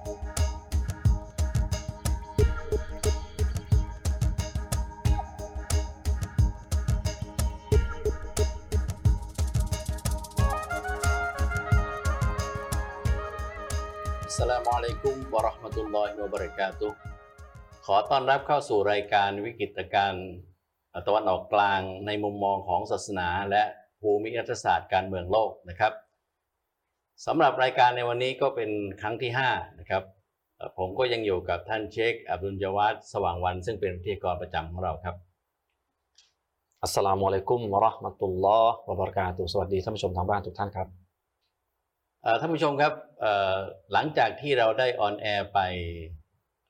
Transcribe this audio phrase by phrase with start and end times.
[0.00, 0.06] อั
[14.32, 16.88] สสลามุอะลัยกุมวะเราะห์มะตุลลอฮิวะบะเราะกาตุ
[17.86, 20.28] ขอต้อนรับเข้าสู่รายการวิกฤตการณ์
[21.06, 23.62] ตะวันออกกลางในมุมมองของศาสนาและ
[24.00, 25.92] ภูมิรัฐศาสตร์การเมืองโลกนะครับ
[27.26, 30.02] สำหรับรายการในวันนี้ก็เป็นครั้งที่ 5 นะครับ
[30.56, 35.16] เอ่อผมก็ยังอยู่กับท่านเชคอับดุลจาวาดสว่างวัน ซึ่งเป็นวิทยากรประจำของเราครับ
[36.82, 40.88] السلام عليكم ورحمة الله وبركاته สวัสดีท่านผู้ชมทางบ้านทุกท่านครับ
[42.22, 43.56] เอ่อท่านผู้ชมครับเอ่อ
[43.92, 45.60] หลังจากที่เราได้ on air ไป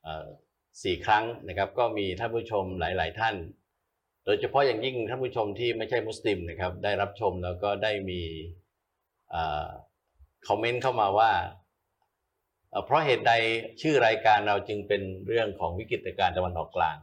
[0.02, 0.26] เอ่อ
[0.82, 3.34] สี่ครั้งนะครับ ก็มีท่านผู้ชมหลาย ๆ ท่าน
[4.24, 8.20] โดยเฉพาะอย่างยิ่งท่านผู้ชมที่ไม่ใช่มุสลิมนะครับ ได้รับชมแล้วก็ได้มี
[9.30, 9.68] เอ่อ
[10.48, 11.30] คอมเมนต์เข้ามาว่า
[12.70, 13.32] เอ่อเพราะเหตุใด
[13.80, 16.96] ชื่อรายการเราจึงเป็นเรื่องของวิกฤตการณ์ตะวันออกกลาง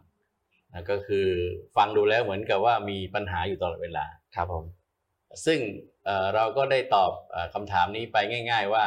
[0.74, 1.28] นะก็คือ
[1.76, 4.66] ฟังดูแล้วเหมือนกับว่ามีปัญหาอยู่ตลอดเวลาครับผม
[5.46, 5.60] ซึ่ง
[6.06, 8.18] เอ่อเราก็ได้ตอบเออคำถามนี้ไป
[8.52, 8.86] ง่าย ๆ ว่า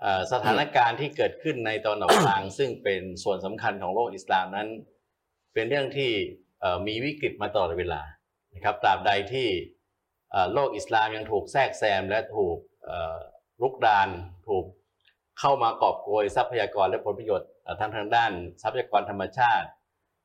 [0.00, 4.68] เอ่อสถานการณ์ที่เกิดขึ้นในตอนออกกลาง ซึ่งเป็นส่วนสำคัญของโลกอิสลามนั้น
[5.54, 6.10] เป็นเรื่องที่
[6.60, 8.02] เอ่อมีวิกฤตมาตลอดเวลา
[8.54, 9.48] นะครับตราบใดที่
[10.30, 12.56] เอ่อโลกอิสลามยังถูกแทรกแซมและถูก
[13.56, 14.08] เอ่อรุกราน
[14.48, 14.64] ถูก
[15.40, 18.30] เข้ามากอบโกยทรัพยากรและผลประโยชน์เอ่อทั้งทางด้าน
[18.62, 19.68] ทรัพยากรธรรมชาติ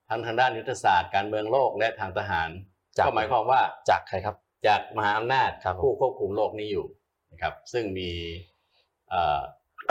[0.10, 2.50] ทั้งทางด้านยุทธศาสตร์การเมืองโลกและทางทหาร
[2.98, 4.36] จากก็หมายความว่าจากใครครับ
[4.68, 6.86] จากมหาอำนาจครับผมผู้ควบคุมโลกนี้อยู่
[7.32, 8.10] นะครับ ซึ่งมี
[9.10, 9.40] เอ่อ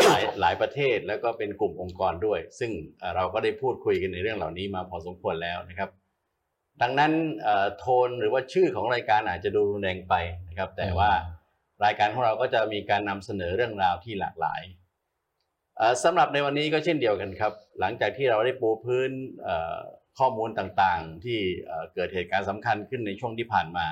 [0.06, 5.90] หลายหลายประเทศแล้วก็เป็นกลุ่มองค์กรด้วย ซึ่งเอ่อเราก็ได้พูดคุยกันในเรื่องเหล่านี้มาพอสมควรแล้วนะครับ
[6.82, 10.14] ดังนั้นเอ่อโทนหรือว่าชื่อของรายการอาจจะดูรุนแรงไป
[10.48, 11.10] นะครับ แต่ว่า
[11.84, 14.62] รายการของเราก็จะมีการนำเสนอเรื่องราวที่หลากหลาย
[15.76, 19.10] เอ่อสำหรับในวันนี้ก็เช่นเดียวกันครับ หลังจากที่เราได้ปูพื้น
[19.42, 19.76] เอ่อ
[20.18, 23.86] ข้อมูลต่างๆ ที่เอ่อเกิดเหตุการณ์สำคัญขึ้นในช่วงที่ผ่านมา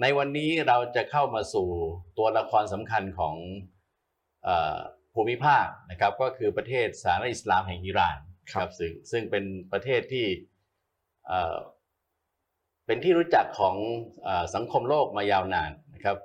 [0.00, 1.68] ในวันนี้เราจะเข้ามาสู่
[2.18, 3.36] ตัวละครสำคัญของ
[4.44, 4.78] เออ
[5.14, 8.18] ภูมิภาคนะครับก็คือประเทศสาธารณรัฐอิสลามแห่งอิหร่าน
[8.52, 10.26] ครับซึ่งซึ่งเป็นประเทศที่
[11.26, 11.56] เอ่อ
[12.86, 13.76] เป็นที่รู้จักของ
[14.22, 16.16] เออสังคมโลกมายาวนานนะครับ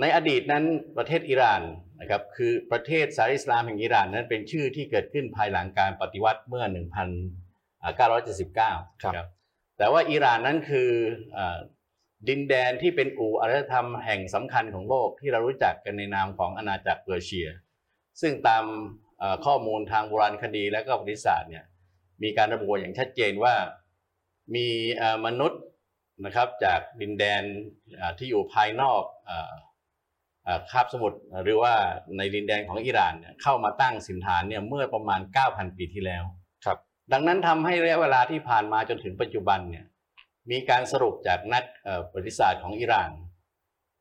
[0.00, 0.64] ในอดีตนั้น
[0.96, 1.62] ประเทศอิหร่าน
[2.00, 6.64] นะครับคือประเทศสาธารณรัฐอิสลามแห่งอิหร่านนั้นเป็นชื่อที่เกิดขึ้นภายหลังการปฏิวัติเมื่อ
[7.44, 9.26] 1979ครับนะ
[9.78, 10.90] แต่ว่าอิหร่านนั้นคือ
[11.34, 11.58] เอ่อ
[12.28, 17.48] ดินแดนที่เป็นอู่อารยธรรมแห่งสำคัญของโลกที่เรารู้จักกันในนามของอาณาจักรเปอร์เซีย
[18.20, 18.64] ซึ่งตาม
[19.18, 21.64] เอ่อข้อมูลทางโบราณคดีและก็ประวัติศาสตร์เนี่ย
[22.22, 23.54] มีการระบุอย่างชัดเจนว่า
[24.54, 24.66] มี
[24.96, 25.60] เอ่อมนุษย์
[26.24, 27.42] นะครับจากดินแดน
[27.96, 29.64] เอ่อที่อยู่ภายนอกเอ่อเอ่อ
[30.70, 31.72] คาบสมุทรหรือว่า
[32.16, 36.24] ในดินแดนของอิหร่านเนี่ยเข้ามาตั้งสินฐานเนี่ยเมื่อประมาณ 9,000 ปีที่แล้ว
[36.64, 36.78] ครับ
[37.12, 39.84] ดังนั้นทำให้ระยะเวลาที่ผ่านมาจนถึงปัจจุบันเนี่ย
[40.50, 43.10] มีการสรุปจากนักเอ่อประวัติศาสตร์ของอิหร่าน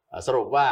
[0.07, 0.67] เอ่อสรุปว่า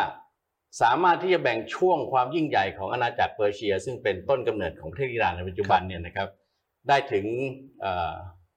[0.81, 6.27] สามารถที่จะแบ่งช่วงความยิ่งใหญ่ของอาณาจักรเปอร์เซีย ซึ่งเป็นต้นกำเนิดของประเทศอิหร่านในปัจจุบันเนี่ยนะครับ
[6.87, 7.25] ได้ถึง
[7.81, 8.13] เอ่อ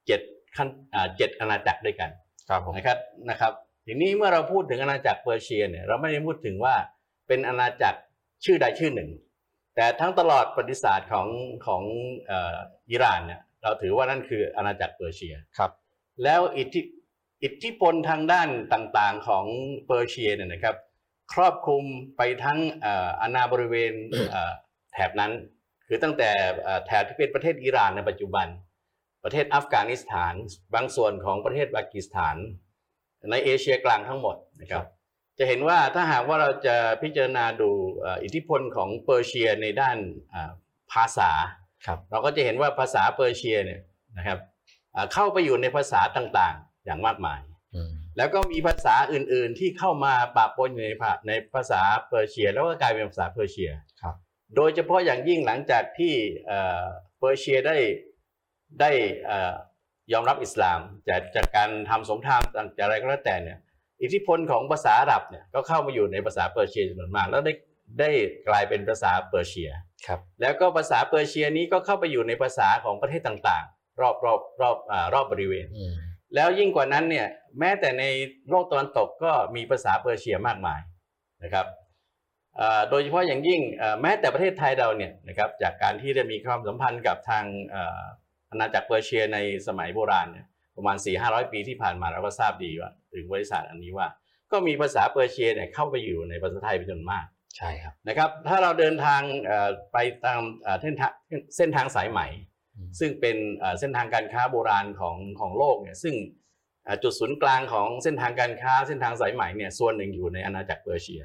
[0.06, 0.20] เจ็ด
[0.56, 2.10] ขั้นอ่าเจ็ดอาณาจักรด้วยกัน
[2.48, 2.98] ครับผมนะครับ
[3.31, 3.52] นะครับ
[3.86, 6.75] ทีนี้เมื่อเราพูดถึงอาณาจักรเปอร์เซียเนี่ยเราไม่ได้พูดถึงว่า
[7.26, 7.98] เป็นอาณาจักร
[8.44, 9.10] ชื่อใดชื่อหนึ่ง
[9.76, 11.28] แต่ทั้งตลอดประวัติศาสตร์ของ
[11.66, 11.82] ของ
[12.26, 12.56] เอ่อ
[12.90, 15.70] อิหร่านเนี่ยเราถือว่านั่นคืออาณาจักรเปอร์เซียครับ
[16.22, 16.80] แล้วอิทธิ
[17.42, 19.44] อิทธิพลทางด้านต่างๆของ
[19.86, 20.76] เปอร์เซียเนี่ยนะครับ
[21.32, 21.84] ครอบคลุม
[22.16, 23.92] ไปทั้งเอ่ออาณาบริเวณ
[24.30, 24.52] เอ่อ
[24.92, 25.32] แถบนั้น
[25.86, 26.30] คือตั้งแต่
[26.62, 28.46] เอ่อแถบที่เป็นประเทศอิหร่านในปัจจุบัน
[29.24, 30.34] ประเทศอัฟกานิสถาน
[30.74, 32.36] บางส่วนของประเทศปากีสถาน
[33.30, 34.84] ในเอเชียกลางทั้งหมดนะครับ
[35.38, 39.98] จะเห็นว่าถ้าหากว่าเราจะพิจารณาดูเอ่ออิทธิพลของเปอร์เซียในด้าน
[40.34, 40.50] อ่า
[40.92, 41.30] ภาษา
[41.86, 43.80] ครับเราก็จะเห็นว่าภาษาเปอร์เซียเนี่ย
[44.16, 44.38] นะครับ
[44.94, 47.40] อ่าเข้าไปอยู่ในภาษาต่างๆ อย่างมากมาย
[47.74, 53.70] อืมแล้วก็มีภาษาอื่นๆที่เข้ามาปะปนอยู่ในภาในภาษาเปอร์เซีย แล้วก็กลายเป็นภาษาเปอร์เซีย
[54.02, 54.14] ครับ
[54.56, 56.14] โดยเฉพาะอย่างยิ่งหลังจากที่
[56.46, 56.84] เอ่อ
[57.19, 57.76] เปอร์เซียได้
[58.80, 58.90] ได้
[59.25, 59.54] เอ่อ
[60.12, 62.42] ยอมรับอิสลามจากจากการทำสงคราม
[62.76, 63.58] จากอะไรก็แล้วแต่เนี่ย
[64.02, 67.52] อิทธิพลของภาษาอาหรับเนี่ยก็เข้ามาอยู่ในภาษาเปอร์เซียจำนวนมาก แล้วได้
[68.00, 68.11] ได้
[68.49, 69.70] กลายเป็นภาษาเปอร์เซีย
[70.06, 75.94] ครับแล้วก็ภาษาเปอร์เซียนี้ก็เข้าไปอยู่ในภาษาของประเทศต่างๆ รอบรอบรอบอ่ารอบบริเวณอืม
[76.35, 77.26] แล้วยิ่งกว่านั้นเนี่ย
[77.58, 78.05] แม้แต่ใน
[78.50, 80.81] โลกตะวันตกก็มีภาษาเปอร์เซียมากมาย
[81.44, 81.67] นะครับ
[82.56, 88.02] เอ่อโดยเฉพาะอย่างยิ่งเอ่อแม้แต่ประเทศไทยเราเนี่ยนะครับจากการที่ได้มีความสัมพันธ์กับทางเอ่อ
[88.50, 94.06] อาณาจักรเปอร์เซียในสมัยโบราณเนี่ย ประมาณ4 5 0 0ปีที่ผ่านมาเราก็ทราบดีว่า ถึงบริษัทอันนี้ว่า
[94.53, 97.26] ก็มีภาษาเปอร์เซียเนี่ยเข้าไปอยู่ในภาษาไทยเป็นจำนวนมาก
[97.56, 101.12] ใช่ครับนะครับ ถ้าเราเดินทางเอ่อไปตามเอ่อเส้นทาง
[101.56, 102.21] เส้นทางสายไหม
[102.75, 106.15] อืมซึ่งเป็นเอ่อเส้นทางการค้าโบราณของของโลกเนี่ยซึ่ง
[106.85, 111.23] เอ่อจุดศูนย์กลางของเส้นทางการค้าเส้นทางสายไหมเนี่ยส่วนหนึ่งอยู่ในอาณาจักรเปอร์เซีย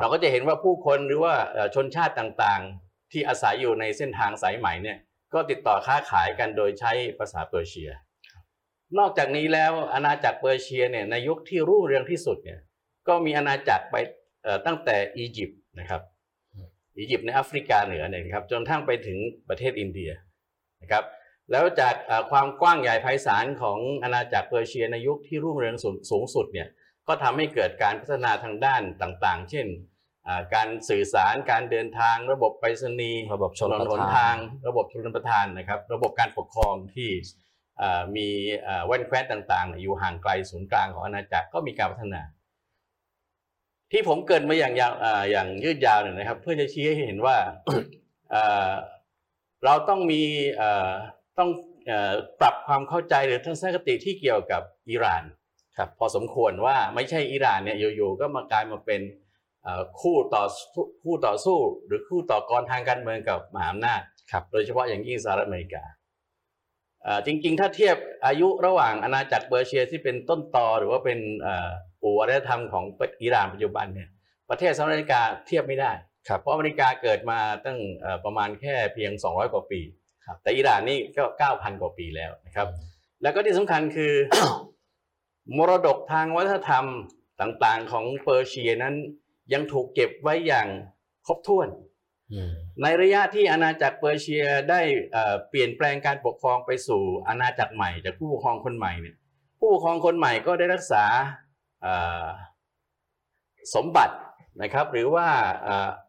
[0.00, 4.98] เราก็จะเห็นว่าผู้คนหรือว่าเอ่อชนชาติต่างๆ ที่อาศัยอยู่ในเส้นทางสายไหมเนี่ย
[5.34, 7.90] ก็ติดต่อค้าขายกันโดยใช้ภาษาเปอร์เซีย
[8.98, 12.58] นอกจากนี้แล้วอาณาจักรเปอร์เซียเนี่ยในยุคที่รุ่งเรืองที่สุดเนี่ย
[13.08, 13.96] ก็มีอาณาจักรไป
[14.42, 16.02] เอ่อตั้งแต่อียิปต์นะครับ
[16.98, 20.10] อียิปต์ในแอฟริกาเหนือเนี่ยนะครับจนทั้งไปถึงประเทศอินเดีย
[20.82, 21.04] นะครับ
[21.50, 26.68] แล้วจากเอ่อความกว้างใหญ่ไพศาลของอาณาจักรเปอร์เซียในยุคที่รุ่งเรืองสูงสูงสุดเนี่ย
[27.08, 29.66] ก็ทำให้เกิดการพัฒนาทางด้านต่างๆ เช่น
[30.26, 34.36] อ่าการสื่อสารการเดินทางระบบไปรษณีย์ระบบชถนนนประหนทาทานง
[34.68, 37.49] ระบบชนประทานนะครับ ระบบการปกครองที่เอ่อ
[38.16, 38.28] มี
[38.62, 42.22] เอ่อแว่นแคว้นต่างๆเนี่ยอยู่ห่างไกลศูนย์กลางของอาณาจักรก็มีการพัฒนา
[43.92, 47.36] ที่ผมเกรินมาอย่างยาวเอ่ออย่างยืดยาวเนี่ยนะครับ เพื่อจะชี้ให้เห็นว่า
[48.30, 48.70] เอ่อ
[49.64, 50.22] เราต้องมี
[50.56, 50.90] เอ่อ
[51.38, 51.50] ต้อง
[51.86, 55.22] เอ่อปรับความเข้าใจหรือทัศนคติที่เกี่ยวกับอิหร่าน
[55.76, 59.00] ครับพอสมควรว่าไม่ใช่อิหร่านเนี่ยอยู่ๆก็มากลายมาเป็น
[59.62, 64.00] เอ่อคู่ต่อสู้คู่ต่อสู้ หรือคู่ต่อกรทางการเมืองกับมหาอำนาจ
[64.30, 65.99] ครับโดยเฉพาะอย่างยิ่งสหรัฐอเมริกาเอ่อ
[67.26, 71.68] จริงๆ ถ้าเทียบอายุระหว่างอาณาจักรเปอร์เซียที่เป็นต้นตอหรือว่าเป็นเอ่อ
[72.02, 72.84] ปู่อารยธรรมของ
[73.22, 74.08] อิหร่านปัจจุบันเนี่ย
[74.50, 75.92] ประเทศสหรัฐอเมริกาเทียบไม่ได้
[76.28, 79.80] ครับเพราะอเมริกาเกิดมาตั้งเอ่อประมาณแค่เพียง 200 กว่าปี
[80.26, 82.68] ครับแต่อิหร่านนี่ก็ 9,000 กว่าปีแล้วนะครับ
[83.22, 84.12] แล้วก็ที่สำคัญคือ
[85.56, 86.84] มรดกทางวัฒนธรรม
[87.40, 88.94] ต่างๆ ของเปอร์เซียนั้น
[89.52, 90.66] ยังถูกเก็บไว้อย่าง
[91.26, 91.89] ครบถ้วนอืม
[92.82, 94.80] ในระยะที่อาณาจักรเปอร์เซียได้
[95.48, 99.16] เปลี่ยนแปลงการปกครองไปสู่อาณาจักรใหม่จากผู้ปกครองคนใหม่เนี่ย
[99.58, 101.04] ผู้ปกครองคนใหม่ก็ได้รักษา
[103.74, 104.14] สมบัติ
[104.62, 105.26] นะครับ หรือว่า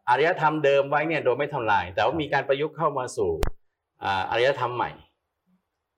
[0.09, 3.31] อารยธรรมเดิมไว้เนี่ยโดยไม่ทำลาย แต่ว่ามีการประยุกต์เข้ามาสู่
[4.31, 4.91] อารยธรรมใหม่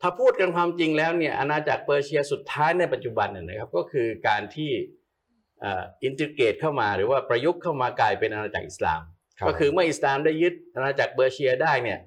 [0.01, 4.71] ถ้าพูดกันความจริงแล้วเนี่ยอาณาจักรเปอร์เซียสุดท้ายในปัจจุบันเนี่ยนะครับ ก็คือการที่
[6.03, 9.01] อินทิเกตเข้ามาหรือว่าประยุกต์เข้ามากลายเป็นอาณาจักรอิสลาม
[9.47, 11.99] ก็คือเมื่ออิสลามได้ยึดอาณาจักรเปอร์เซียได้เนี่ย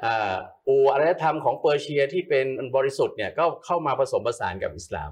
[0.00, 0.34] เอ่อ
[0.68, 2.46] อูอารยธรรมของเปอร์เซียที่เป็น
[2.76, 5.10] บริสุทธิ์เนี่ยก็เข้ามาผสมผสานกับอิสลาม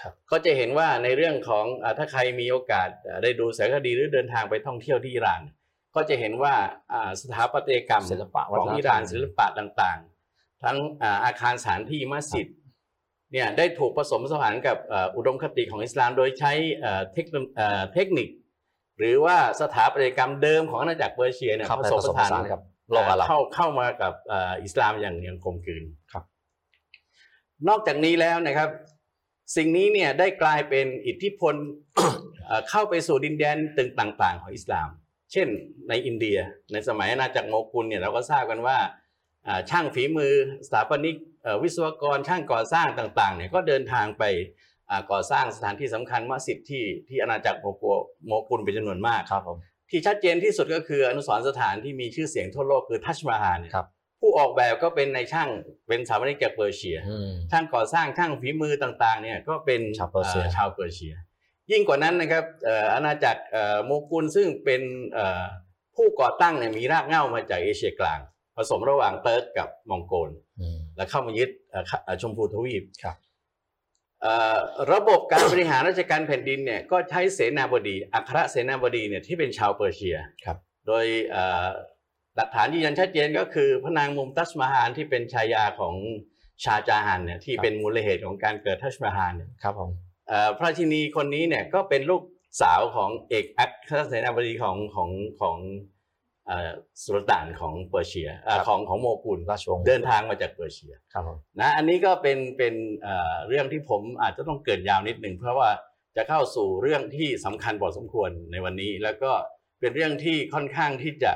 [0.00, 5.40] ครับก็จะเห็นว่าในเรื่องของอ่าถ้าใครมีโอกาสอ่าได้ดูสารคดีหรือเดินทางไปท่องเที่ยวที่อิหร่าน
[5.94, 6.54] ก็จะเห็นว่า
[6.92, 12.48] อ่าสถาปัตยกรรมศิลปะของอิหร่านศิลปะต่างๆ ทั้งอ่าอาคารสถานที่มัสยิด
[13.32, 18.28] เนี่ยได้ถูกผสมผสานกับเอ่ออุดมคติของอิสลาม โดยใช้เอ่อเทคโนเอ่อเทคนิค
[19.00, 22.60] หรือว่าสถาปัตยกรรมเดิมของอาณาจักรเปอร์เซียเนี่ยครับผไปสมผผสมผสานสานกับ
[22.90, 26.24] โลกอาหรับเข้าเข้ามากับเอ่ออิสลามอย่างอย่างกลมกลืนครับ
[27.68, 28.70] นอกจากนี้แล้วนะครับ
[29.56, 31.54] สิ่งนี้เนี่ยได้กลายเป็นอิทธิพล
[32.46, 34.88] เอ่อเข้าไปสู่ดินแดนตึงต่าง ๆ ของอิสลาม
[35.32, 35.48] เช่น
[35.88, 36.38] ในอินเดีย
[36.72, 38.78] ในสมัยอาณาจักรโมกุลเนี่ยเราก็ทราบกันว่า
[39.46, 40.34] อ่าช่างฝีมือ
[40.66, 44.69] สถาปนิกเอ่อวิศวกรช่างก่อสร้างต่างๆเนี่ยก็เดินทางไปอ่า
[45.10, 49.58] ก่อสร้างสถานที่สำคัญมัสยิดที่ที่อาณาจักรโมกุลโมกุลเป็นจำนวนมากครับผม
[49.90, 53.86] ที่ชัดเจนที่สุดก็คืออนุสรณ์สถานที่มีชื่อเสียงทั่วโลกคือทัชมาฮาลเนี่ยครับ
[54.20, 55.48] ผู้ออกแบบก็เป็นนายช่าง
[55.88, 61.14] เป็นสถาปนิกจากเปอร์เซียอืมช่างก่อสร้างช่างฝีมือต่างๆเนี่ยก็เป็นชาวเปอร์เซียชาวเปอร์เซีย
[61.70, 64.82] ยิ่งกว่านั้นนะครับเอ่ออาณาจักรเอ่อโมกุลซึ่งเป็น
[65.12, 65.44] เอ่อ
[65.96, 68.20] ผู้ก่อตั้งเนี่ยมีรากเหง้ามาจากเอเชียกลาง
[68.56, 70.30] ผสมระหว่างเติร์กกับมองโกล
[70.60, 73.06] อืมและเข้ามายึดเอ่อเอ่อชมพูทวีปค
[74.24, 74.56] รับเอ่อ
[74.92, 81.66] ระบบการบริหารราชการแผ่นดินเนี่ยก็ใช้เสนาบดี อัครเสนาบดีเนี่ยที่เป็นชาวเปอร์เซียครับ โดยเอ่อ
[82.36, 85.94] หลักฐานยืนยันชัดเจนก็คือพระนางมุมตัชมาฮานที่เป็นชายาของ
[86.64, 89.90] ชาจาฮันเนี่ยที่เป็นมูลเหตุของการเกิดทัชมาฮานเนี่ยครับผม
[90.28, 92.22] เอ่อพระราชินีคนนี้เนี่ยก็เป็นลูก
[92.62, 95.10] สาวของเอกอัครเสนาบดีของของ
[95.40, 95.99] ของเอ่อ
[97.02, 105.70] สุลต่านของเปอร์เซียเอ่อของของโมกุลราชวงศ์เดินทางมาจากเปอร์เซียครับผมนะอันนี้ก็เป็นเป็นเอ่อเรื่องที่ผมอาจจะต้องเกรินยาวนิดหนึ่งเพราะว่า
[106.16, 109.32] จะเข้าสู่เรื่องที่สำคัญพอสมควรในวันนี้ แล้วก็
[109.80, 111.32] เป็นเรื่องที่ค่อนข้างที่จะ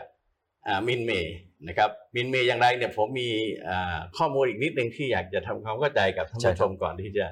[0.66, 1.36] อ่ามินเมย์
[1.68, 3.28] นะครับมินเมย์อย่างไรเนี่ยผมมี
[3.68, 7.26] อ่าข้อมูลอีกนิดหนึ่งที่อยากจะทำความเข้าใจกับท่านผู้ชมก่อนที่จะ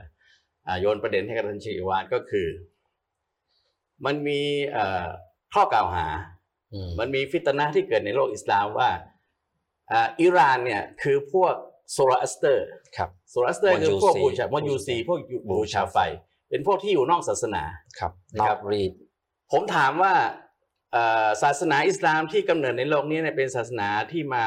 [0.66, 2.48] อ่าโยนประเด็นให้กับท่านชีวานก็คือ
[4.04, 4.40] มันมี
[4.72, 5.06] เอ่อ
[5.54, 6.31] ข้อกล่าวหาอื
[6.86, 8.90] มมันมีฟิตนะห์ที่เกิดในโลกอิสลามว่า
[9.92, 11.54] อ่าอิหร่านเนี่ยคือพวก
[11.92, 15.18] โซโรอัสเตอร์ครับโซโรอัสเตอร์คือพวก มายูซี บูชามายูซีพวก
[15.50, 15.96] บูชาไฟ
[16.48, 17.62] เป็นพวกที่อยู่นอกศาสนา
[17.98, 18.92] ครับนะนอครักบรีด
[19.52, 20.14] ผมถามว่า
[20.92, 24.44] เอ่อศาสนาอิสลามที่กำเนิดในโลกนี้เนี่ยเป็นศาสนาที่มา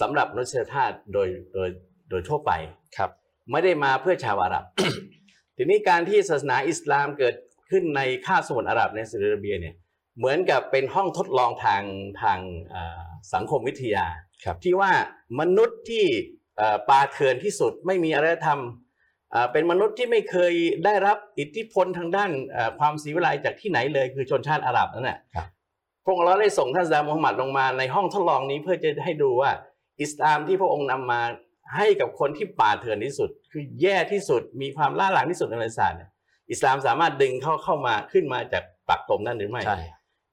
[0.00, 1.68] สำหรับมนุษยชาติโดยโดย
[2.10, 2.52] โดยทั่วไป
[2.96, 3.10] ครับ
[3.50, 4.64] ไม่ได้มาเพื่อชาวอาหรับ
[5.56, 7.34] ทีนี้การที่ศาสนาอิสลามเกิด
[7.70, 9.74] ขึ้นในคาบสมุทรอาหรับในซาอุดิอาระเบียเนี่ย
[10.18, 11.82] เหมือนกับเป็นห้องทดลองทาง
[12.22, 13.04] ทางเอ่อ
[13.34, 14.06] สังคมวิทยา
[14.44, 14.90] ครับที่ว่า
[15.40, 16.04] มนุษย์ที่
[16.58, 18.60] เอ่อปาเถื่อนที่สุดไม่มีอารยธรรม
[19.32, 20.52] เอ่อเป็นมนุษย์ที่ไม่เคย
[20.84, 25.46] ได้รับอิทธิพลทางด้านเอ่อความศรีวิไลจากที่ไหนเลยคือชนชาติอาหรับนั่นแหละครับ
[26.04, 29.50] พระองค์เราได้ส่งท่านซามุฮัมมัดลงมาในห้องทดลองนี้เพื่อจะให้ดูว่า
[30.02, 31.20] อิสลามที่พระองค์นำมา
[31.76, 36.10] ให้กับคนที่ป่าเถื่อนที่สุด คือแย่ที่สุดมีความล่าหลังที่สุดในประวัติศาสตร์เนี่ย
[36.50, 39.78] อิสลามสามารถดึงเข้าเข้ามาขึ้นมาจากปักตมนั่นหรือไม่ใช่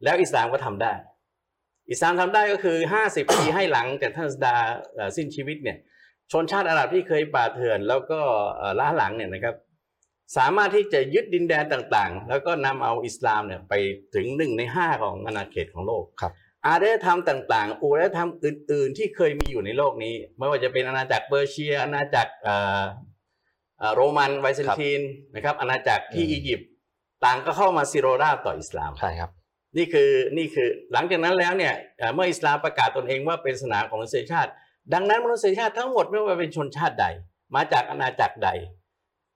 [0.03, 0.93] แล้วอิสลามก็ทำได้
[1.91, 4.55] อิสลามทำได้ก็คือ 50 ปีให้หลังจากท่านสดา
[4.93, 5.77] เอ่อสิ้นชีวิตเนี่ย
[6.31, 8.19] ชนชาติอาหรับที่เคยป่าเถื่อน แล้วก็
[8.57, 9.55] เอ่อล้าหลังเนี่ยนะครับ
[10.37, 13.73] สามารถที่จะยึดดินแดนต่างๆ แล้วก็นำเอาอิสลามเนี่ยไป
[14.15, 16.33] ถึงหนึ่งในห้าของอาณาเขตของโลกครับ
[16.67, 22.83] อารยธรรมต่างๆอารยธรรมอื่น ๆ ที่เคยมีอยู่ในโลกนี้ ไม่ว่าจะเป็นอาณาจักรเปอร์เซีย อาณาจักรเอ่อ
[23.79, 25.01] เอ่อโรมันไบแซนติน
[25.35, 26.67] นะครับอาณาจักรที่อืมอียิปต์
[27.25, 29.31] ต่างก็เข้ามาซิโรราบต่ออิสลามใช่ครับ
[29.77, 34.51] นี่คือนี่คือหลังจากนั้นแล้วเนี่ยเอ่อเมื่ออิสลามประกาศตนเองว่าเป็นศาสนาของมนุษยชาติ
[34.93, 37.05] ดังนั้นมนุษยชาติทั้งหมดไม่ว่าเป็นชนชาติใด
[37.55, 38.49] มาจากอาณาจักรใด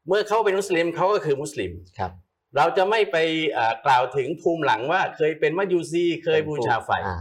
[0.08, 2.12] เมื่อเขาเป็นมุสลิมเขาก็คือมุสลิมครับ
[2.56, 3.18] เราจะไม่ไป
[3.52, 7.18] เอ่อกล่าวถึงภูมิหลังว่าเคยเป็นมัจยูซีเคยบูชาไฟอ่า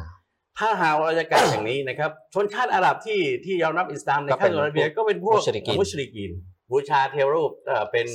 [0.58, 6.32] ถ้าหากเราจะกล่าวอย่างนี้นะครับชนชาติอาหรับที่ที่ยอมรับอิสลามในก็เป็ขั้นนอาระเบียก็เป็นพวกมุชริกีนมุชริกีน
[6.72, 8.06] บูชาเทวรูปเอ่อเป็น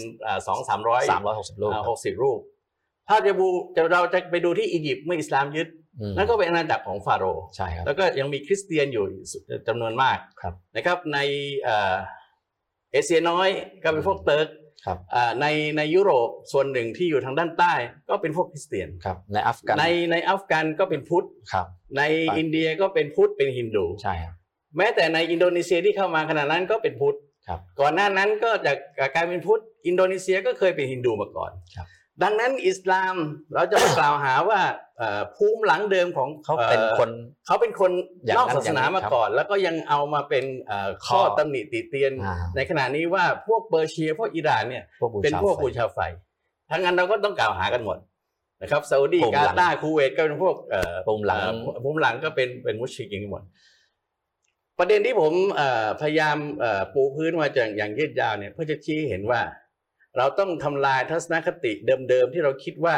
[0.48, 2.40] สองสามร้อยสามร้อยหกสิบลูกหกสิบรูป
[3.10, 5.68] ถ้าจะบูจะเราจะไปดูที่อียิปต์เมื่ออิสลามยึด
[6.00, 9.06] อืมนั่นก็เป็นอาณาจักรของฟาโรห์ใช่ครับแล้วก็ยังมีคริสเตียนอยู่
[9.68, 11.20] จำนวนมากครับนะครับใน
[11.64, 11.96] เอ่อ
[12.92, 13.50] เอเชียน้อย
[13.84, 14.48] ก็เป็นพวกเติร์ก
[14.86, 15.46] ครับอ่าใน
[15.78, 17.74] ในยุโรปส่วนหนึ่งที่อยู่ทางด้านใต้
[18.10, 21.66] ก็เป็นพวกคริสเตียนครับในอัฟกันในในอัฟกันก็เป็นพุทธครับ
[21.98, 24.34] ในไปอินเดียก็เป็นพุทธเป็นฮินดูใช่ครับ
[24.78, 27.18] แม้แต่ในอินโดนีเซียที่เข้ามาขณะนั้นก็เป็นพุทธ
[27.48, 28.78] ครับก่อนหน้านั้นก็จาก
[29.16, 31.88] กลายเป็นพุทธอินโดนีเซียก็เคยเป็นฮินดูมาก่อนครับ
[32.24, 33.16] ดังนั้นอิสลาม
[33.54, 34.62] เราจะมากล่าวหาว่า
[34.98, 37.10] เอ่อภูมิหลังเดิมของเขาเป็นอ่อคน
[37.46, 37.92] เขาเป็นคน
[38.26, 46.00] อย่างนอกนั้นศาสนาอย่างนี้มาครับก่อน แล้วก็ยังเอามาเป็นเอ่อข้อข้อตำหนิติเตียนอ่าในขณะนี้ว่าพวกเปอร์เซียพวกอิหร่านเนี่ยพวกบูเป็นชาพวกไฟบูชาไฟ
[46.72, 47.98] ทั้งนั้นเราก็ต้องกล่าวหากันหมด
[48.62, 53.44] นะครับซาอุดีภูมิหกาลังตาร์คูเวตก็เป็นพวกเอ่อภูมิหลังเอ่อภูมิหลังก็เป็นเป็นมุชริกอย่างนี้หมด
[54.80, 59.42] ประเด็นที่ผมเอ่อพยายามเอ่อปูพื้นมาจากอย่างยืดยาวเนี่ยเพื่อจะชี้ให้เห็นว่า
[60.18, 61.72] เราต้องทำลายทัศนคติ
[62.10, 62.98] เดิมๆที่เราคิดว่า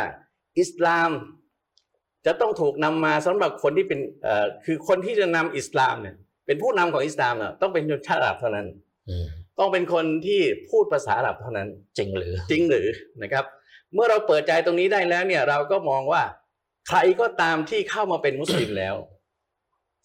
[0.59, 1.11] อิสลาม
[2.25, 6.15] จะต้องถูกนำมาสำหรับคนที่เป็นเอ่อคือคนที่จะนำอิสลามเนี่ย
[6.45, 8.67] เป็นผู้นำของอิสลามเนี่ยต้องเป็นชนชาติอาหรับเท่านั้น
[9.09, 9.27] อืม
[9.59, 12.87] ต้องเป็นคนที่พูดภาษาอาหรับเท่านั้น จริงหรือจริงหรือ
[13.23, 13.45] นะครับ
[13.93, 16.23] เมื่อเราเปิดใจตรงนี้ได้แล้วเนี่ยเราก็มองว่า
[16.87, 18.95] ใครก็ตามที่เข้ามาเป็นมุสลิมแล้ว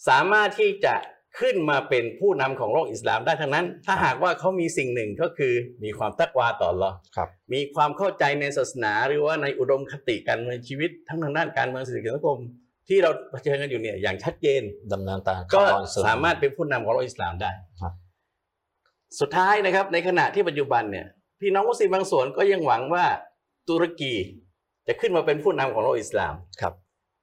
[0.09, 0.95] สามารถที่จะ
[1.41, 5.53] ขึ้นมาเป็นผู้นำของโลกอิสลามได้ทั้งนั้น ถ้าหากว่าเขามีสิ่งหนึ่งก็คือ
[5.85, 12.39] มีความตักวาต่ออัลลอฮ์ครับมีความเข้าใจในศาสนาหรือว่าในอุดมคติการเมืองชีวิตทั้งทางด้านการเมืองเศรษฐกิจสังคม
[12.89, 17.93] ที่เราเผชิญกันอยู่เนี่ยอย่างชัดเจนดำเนินตามก็คำสอนสามารถเป็นผู้นำของโลกอิสลามได้ครับ
[19.21, 21.07] สุดท้ายนะครับ ในขณะที่ปัจจุบันเนี่ย
[21.41, 23.05] พี่น้องมุสลิมบางส่วนก็ยังหวังว่า
[23.69, 24.15] ตุรกี
[24.87, 26.75] จะขึ้นมาเป็นผู้นำของโลกอิสลามครับ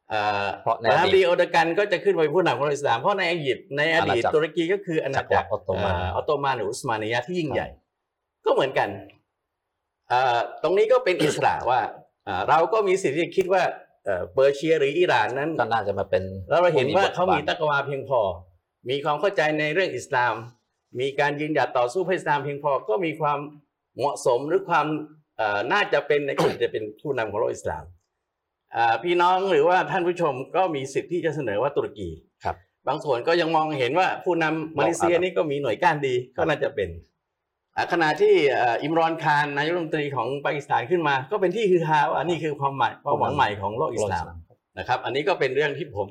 [0.09, 7.67] เอ่อเพราะในประธาอนดีตดีโอเดกันก็จะขึ้นมาเป็นผู้นำของโลกอิสลามเพราะในอียิปต์ในอดีตอาณาจักรตุรกีก็คืออาณาจักรจักรวรรดิออตโตมันเออออตโตมันหรืออุสมานียะห์ที่ยิ่งใหญ่
[8.45, 8.89] ก็เหมือนกัน
[10.09, 11.79] เอ่อตรงนี้ก็เป็นอิสระว่า
[12.25, 13.63] เอ่อเราก็มีสิทธิ์ที่จะคิดว่า
[14.05, 18.21] เอ่อเปอร์เซียหรืออิหร่านนั้นก็น่าจะมาเป็นแล้วเราเห็นว่าผู้บทเขามีบทตักวาเพียงพอ
[18.89, 20.33] มีความเข้าใจในเรื่องอิสลาม
[20.99, 23.39] มีการยืนหยัดต่อสู้เพื่ออิสลามเพียงพอก็มีความ
[23.95, 24.87] เหมาะสมหรือความ
[25.37, 27.94] เอ่อน่าจะเป็นในการจะเป็นผู้นำของโลกอิสลามอ่า
[29.03, 32.09] พี่น้องหรือว่าท่านผู้ชมก็มีสิทธิ์ที่จะเสนอว่าตุรกี
[32.43, 32.55] ครับ
[32.87, 36.89] บางส่วนก็ยังมองเห็นว่าผู้นำมาเลเซียนี่ก็มีหน่วยก้านดีก็น่าจะเป็น
[37.75, 44.25] อ่าขณะที่เอ่ออิมรอนคานนายกรัฐมนตรีของปากีสถานขึ้นมา ก็เป็นที่ฮือฮาว่านี่คือความหมายความหวังใหม่ของโลกอิสลาม
[44.79, 46.07] นะครับ อันนี้ก็เป็นเรื่องที่ผม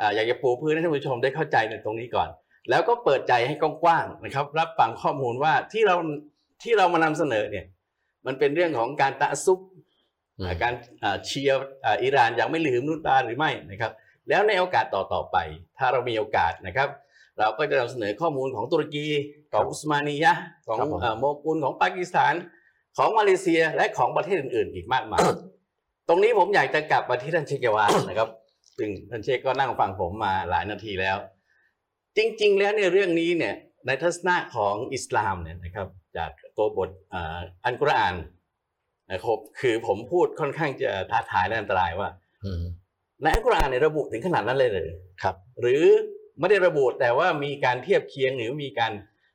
[0.00, 2.28] อ่าอยากจะปูพื้นให้ท่านผู้ชมได้เข้าใจในตรงนี้ก่อน
[2.70, 5.96] แล้วก็เปิดใจให้กว้างๆนะครับ รับฟังข้อมูลว่าที่เรา
[6.62, 7.66] ที่เรามานำเสนอเนี่ย
[8.26, 9.77] มันเป็นเรื่องของการตะซุบอืมอ่า
[10.62, 13.92] การอ่าเชียร์อ่าอิหร่านอย่างไม่ลืมนุตตาหรือไม่นะครับ
[14.28, 15.36] แล้วในโอกาสต่อๆไป
[15.78, 16.88] ถ้าเรามีโอกาสนะครับ
[17.38, 19.06] เราก็จะนำเสนอข้อมูลของตุรกี
[19.52, 22.34] ของอุสมานียะห์ของครับผมเอ่อโมกุลของปากีสถาน
[22.96, 25.20] ของมาเลเซียและของประเทศอื่น ๆ อีกมากมาย
[26.08, 28.28] ตรงนี้ผมอยากจะกลับมาที่ท่านเชคเกวานะครับ
[28.76, 31.16] ซึ่งท่านเชคก็นั่งฟังผมมาหลายนาทีแล้ว
[32.16, 33.54] จริง ๆ แล้วในยเรื่องนี้เนี่ย
[33.86, 38.14] ในทัศนะของอิสลามเนี่ยนะครับ จากตัวบทอ่าอันกุรอาน
[39.10, 42.08] นะครับคือผมพูดค่อนข้างจะท้าทายและอันตรายว่า
[42.44, 42.62] อืม
[43.22, 44.88] ในอัลกุรอานเนี่ยระบุถึงขนาดนั้นเลยเลย
[45.22, 45.84] ครับ หรือ
[46.38, 48.92] ไม่ได้ระบุแต่ว่ามีการเทียบเคียงหรือมีการ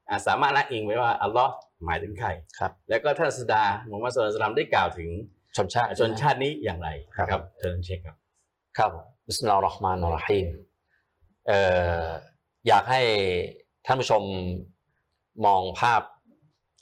[0.10, 1.53] อ่าสามารถอ้างอิงไว้ว่าอัลลอฮ์
[1.86, 5.10] หมายถึงใครครับ แล้วก็ท่านศาสดามุฮัมมัดสุลตัลลัมได้กล่าวถึง
[5.58, 8.18] ชนชาติชนชาตินี้อย่างไรครับครับเชิญเช็คครับ
[8.77, 8.92] ครับ
[9.28, 10.48] بسم الله الرحمن الرحيم
[11.48, 11.62] เอ่
[12.03, 12.06] อ
[12.68, 13.01] อยากให้
[13.86, 14.24] ท่านผู้ชม
[15.46, 16.01] มองภาพ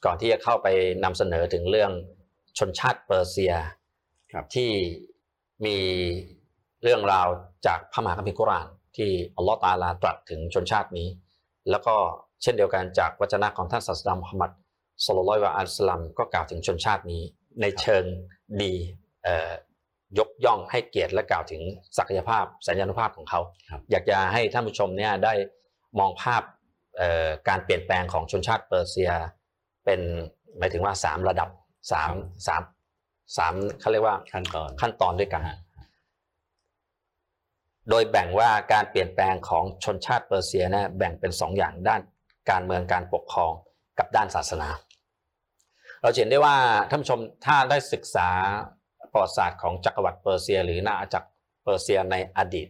[0.05, 0.67] ก่อนที่จะเข้าไป
[1.03, 1.91] นำเสนอถึงเรื่อง
[2.57, 3.53] ชนชาติเปอร์เซีย
[4.33, 4.71] ครับที่
[5.65, 5.77] มี
[6.83, 7.27] เรื่องราว
[7.65, 8.67] จากพระมหาคัมภีร์กุรอาน
[8.97, 11.07] ที่อัลลอฮ์ตะอาลาตรัสถึงชนชาตินี้
[11.69, 11.95] แล้วก็
[12.41, 14.51] เช่นเดียวกันจากวจนะของท่านศาสดามุฮัมมัด
[15.05, 17.21] สลลัลลอฮุอะลัยฮิวะสลลัมก็กล่าวถึงชนชาตินี้
[17.61, 18.03] ในเชิง
[18.61, 18.73] ดี
[19.23, 19.51] เอ่อ
[20.19, 21.61] ยกย่องให้เกียรติและกล่าวถึง
[21.97, 23.39] ศักยภาพสัญญานุภาพของเขา
[23.69, 25.33] ครับอยากจะให้ท่านผู้ชมเนี่ยได้
[25.99, 26.43] มองภาพ
[26.97, 29.11] เอ่อการเปลี่ยนแปลงของชนชาติเปอร์เซีย
[29.85, 30.01] เป็น
[30.57, 31.49] หมายถึงว่าสามระดับ
[31.91, 32.13] สาม
[32.47, 32.61] สาม
[33.37, 35.41] สามเขาเรียกว่าขั้นตอนขั้นตอนด้วยกัน
[37.89, 42.01] โดยแบ่งว่าการเปลี่ยนแปลงของชนชาติเปอร์เซียนะแบ่งเป็นสองอย่างด้าน
[42.49, 43.51] การเมืองการปกครอง
[43.99, 44.69] กับด้านศาสนา
[46.01, 46.55] เราจะเห็นได้ว่า
[46.89, 48.29] ท่านผู้ชมถ้าได้ศึกษา
[49.11, 51.29] ประวัติศาสตร์ของจักรวรรดิเปอร์เซีย หรือนาอาณาจักร
[51.63, 52.67] เปอร์เซียในอดีต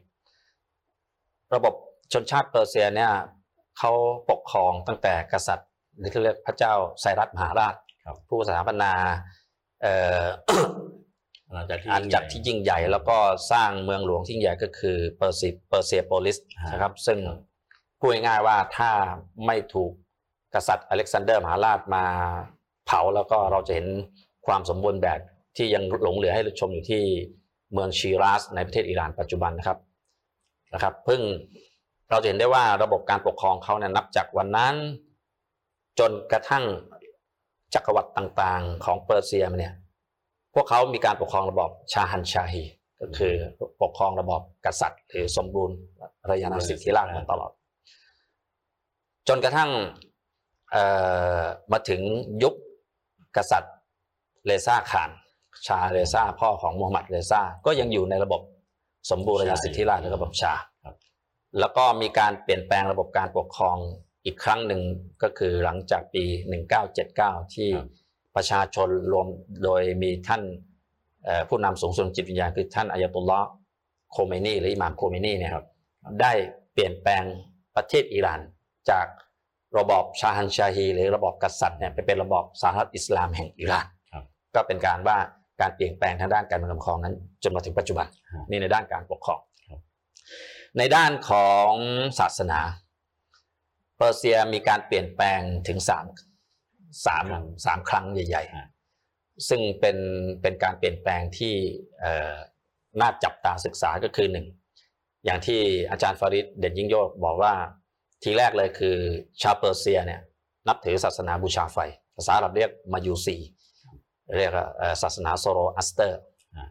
[1.55, 1.73] ระบบ
[2.13, 3.11] ชนชาติเปอร์เซียเนี่ย
[3.77, 3.91] เขา
[4.29, 7.80] ปกครองตั้งแต่กษัตริย์หรือที่เรียกพระเจ้าไซรัสมหาราชครับ
[8.29, 8.91] ผู้สถาปนา
[9.81, 9.93] เอ่
[10.23, 10.25] อ
[11.47, 13.17] อาณาจักรที่อาณาจักรที่ยิ่งใหญ่แล้วก็
[13.51, 17.19] สร้างเมืองหลวงที่ยิ่งใหญ่ก็คือเปอร์ซีเปอร์เซียโปลิสฮะนะครับซึ่ง
[17.99, 18.91] พูดง่ายๆว่าถ้า
[19.45, 19.91] ไม่ถูก
[20.53, 22.05] กษัตริย์อเล็กซานเดอร์มหาราชมา
[22.85, 23.87] เผาแล้วก็เราจะเห็น
[24.45, 25.19] ความสมบูรณ์แบบ
[25.57, 27.03] ที่ยังหลงเหลือให้ชมอยู่ที่
[27.73, 29.77] เมืองชีราสในประเทศอิหร่านปัจจุบันนะครับ
[30.73, 31.21] นะครับเพิ่ง
[32.09, 34.75] เราจะเห็นได้ว่าระบบการปกครองเขาเนี่ยนับจากวันนั้น
[35.99, 36.63] จนกระทั่ง
[37.73, 39.73] จักรวรรดิต่างๆ ของเปอร์เซียเนี่ย
[40.55, 42.63] พวกเขามีการปกครองระบอบชาฮันชาฮี
[43.01, 43.33] ก็คือ
[43.81, 45.77] ปกครองระบอบกษัตริย์ หรือสมบูรณ์
[46.29, 47.51] รยานาสิทธิราชมาตลอด
[49.27, 49.69] จนกระทั่ง
[51.71, 52.01] มาถึง
[52.43, 52.53] ยุค
[53.37, 53.75] กษัตริย์
[54.45, 55.09] เลซ่าขาน
[55.67, 58.41] ชาเลซ่าพ่อของมูฮัมหมัดเลซ่าก็ยังอยู่ในระบบ
[59.11, 60.53] สมบูรณ์รยาสิทธิราชหรือระบบชา
[61.59, 63.77] แล้วก็มีการเปลี่ยนแปลงระบบการปกครอง
[64.25, 64.81] อีกครั้งหนึ่ง
[65.23, 66.23] ก็คือหลังจากปี
[66.89, 67.87] 1979 ที่ครับ
[68.35, 69.27] ประชาชนรวม
[69.63, 70.41] โดยมีท่าน
[71.25, 73.47] เอ่อผู้นำสูงสุดจิตวิญญาณคือท่านอายาตุลลอฮ์
[74.11, 75.65] โคเมนีหรืออิหม่ามโคเมนีเนี่ยครับ
[76.21, 76.31] ได้
[76.73, 77.23] เปลี่ยนแปลง
[77.75, 78.39] ประเทศอิหร่าน
[78.89, 79.07] จาก
[79.77, 84.23] ระบอบชาฮันชาฮี หรือระบอบกษัตริย์เนี่ยไปเป็นระบอบสาธารณรัฐอิสลามแห่งอิหร่านครับ
[84.55, 85.17] ก็เป็นการว่า
[85.61, 89.81] การเปลี่ยนแปลงทางด้านการเมืองปกครองนั้นจนมาถึงปัจจุบันครับนี่ในด้านการปกครองครับ
[90.77, 91.71] ในด้านของ
[92.19, 92.59] ศาสนา
[94.01, 96.05] เปอร์เซียมีการเปลี่ยนแปลงถึงสาม
[97.05, 99.97] สามครั้งสามครั้งใหญ่ฮะๆซึ่งเป็น
[100.41, 101.53] เป็นการเปลี่ยนแปลงที่
[101.99, 102.35] เอ่อ
[103.01, 104.47] น่าจับตาศึกษาก็คือหนึ่ง
[105.25, 105.59] อย่างที่
[105.91, 107.53] อาจารย์ฟาริดเด่นยิ่งโยศบอกว่า
[108.23, 108.95] ทีแรกเลยคือ
[109.41, 110.21] ชาวเปอร์เซียเนี่ย
[110.67, 111.77] นับถือศาสนาบูชาไฟ
[112.15, 113.35] ภาษาอาหรับเรียกมายูซี
[114.37, 116.19] เรียกว่าเอ่อศาสนาโซโรอัสเตอร์
[116.55, 116.69] อ่า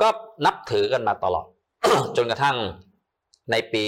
[0.00, 0.08] ก็
[0.46, 1.46] นับถือกันมาตลอด
[2.16, 2.56] จนกระทั่ง
[3.50, 3.84] ในปี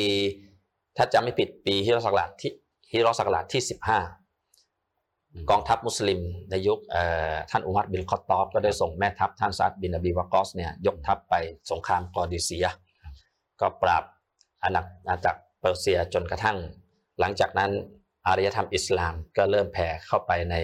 [0.98, 2.52] ถ้าจำไม่ผิดปีฮิจเราะห์ศักราชที่
[2.92, 3.98] ฮิจเราะห์ศักราชที่สิบห้า
[5.50, 6.78] กองทัพมุสลิมในยุค
[7.50, 11.34] ท่านอุมัรบินคอตตอบก็ได้ส่งแม่ทัพท่านซาดบินอบีวากอสเนี่ยยกทัพไป
[11.70, 12.66] สงครามกอดิเซีย
[13.60, 14.04] ก็ปราบ
[14.62, 14.68] อา
[15.08, 16.56] ณาจักรเปอร์เซียจนกระทั่ง
[17.20, 17.70] หลังจากนั้น
[18.26, 20.54] อารยธรรมอิสลามก็เริ่มแผ่เข้าไปใน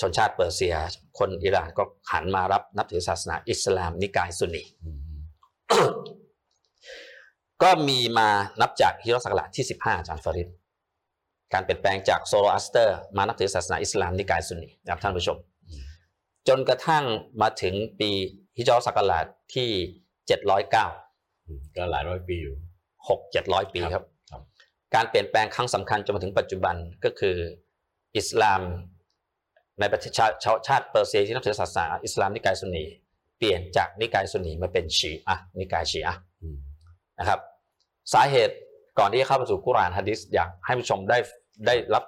[0.00, 0.74] ชนชาติเปอร์เซีย
[1.18, 4.62] คนอิหร่านก็หันมารับนับถือศาสนาอิสลามนิกายซุนนี
[7.62, 8.28] ก็มีมา
[8.60, 10.48] นับจากฮิจเราะห์ศักราชที่ 15 อาจารย์ฟาริด
[11.52, 15.38] การเปลี่ยนแปลงจากโซโรอัสเตอร์ มานับถือศาสนาอิสลามนิกายซุนนีนะครับท่านผู้ชม
[16.48, 17.04] จนกระทั่ง
[17.42, 18.10] มาถึงปี
[18.58, 19.70] ฮิจรอศักราชที่
[20.58, 22.56] 709อืมก็หลายร้อยปีอยู่
[23.08, 24.42] 6 700ปีครับครับ
[24.94, 27.36] การเปลี่ยนแปลงครั้งสำคัญจนมาถึงปัจจุบันก็คือ
[28.16, 28.60] อิสลาม
[29.80, 32.84] ในประเทศชาติชาชาติเปอร์เซียที่นับถือศาสนาอิสลามนิกายซุนนี
[33.38, 36.33] เปลี่ยนจากนิกายซุนนีมาเป็นชีอะห์นิกายชีอะห์อืม
[37.18, 37.40] นะครับ
[38.12, 38.54] สาเหตุ
[38.98, 41.18] ก่อนที่จะเข้าไปสู่กุรานฮะดิษอยากให้ผู้ชมได้
[41.66, 42.04] ได้รับ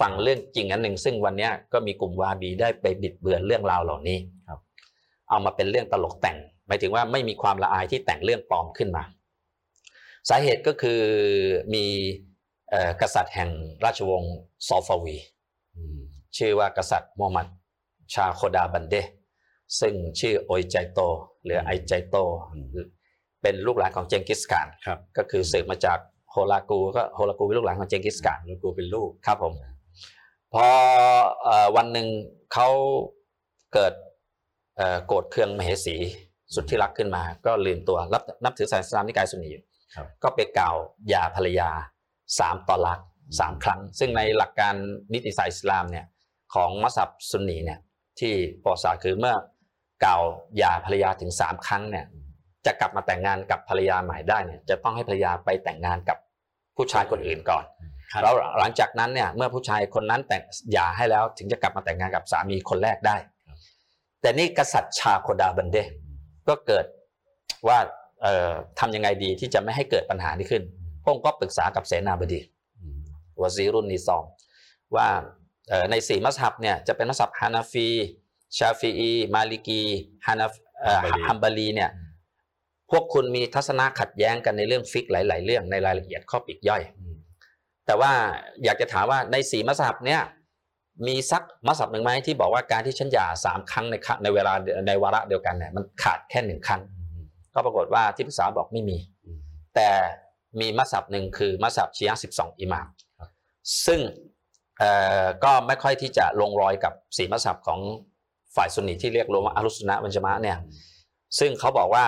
[0.00, 4.60] ฟังเรื่องจริงอันหนึ่งซึ่งวันนี้ก็มีกลุ่มวาบีได้ไปบิดเบือนเรื่องราวเหล่านี้ครับ
[5.28, 9.02] เอามาเป็นเรื่องตลกแต่งหมายถึงว่าไม่มีความละอายที่แต่งเรื่องปลอมขึ้นมา
[10.28, 11.00] สาเหตุก็คือ
[11.74, 11.84] มี
[13.00, 13.50] กษัตริย์แห่ง
[13.84, 15.16] ราชวงศ์ซอฟาวี
[16.36, 17.46] ชื่อว่ากษัตริย์มูฮัมหมัด
[18.14, 18.94] ชาโคดาบันเด
[19.80, 21.00] ซึ่งชื่อโอยใจโต
[21.44, 22.16] หรือไอใจโต
[23.46, 25.98] เป็นลูกหลานของเจงกิสข่านครับก็คือสืบมาจาก
[26.30, 29.52] โฮลากูก็โฮลากูเป็นลูกหลานของเจงกิสข่านแล้วกูเป็นลูกครับผม
[30.54, 30.66] พอ
[31.42, 32.06] เอ่อวันหนึ่ง
[32.52, 32.68] เขา
[33.74, 33.92] เกิด
[34.76, 35.96] เอ่อโกรธเคืองมเหสี
[36.54, 40.76] สุดที่รักขึ้นมา ก็ลืมตัวรับนับถือศาสนานิกายสุนนีอยู่ครับก็ไปกล่าว
[41.08, 41.70] หย่าภรรยา
[42.38, 43.00] สามตอลัก
[43.40, 44.74] สามครั้ง ซึ่งในหลักการ
[45.12, 46.06] นิติศาสตร์อิสลามเนี่ย
[46.54, 47.80] ของมัสยิดซุนนีเนี่ย
[48.20, 48.32] ที่
[48.62, 49.34] ประวัติศาสตร์คือเมื่อ
[50.04, 50.22] กล่าว
[50.58, 52.06] หย่าภรรยาถึงสามครั้งเนี่ย
[52.66, 56.18] จะกลับมาแต่งงานกับภรรยาใหม่ได้เนี่ยจะต้องให้ภรรยาไปแต่งงานกับ
[56.76, 57.64] ผู้ชายคนอื่นก่อน
[58.12, 63.16] ครับแล้วหลังจากนั้นเนี่ยเมื่อผู้ชายคนนั้นแต่งหย่าให้แล้ว ถึงจะกลับมาแต่งงานกับสามีคนแรกได้
[64.20, 65.76] แต่นี่กษัตริย์ชาโคดาบันเด
[66.48, 66.86] ก็เกิด
[67.68, 67.78] ว่า
[68.22, 70.62] เอ่อทำยังไงดีที่จะไม่ให้เกิดปัญหานี้ขึ้น
[71.02, 72.40] พระองค์ก็ปรึกษากับเสนาบดี
[72.78, 72.98] อืม
[73.40, 74.24] วาซีรุนนิซอม
[74.96, 75.08] ว่า
[75.68, 77.88] เอ่อในสี่มัสฮับเนี่ยจะเป็นมัสฮับฮานาฟี
[78.58, 79.82] ชาฟีอีมาลิกี
[80.26, 80.46] ฮานา
[80.82, 81.90] เอ่อฮัมบารีเนี่ย
[82.90, 87.16] พวกคุณมีทัศนะขัดแย้งกันในเรื่องฟิกหลาย ๆ เรื่องในรายละเอียดข้อปลีกย่อยอืม
[87.86, 88.12] แต่ว่า
[88.64, 90.22] อยากจะถามว่าในสี่มัสฮับเนี่ย
[91.06, 94.52] มีสักมัสฮับหนึ่งไหมที่บอกว่าการที่ฉันหย่าสามครั้งในครั้งในเวลา
[94.86, 99.40] ในวาระเดียวกันเนี่ยมันขาดแค่หนึ่งครั้งอืมก็ปรากฏว่าที่ปรึกษาบอกไม่มีอืม
[99.74, 99.90] แต่
[100.60, 102.86] มีมัสฮับหนึ่งคือมัสฮับชีอะห์12อิหม่าม
[103.18, 103.30] ครับ
[103.86, 104.00] ซึ่ง
[104.78, 104.90] เอ่
[105.22, 107.80] อก็ไม่ค่อยที่จะลงรอยกับสีมัสฮับของ
[108.56, 110.58] ฝ่ายซุนนีที่เรียกรวมว่าอัลลุสซุนนะฮ์วัลญะมาอะห์เนี่ย
[111.38, 112.06] ซึ่งเขาบอกว่า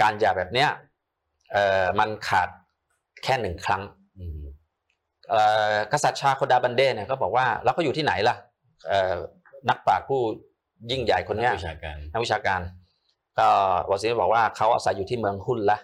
[0.00, 0.68] การหย่าแบบเนี้ย
[1.52, 2.48] เอ่อมันขาด
[3.24, 3.82] แค่หนึ่งครั้ง
[4.18, 4.40] อืม
[5.30, 8.36] เอ่อกษัตริย์ชาโคดาบันเดเนี่ยก็บอกว่าแล้วเขาอยู่ที่ไหนล่ะ
[8.88, 9.14] เอ่อ
[9.68, 10.20] นักปราชญ์ผู้
[10.90, 12.60] ยิ่งใหญ่คนเนี้ยวิชาการนักวิชาการ
[13.38, 13.48] ก็
[13.90, 15.78] วอซีบอกว่าเขาอาศัยอยู่ที่เมืองฮุนละ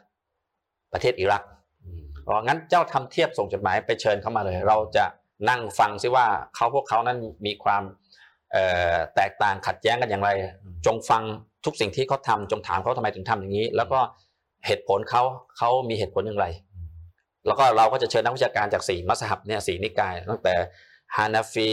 [0.93, 1.43] ประเทศอิรัก
[1.85, 5.05] อืมบอกงั้นเจ้าทำเทียบส่งจดหมายไปเชิญเขามาเลย เราจะ
[5.49, 7.83] นั่งฟังซิว่าเขาพวกเขานั้นมีความ
[8.53, 10.31] เอ่อแตกต่างขัดแย้งกันอย่างไร
[10.87, 11.23] จงฟัง
[11.67, 13.99] ทุกสิ่งที่เขาทำจงถามเขาทำไมถึงทำอย่างนี้ แล้วก็
[14.67, 15.23] เหตุผลเขา
[15.59, 16.47] เขามีเหตุผลอย่างไร
[17.47, 20.55] แล้วก็เราก็จะเชิญนักวิชาการจากสี่มัสฮับเนี่ยสี่นิกาย ตั้งแต่
[21.17, 21.71] ฮานาฟี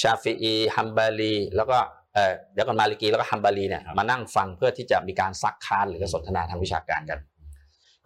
[0.00, 1.78] ชาฟีอีฮัมบาลีแล้วก็
[2.14, 7.18] เอ่อเดี๋ยวก่อนมาลิกีแล้วก็ฮัมบาลีเนี่ยครับมานั่งฟังเพื่อที่จะมีการซักค้านหรือสนทนาทางวิชาการกัน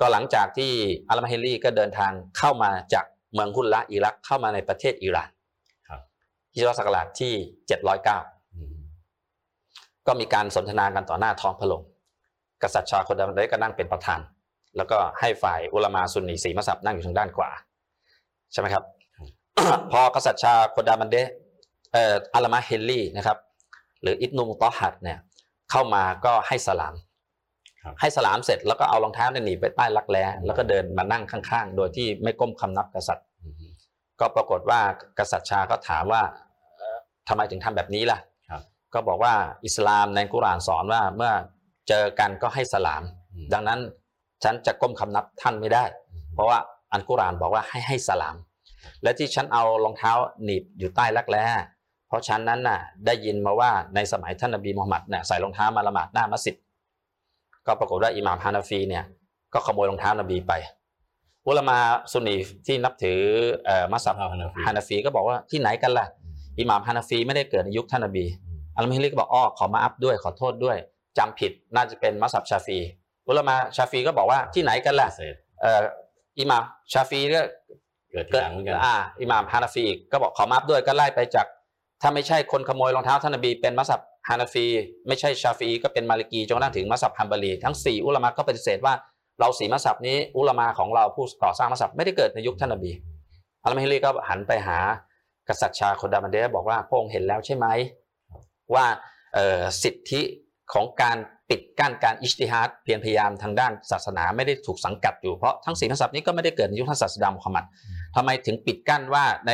[0.01, 0.72] ก็หลังจากที่
[1.09, 5.31] อัลมาเฮลีก็เดินทางเข้ามาจากเมืองฮิลละห์อิรักเข้ามาในประเทศอิหร่าน
[5.88, 6.01] ครับ
[6.55, 7.77] ฮิจเราะห์ศักราชที่ 709อื
[8.22, 8.38] ม
[10.09, 11.83] ก็มีการสนทนากันต่อหน้าท้องพระโรง
[12.62, 14.21] กษัตริย์ชาโคดาบันเดก็นั่งเป็นประธาน
[14.77, 17.51] แล้วก็ให้ฝ่ายอุลามาซุนนีสี่มัสฮับนั่งอยู่ทางด้านขวา
[18.53, 18.85] ใช่ไหมครับ
[19.92, 21.16] พอกษัตริย์ชาโคดาบันเด
[21.92, 23.38] เอ่ออัลมาเฮลลี่นะครับ
[24.03, 25.18] หรืออิบนุมุตอฮัดเนี่ย
[25.71, 26.94] เข้ามาก็ให้สลาม
[27.85, 33.73] ครับให้สลามเสร็จแล้วก็เอารองเท้าเนี่ยหนีบไปใต้รักแร้แล้วก็เดินมานั่งข้างๆ โดยที่ไม่ก้มคำนับกษัตริย์อืม
[34.21, 34.81] ก็ปรากฏว่า
[35.18, 36.23] กษัตริย์ชาก็ถามว่า
[36.77, 36.97] เอ่อ
[37.29, 38.27] ทำไมถึงทำแบบนี้ล่ะครับ
[38.94, 41.33] ก็บอกว่าอิสลามในกุรอานสอนว่าเมื่อ
[41.88, 43.81] เจอกันก็ให้สลามอืมดังนั้น
[44.44, 45.85] ฉันจะก้มคำนับท่านไม่ได้
[46.35, 46.59] เพราะว่า
[46.92, 48.37] อันกุรอานบอกว่าให้ให้สลาม
[49.03, 50.12] และที่ฉันเอารองเท้า
[50.44, 51.44] หนีบอยู่ใต้รักแร้
[52.09, 56.55] เพราะฉันนั้นน่ะได้ยินมาว่าในสมัยท่านนบีมูฮัมหมัดเนี่ยใส่รองเท้ามาละหมาดหน้ามัสยิด
[57.66, 59.05] ก็ปรากฏว่าอิหม่ามฮานาฟีเนี่ย
[59.53, 60.53] ก็ขโมยรองเท้านบีไป
[61.46, 61.79] อุลามา
[62.12, 63.20] ซุนนีที่นับถือ
[63.64, 66.07] เอ่อมัสฮับฮานาฟีฮานาฟีก็บอกว่าที่ไหนกันล่ะ
[66.59, 68.24] อิหม่ามฮานาฟีไม่ได้เกิดในยุคท่านนบี
[68.79, 70.77] อัลมาฮิลีก็บอกอ้อขอมาอัฟด้วยขอโทษด้วย
[71.19, 72.79] จำผิดน่าจะเป็นมัสฮับชาฟี
[73.29, 75.83] อุลามาชาฟีก็บอกว่าที่ไหนกันล่ะเศษเอ่อ
[76.38, 76.62] อิหม่าม
[76.93, 77.41] ชาฟีก็
[78.11, 81.47] เกิดทีเกิดหลังเหมือนกันอ่าอิหม่ามฮานาฟีอีกก็บอกขอมาอัฟด้วยก็ไล่ไปจาก
[82.03, 84.67] ถ้าไม่ใช่คนขโมยรองเท้าท่านนบีเป็นมัสฮับฮานาฟี
[85.09, 88.95] ไม่ใช่ชาฟีก็เป็นมาลิกีจนกระทั่งถึงมัสฮับฮัมบาลีทั้งสี่อุลามะก็ปฏิเสธว่า
[89.41, 92.91] เราสี่มัสฮับนี้อุลามะของเราผู้ก่อตั้งมัสฮับไม่ได้เกิดในยุคท่านนบี
[93.64, 94.79] อัลมาฮิลีก็หันไปหา
[95.49, 97.67] กษัตริย์ชาโคดาบันเดะบอกว่าพระองค์เห็นแล้วใช่ไหม
[98.74, 98.87] ว่า
[99.35, 100.22] เอ่อสิทธิ
[100.72, 101.18] ของการ
[101.50, 107.64] ปิดกั้นการอิจติฮัดเพียรพยายามทางด้านศาสนาไม่ได้ถูกสังกัดอยู่เพราะทั้งสี่มัสฮับนี้ก็ไม่ได้เกิดในยุคท่านศาสดามุฮัมมัด
[108.16, 109.52] ทำไมถึงปิดกั้นว่าใน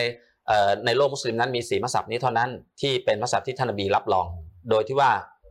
[0.48, 2.50] เอ่อในโลกมุสลิมนั้นมีสี่มัสยิดนี้เท่านั้น
[2.81, 4.27] ที่เป็นมัสยิดที่ท่านนบีรับรอง
[4.70, 5.11] โดยที่ว่า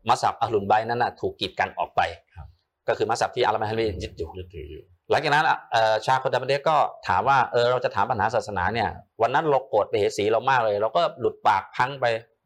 [0.10, 2.02] มัสยิดอัลลุนไบนั้นนะถูกกีดกันออกไป
[2.36, 2.47] ครับ
[2.88, 8.89] ก็คือมัสยิดที่อัลมาฮิลียึดอยู่ยึดถืออยู่หลังจากนั้นเอ่อชาคนดาบันเดก็ถามว่าเออเราจะถามปัญหาศาสนาเนี่ย
[9.21, 12.06] วันนั้นเราโกรธไปเหสีเรามากเลย เราก็หลุดปากพังไป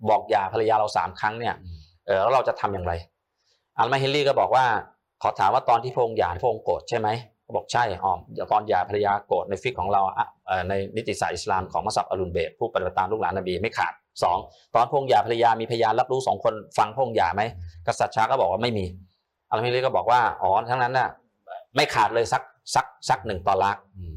[0.09, 1.55] บอกหย่าภรรยาเราสามครั้งเนี่ย
[2.05, 2.93] เออแล้วเราจะทำอย่างไร
[3.79, 4.65] อัลมาฮิลลี่ก็บอกว่า
[5.23, 7.07] ขอถามว่าตอนที่พระองค์หย่าพระองค์โกรธใช่ไหม
[7.43, 8.13] เขาบอกใช่อ๋อ
[8.51, 14.37] ตอนหย่าภรรยาโกรธในฟิกของเราอะเอ่อในนิติศาสตร์อิสลามของมัสยิดอัลลุนเบตผู้ปฏิบัติตามลูกหลานนบีไม่ขาดสอง
[14.73, 17.41] ตอนพระองค์หย่าภรรยามีพยานรับรู้สองคนฟังพระองค์หย่าไหม
[17.87, 18.85] กษัตริย์ชาก็บอกว่าไม่มี
[19.49, 21.09] อัลมาฮิลลี่ก็บอกว่าอ๋อทั้งนั้นน่ะ
[21.75, 22.43] ไม่ขาดเลยสัก
[22.75, 24.13] สักสักหนึ่งตอลักอืม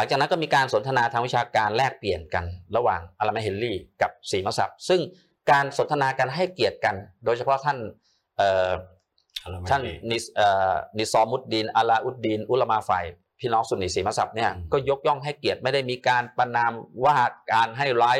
[0.00, 2.44] ลังจากนั้นก็มีการสนทนาทางวิชาการแลกเปลี่ยนกัน
[2.76, 5.00] ระหว่างอัลมาเฮนรี่กับสีมัสยิดซึ่ง
[5.50, 7.78] การสนทนากันให้เกียรติกัน โดยเฉพาะท่าน
[8.36, 8.70] เอ่อ
[9.44, 13.04] อัลลอฮ์ไม่ท่านดีนิสเอ่อนิซอมุดดีนอาลาอุดดีน อุลามาฝ่าย
[13.40, 16.72] พี่น้องสุนนีสีมัสยิดเนี่ยอืมก็ยกย่องให้เกียรติไม่ได้มีการประนาม
[17.04, 17.16] ว่า
[17.52, 18.18] การให้ร้าย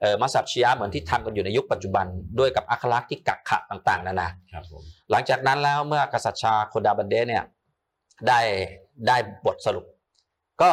[0.00, 2.06] เอ่อมัสยิดชียะห์เหมือนที่ทำกันอยู่ในยุคปัจจุบัน
[2.38, 7.44] ด้วยกับอัคลักษณ์ที่กักขะต่างๆนานาครับผมหลังจากนั้นแล้วเมื่อกษัตริย์ชาโคดาบันเดเนี่ย
[8.28, 8.40] ได้
[9.08, 9.16] ได้
[9.46, 9.84] บทสรุป
[10.62, 10.70] ก็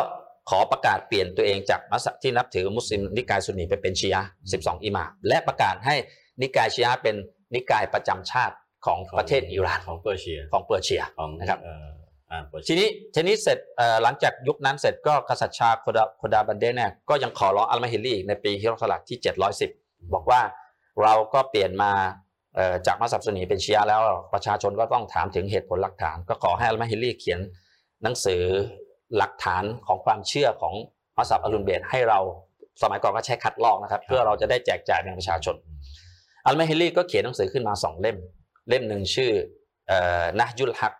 [0.49, 5.95] ขอประกาศเปลี่ยนตัวเองจากมัสยิดที่นับถือมุสลิมนิกายซุนนีไปเป็นชียะห์12 อิหม่ามและประกาศให้
[6.41, 7.15] นิกายชียะห์เป็น
[7.55, 8.55] นิกายประจำชาติ
[8.85, 11.87] ของประเทศอิหร่านของเปอร์เซียของเปอร์เซียของนะครับเอ่อ
[12.31, 19.17] อ่านโปรดทีนี้ทีนี้เสร็จเอ่อหลังจากยุคนั้นเสร็จก็กษัตริย์ชาโคดาโคดาบันเดเนี่ยก็ยังขอร้องอัลมาฮิลลีอีกในปีฮิจเราะห์ศักราชที่
[19.65, 20.41] 710 บอกว่า
[21.01, 21.91] เราก็เปลี่ยนมา
[22.55, 24.01] เอ่อจากมัสฮับซุนนีเป็นชียะห์แล้ว
[24.33, 27.39] ประชาชนก็ต้องถามถึงเหตุผลหลักฐาน ก็ขอให้อัลมาฮิลลีเขียน
[28.03, 28.43] หนังสือ
[29.17, 30.73] หลักฐานของความเชื่อของ
[31.17, 32.19] มัสยิดอัลลุนเบตให้เรา
[32.81, 35.55] สมัยก่อนก็ใช้คัดลอกนะครับ เพื่อเราจะได้แจกจ่ายเป็นประชาชน
[36.45, 38.17] อัลมาฮิลลีก็เขียนหนังสือขึ้นมาสองเล่ม
[38.69, 39.31] เล่มหนึ่งชื่อ
[39.87, 40.93] เอ่อนะยุลฮัก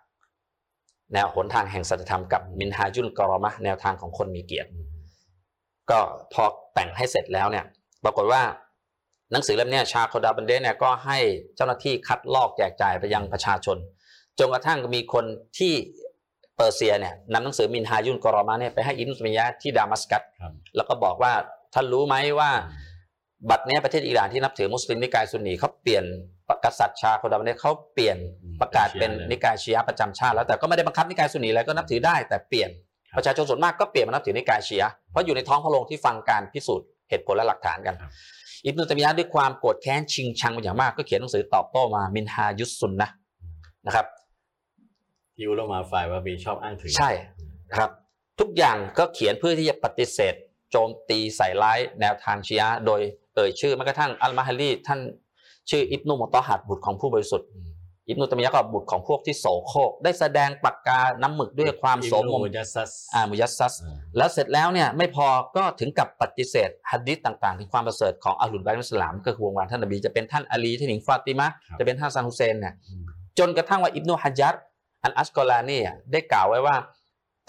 [1.14, 4.70] แนวหนทางแห่งสัจธรรมกับมินฮาจุลกอรอมะห์แนวทางของคนมีเกียรติ
[5.90, 6.00] ก็
[6.34, 6.44] พอ
[6.74, 7.66] แต่งให้เสร็จแล้วเนี่ย
[8.04, 8.42] ปรากฏว่า
[9.32, 11.18] หนังสือเล่มเนี้ยชาโคดาบันเดเนี่ยก็ให้
[11.56, 13.78] เจ้าหน้าที่คัดลอกแจกจ่ายไปยังประชาชน
[14.40, 15.26] จนกระทั่งมีคน
[15.58, 15.74] ที่
[16.58, 21.34] เปอร์เซียเนี่ยนำหนังสือมินฮายุลกอรอมะห์เนี่ยไปให้อิบนุตัยมียะห์ที่ดามัสกัสครับแล้วก็บอกว่า
[21.74, 22.52] ท่านรู้ไหมว่า
[23.50, 26.04] บัดเนี้ยประเทศอิหร่านที่นับถือมุสลิมนิกายซุนนีเขาเปลี่ยน
[26.66, 32.70] กษัตริย์ชาโคดาบันเดเขาเปลี่ยนอืมประกาศเป็นเป็นชียะห์เลยนิกายชียะห์ประจำชาติ แล้วแต่ก็ไม่ได้บังคับนิกายซุนนีอะไรก็นับถือได้แต่เปลี่ยน
[33.12, 38.12] ครับประชาชนส่วนมากก็เปลี่ยนมานับถือนิกายชียะห์เพราะอยู่ในท้องพระโรงที่ฟังการพิสูจน์เหตุผลและหลักฐานกันครับ
[38.66, 43.14] อิบนุตัยมียะห์ด้วยความโกรธแค้นชิงชังเป็นอย่างมากก็เขียนหนังสือตอบโต้มามินฮายุสซุนนะห์
[43.86, 44.06] นะครับ
[45.38, 47.12] ที่อุลามาฝ่ายว่ามีชอบอ้างถึงใช่
[47.70, 47.90] นะครับ
[48.40, 50.34] ทุกอย่างก็เขียนเพื่อที่จะปฏิเสธ
[50.72, 53.02] โจมตีใส่ร้ายแนวทางชียะห์โดย
[53.36, 55.00] เอ่ยชื่อแม้กระทั่งอัลมาฮัลลีท่าน
[55.70, 57.70] ชื่ออิบนุมอตอฮัดบุตรของผู้บริสุทธิ์อืม
[58.10, 71.48] อิบนุตัยมียะห์ก็บุตรของพวกที่โสโครกได้แสดงปากกาน้ำหมึกด้วยความโสมอิบมนุมุจัสซัสอามุยัสซัสอ่าแล้วเสร็จแล้วเนี่ยไม่พอก็ถึงกับปฏิเสธฮัดดิษต่างๆถึงความประเสริฐของอัลลุนไบตุสลามก็คือวงวานท่านนบีจะเป็นท่านอาลีท่านหญิงฟาติมะ
[71.80, 73.04] จะเป็นท่านซันฮุเซนเนี่ยอืม
[73.40, 74.54] จนกระทั่งว่าอิบนุฮัจญัด
[75.08, 76.76] อันอัสกอลานีอะได้กล่าวไว้ว่า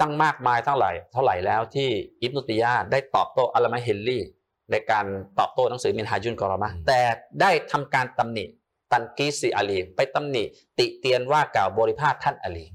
[0.01, 1.89] ตั้งมากมายเท่าไหร่เท่าไหร่แล้วที่
[2.23, 4.23] อิบนุตัยมียะห์ได้ตอบโต้อัลลามะเฮลลี่
[4.71, 5.07] ในการ
[5.39, 7.01] ตอบโต้หนังสือมินฮาจุลกอรอมะห์แต่
[7.41, 8.45] ได้ทำการตำหนิ
[8.93, 10.45] ตันกีซีอาลี ไปตำหนิ
[10.79, 12.67] ติเตียนว่ากล่าวบริภาษท่านอาลี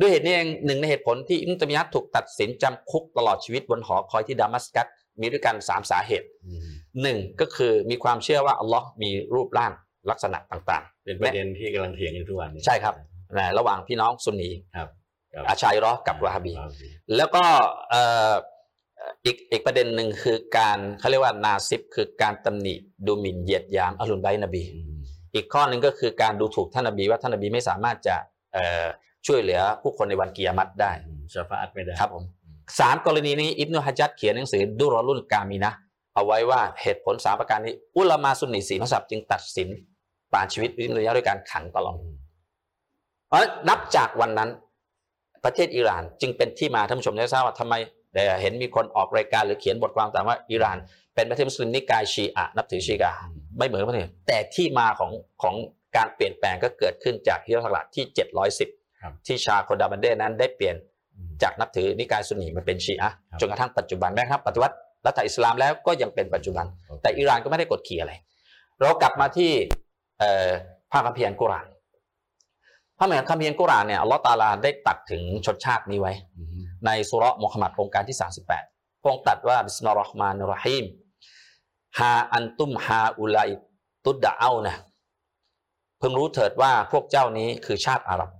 [0.00, 4.86] ด้วยเหตุนี้เองหนึ่งในเหตุผลที่อิบนุตัยมียะห์ถูกตัดสินจำคุกตลอดชีวิตบนหอคอยที่ดามัสกัส
[5.20, 6.68] มีด้วยกันสามสาเหตุอืม
[7.02, 9.72] หนึ่งก็คือมีความเชื่อว่าอัลลอฮ์มีรูปร่าง
[10.10, 14.88] ลักษณะต่างเป็นประเด็นที่กำลังเถียงอยู่ทุกวันนี้ใช่ครับๆ นะระหว่างพี่น้องซุนนีครับ
[15.32, 17.44] ครับอาชัยรอห์กับวะฮาบีวะฮาบี แล้วก็
[17.90, 18.34] เอ่อ
[19.24, 22.74] อีกอีกประเด็นหนึ่งคือการเขาเรียกว่านาซิบคือการตำหนิ
[23.06, 24.98] ดูหมิ่นเหยียดหยามอัลลุนไบนบีอืม
[25.34, 28.16] อีกข้อหนึ่งก็คือการดูถูกท่านนบีว่าท่านนบีไม่สามารถจะ
[28.54, 28.86] เอ่อ
[29.26, 32.24] ช่วยเหลือผู้คนในวันกิยามัตได้อืมชาฟาอัตไม่ได้ครับผม
[32.80, 35.78] สามกรณีนี้อิบนุฮัจญัดเขียนหนังสือดุรอรุลกามีนะห์
[36.14, 39.68] เอาไว้ว่าเหตุผลสามประการนี้ อุลามาซุนนีสีมัสยิดจึงตัดสิน
[40.32, 41.96] ป่านชีวิตอิบนุตัยมียะห์ด้วยการขังตลอด
[43.28, 44.50] เพราะฉะนั้นนับจากวันนั้น
[45.44, 47.74] ประเทศอิหร่านจึงเป็นที่มาท่านผู้ชมได้ทราบว่าทำไม
[48.14, 50.78] แต่เห็นมีคนออกรายการหรือเขียนบทความต่างว่าอิหร่าน
[51.14, 53.20] เป็นประเทศมุสลิมนิกายชีอะห์นับถือชีอะห์
[53.58, 55.12] ไม่เหมือนประเทศอื่นแต่ที่มาของ
[55.42, 55.54] ของ
[55.96, 60.76] การเปลี่ยนแปลงก็เกิดขึ้นจากฮิโรศักราชที่ครับ710 ที่ชาโคดาบันเดนั้นได้เปลี่ยน
[61.16, 64.74] อืมจากนับถือนิกายซุนนีมาเป็นชีอะห์ครับจนกระทั่งปัจจุบันแม้กระทั่งปฏิวัติ
[65.06, 66.66] รัฐอิสลามแล้วก็ยังเป็นปัจจุบัน
[67.02, 68.12] แต่อิหร่านก็ไม่ได้กดขี่อะไร
[68.78, 69.50] เรากลับมาที่
[70.18, 70.48] เอ่อ
[70.92, 71.66] ภาคคัมภีร์อัลกุรอาน
[72.98, 76.48] พระมหาคัมภีร์อัลกุรอานเนี่ยอัลลอฮ์ตาอาลาได้ตรัสถึงชนชาตินี้ไว้อืม
[76.86, 78.18] ในสุเราะห์มุฮัมมัดโองการที่
[78.60, 80.84] 38พระองค์ตรัสว่าบิสมิลลาฮิรเราะห์มานิรเราะฮีม
[81.98, 83.50] ฮาอันตุมฮาอุลัย
[84.04, 84.76] ตุดดะเอานะ
[85.98, 88.30] เพิ่งรู้เถิดว่าพวกเจ้านี้คือชาติอาหรับ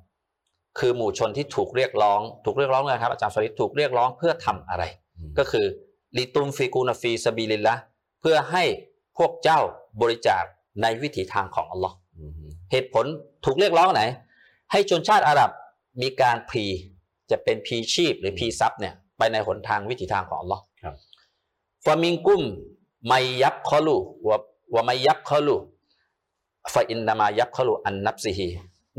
[0.78, 4.84] คือหมู่ชนที่ถูกเรียกร้อง ถูกเรียกร้องเลยครับอาจารย์ฟาริดถูกเรียกร้องเพื่อทำอะไร
[5.16, 5.66] อืมก็คือ
[6.16, 7.74] لتنفقوا في سبيل الله
[8.20, 8.64] เพื่อให้
[9.18, 9.60] พวกเจ้า
[10.00, 10.44] บริจาค
[10.82, 12.32] ในวิถีทางของอัลลอฮ์อืม
[12.72, 13.06] เหตุผล
[13.44, 14.02] ถูกเรียกร้องไหน
[14.72, 15.50] ให้ชนชาติอาหรับ
[16.02, 16.66] มีการพลี
[17.30, 20.94] จะเป็นพลีชีพหรือพลีทรัพย์เนี่ยไปในหนทางวิถีทางของอัลลอฮ์ครับ
[21.84, 22.42] فمنكم
[23.06, 23.96] من يبخل و
[24.28, 25.56] ومن يبخل
[26.74, 28.48] ฟาอินนามายับคอลูอันนับซิฮี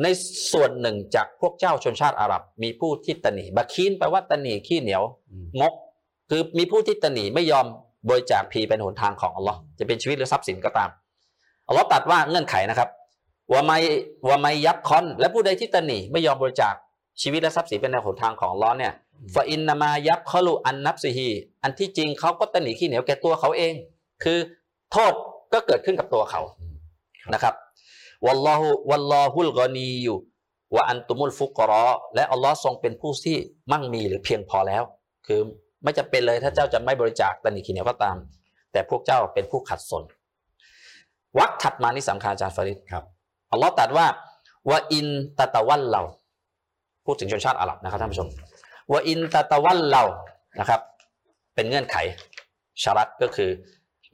[0.02, 0.08] ใน
[0.52, 5.74] ส่วนหนึ่งจากพวกเจ้าชนชาติอาหรับ มีผู้ที่ตะหนีบักคีนแปลว่าตะหนีขี้เหนียวอืมงก
[6.30, 7.66] คือมีผู้ที่ตะหนีไม่ยอม
[8.10, 10.90] บริจาคพีเป็นหนทางของอัลลอฮ์จะเป็นชีวิตหรือทรัพย์สินก็ตาม
[11.68, 12.90] อัลลอฮ์ตรัดว่าเงื่อนไขนะครับ
[13.52, 13.78] ว่าไม่
[14.28, 16.74] ว่าไม่ยับคอน และผู้ใดที่ตะหนีไม่ยอมบริจาค
[17.22, 18.94] ชีวิตและทรัพย์สินเป็นในหนทางของอัลลอฮ์เนี่ย
[19.36, 21.30] ฟาอินนามายับคอลูอันนับซิฮี
[21.64, 23.74] อันที่จริงเขาก็ตะหนีขี้เหนียวแก่ตัวเขาเอง
[24.24, 24.38] คือ
[24.92, 25.14] โทษ
[25.54, 26.76] ก็เกิดขึ้นกับตัวเขาอืม
[27.34, 27.54] นะครับ
[28.26, 30.18] วัลลอฮุวัลลอฮุลกอนีอยู่
[30.76, 33.38] วะอันตุมุลฟุกรอและอัลลอฮ์ทรงเป็นผู้ที่
[33.72, 34.84] มั่งมีหรือเพียงพอแล้ว
[35.28, 35.40] คือ
[35.84, 38.18] ไม่จำเป็นเลยถ้าเจ้าจะไม่บริจาคตันอีขีเหนียวก็ตาม
[38.72, 40.04] แต่พวกเจ้าเป็นผู้ขัดสน
[41.38, 43.04] วักถัดมานี่สำคัญอาจารย์ฟาริดครับ
[43.52, 44.08] อัลลอฮ์ตรัดว่า
[44.70, 45.08] ว่าอิน
[45.40, 46.02] ตะตะวันเรา
[47.06, 48.30] พูดถึงชนชาติอาหรับนะครับท่านผู้ชม
[48.92, 50.04] ว่าอินตะตะวันเรา
[50.60, 50.82] นะครับ
[51.56, 51.96] เป็นเงื่อนไข
[52.84, 53.50] ชารัตก็คือ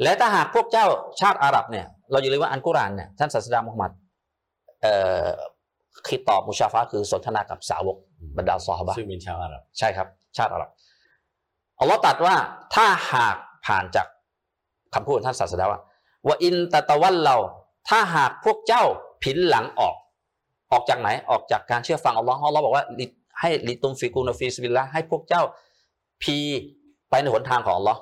[0.03, 0.85] และถ้าหากพวกเจ้า
[1.21, 3.91] ชาติอาหรับเนี่ยเราอย่าลืมว่าอันกุรอานเนี่ยท่านศาสดามุฮัมมัด
[4.81, 4.93] เอ่
[5.25, 5.27] อ
[6.07, 7.97] คิดตอบมุชาฟะห์คือสนทนากับสาวก
[8.37, 10.69] บรรดาซอฮาบะห์ซึ่งเป็นชาวอาหรับใช่ครับ ชาติอาหรับ
[11.79, 12.35] อัลลอฮ์ตรัดว่า
[12.75, 14.07] ถ้าหากผ่านจาก
[14.93, 15.81] คำพูดของท่านศาสดาว่า
[16.27, 17.37] ว่าอินตะตะวันเรา
[17.89, 18.83] ถ้าหากพวกเจ้า
[19.25, 19.95] ผินหลังออก
[20.71, 22.85] ออกจากไหนออกจากการเชื่อฟังอัลลอฮ์อัลลอฮ์บอกว่า
[23.39, 25.41] ให้لتنفقوا في سبيل اللهให้พวกเจ้า
[26.23, 26.37] พลี
[27.09, 27.99] ไปในหนทางของอัลลอฮ์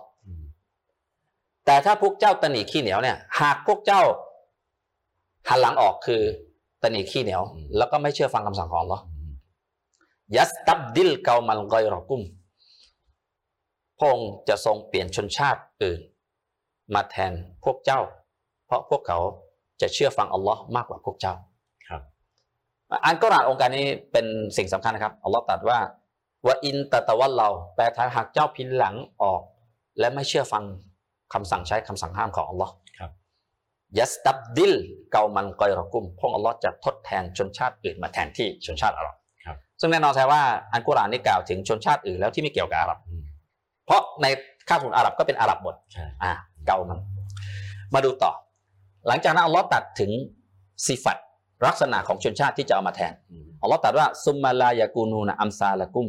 [1.65, 4.01] แต่ถ้าพวกเจ้าตระหนี่ขี้เหนียวเนี่ย หากพวกเจ้า
[5.49, 6.21] หันหลังออกคือ
[6.81, 7.41] ตระหนี่ขี้เหนียว
[7.77, 9.33] แล้วก็ไม่เชื่อฟังคำสั่งของอัลลอฮ์อืม
[10.35, 12.21] ยัสตับดิลเกามันกอยรอกุม
[13.99, 15.99] พงจะทรงเปลี่ยนชนชาติอื่น
[16.93, 17.33] มาแทน
[17.63, 17.99] พวกเจ้า
[18.65, 19.19] เพราะพวกเขา
[19.83, 21.33] จะเชื่อฟังอัลลอฮ์มากกว่าพวกเจ้า
[21.87, 22.01] ครับ
[23.05, 24.25] อันกุรอานองค์การนี้เป็น
[24.57, 25.79] สิ่งสำคัญนะครับอัลลอฮ์ตรัสว่า
[26.45, 29.41] ว่าอินตะตะวันเราแปลถ้าหากเจ้าพินหลังออก
[29.99, 30.63] และไม่เชื่อฟัง
[31.33, 33.11] คำสั่งใช้คำสั่งห้ามของอัลลอฮ์ครับ
[33.97, 34.73] ยัสตับดิล
[35.11, 39.15] เกามันกอยรอกุมพระองค์อัลลอฮ์จะทดแทนชนชาติอื่นมาแทนที่ชนชาติอาหรับ
[39.45, 40.41] ครับซึ่งแน่นอนใช่ว่า
[40.73, 43.23] อันกุรอานนี่กล่าวถึงชนชาติอื่นแล้วที่ไม่เกี่ยวกับอาหรับอืม
[43.85, 44.27] เพราะใน
[44.69, 46.31] ข้าวสมุนอาหรับก็เป็นอาหรับหมดใช่อ่า
[46.67, 46.99] เกามัน
[47.93, 48.31] มาดูต่อ
[49.07, 50.11] หลังจากนั้นอัลลอฮ์ตัดถึง
[50.87, 51.17] สิฟัต
[51.65, 56.07] ลักษณะของชนชาติที่จะเอามาแทนอืมอัลลอฮ์ตรัสว่าซุมมาลายากูนูนะอัมซาละกุม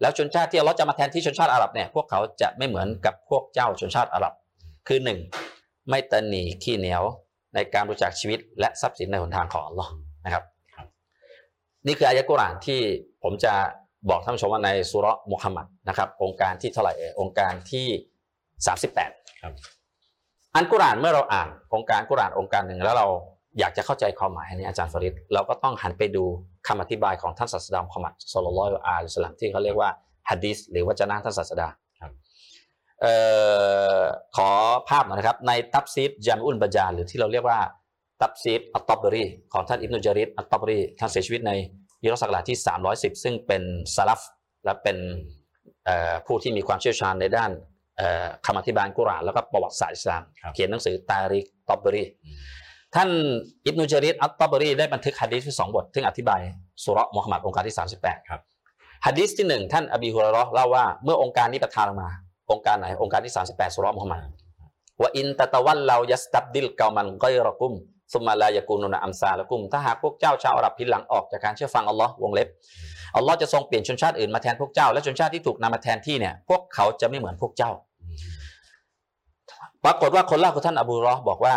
[0.00, 4.32] แล้วชนชาติที่อัลลอฮ์จะมาแทนที่ชนชาติอาหรับเนี่ยพวกเขาจะไม่เหมือนกับพวกเจ้าชนชาติอาหรับ
[4.88, 5.18] คือหนึ่ง
[5.88, 7.02] ไม่ตะหนีขี้เหนียว
[7.54, 9.90] ในการบริจาคชีวิต และทรัพย์สินในหนทางของอัลลอฮ์
[10.24, 10.44] นะครับ
[11.86, 12.80] นี่คืออายะกุรอานที่
[13.22, 13.52] ผมจะ
[14.08, 17.86] บอกท่านผู้ชมว่าในสุเราะห์มุฮัมมัดนะครับ องค์การที่เท่าไหร่เอ่ยองค์การที่
[18.64, 19.54] 38 ครับ
[20.54, 23.06] อันกุรานเมื่อเราอ่านองค์การกุรานองค์การหนึ่งแล้วเรา
[23.58, 26.24] อยากจะเข้าใจความหมายอันนี้อาจารย์ฟาริดเราก็ต้องหันไปดู
[26.66, 29.90] คำอธิบายของท่านศาสดามุฮัมมัดสุลลัลอฮุอะลัยฮิวะสัลลัมที่เขาเรียกว่า
[30.30, 31.68] ฮะดีษหรือวจนะท่านศาสดา
[32.02, 32.12] ครับ
[33.00, 33.14] เอ่
[33.98, 34.00] อ
[34.36, 34.50] ขอ
[34.88, 37.58] ภาพหน่อยนะครับในตับซีดจามอุลบาจาหรือที่เราเรียกว่า
[38.20, 41.52] ตับซีดอัตตอบรีของท่านอิบนุจาริดอัตตอบรีท่านเสียชีวิตใน
[42.04, 42.58] ยุคศักราชที่
[42.90, 43.62] 310 ซึ่งเป็น
[43.94, 44.20] สะลัฟ
[44.64, 44.96] และเป็น
[46.26, 47.50] ผู้ที่มีความเชี่ยวชาญในด้าน
[48.46, 52.38] คำอธิบายกุรอานแล้วก็ประวัติศาสตร์อิสลามครับเขียนหนังสือตาริกตอบรีอืม
[52.94, 53.10] ท่าน
[53.66, 56.40] อิบนุจาริดอัตตอบรีได้บันทึกฮะดีษที่สองบท ซึ่งอธิบาย
[56.84, 58.40] สุเราะห์มุฮัมมัดโองการที่ 38ครับ
[59.06, 62.10] ฮะดีษที่หนึ่งท่านอบีฮุรอยเราะห์เล่าว่าเมื่อองค์การนี้ประทานลงมา
[62.52, 64.20] องค์การไหนองค์การที่ 38สุเราะห์มุฮัมมัด
[65.00, 67.72] ว่าإن تتولوا يستبدل قوما غيركم
[68.12, 72.48] ثم لا يكونوا أمثالكمถ้าหากพวกเจ้าชาวอาหรับผินหลังออกจากการเชื่อฟังอัลลอฮ์วงเล็บ
[73.16, 77.72] อัลลอฮ์จะทรงเปลี่ยนชนชาติอื่นมาแทนพวกเจ้า และชนชาติที่ถูกนำมาแทนที่เนี่ยพวกเขาจะไม่เหมือนพวกเจ้า
[78.02, 78.34] อืม
[79.84, 81.54] ปรากฏว่าคนเล่าคือท่านอบูรอห์บอกว่า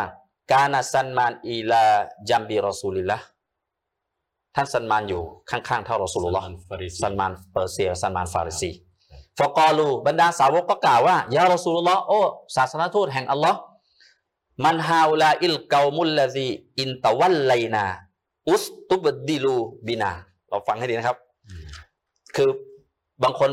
[0.52, 1.84] กานาซันมานอีลา
[2.30, 3.18] จัมบีรอซูลิลละ
[4.56, 8.72] ท่านซันมานอยู่ข้างๆเท่ารอซูลุลลอฮ์ซันฟาริสีซันมานเปอร์เซียซันมานฟาริซี
[9.40, 12.20] ฟอกอลูบรรดาสาวกก็กล่าวว่าيا رسول اللهโอ้
[12.56, 13.60] ศาสนทูตแห่งอัลลอฮ์
[14.66, 20.12] من هؤلاء القوم الذي إن تولينا استبدلوا بنا
[20.50, 21.27] เราฟังให้ดีนะครับอืม
[22.36, 22.50] คือ
[23.24, 23.52] บางคน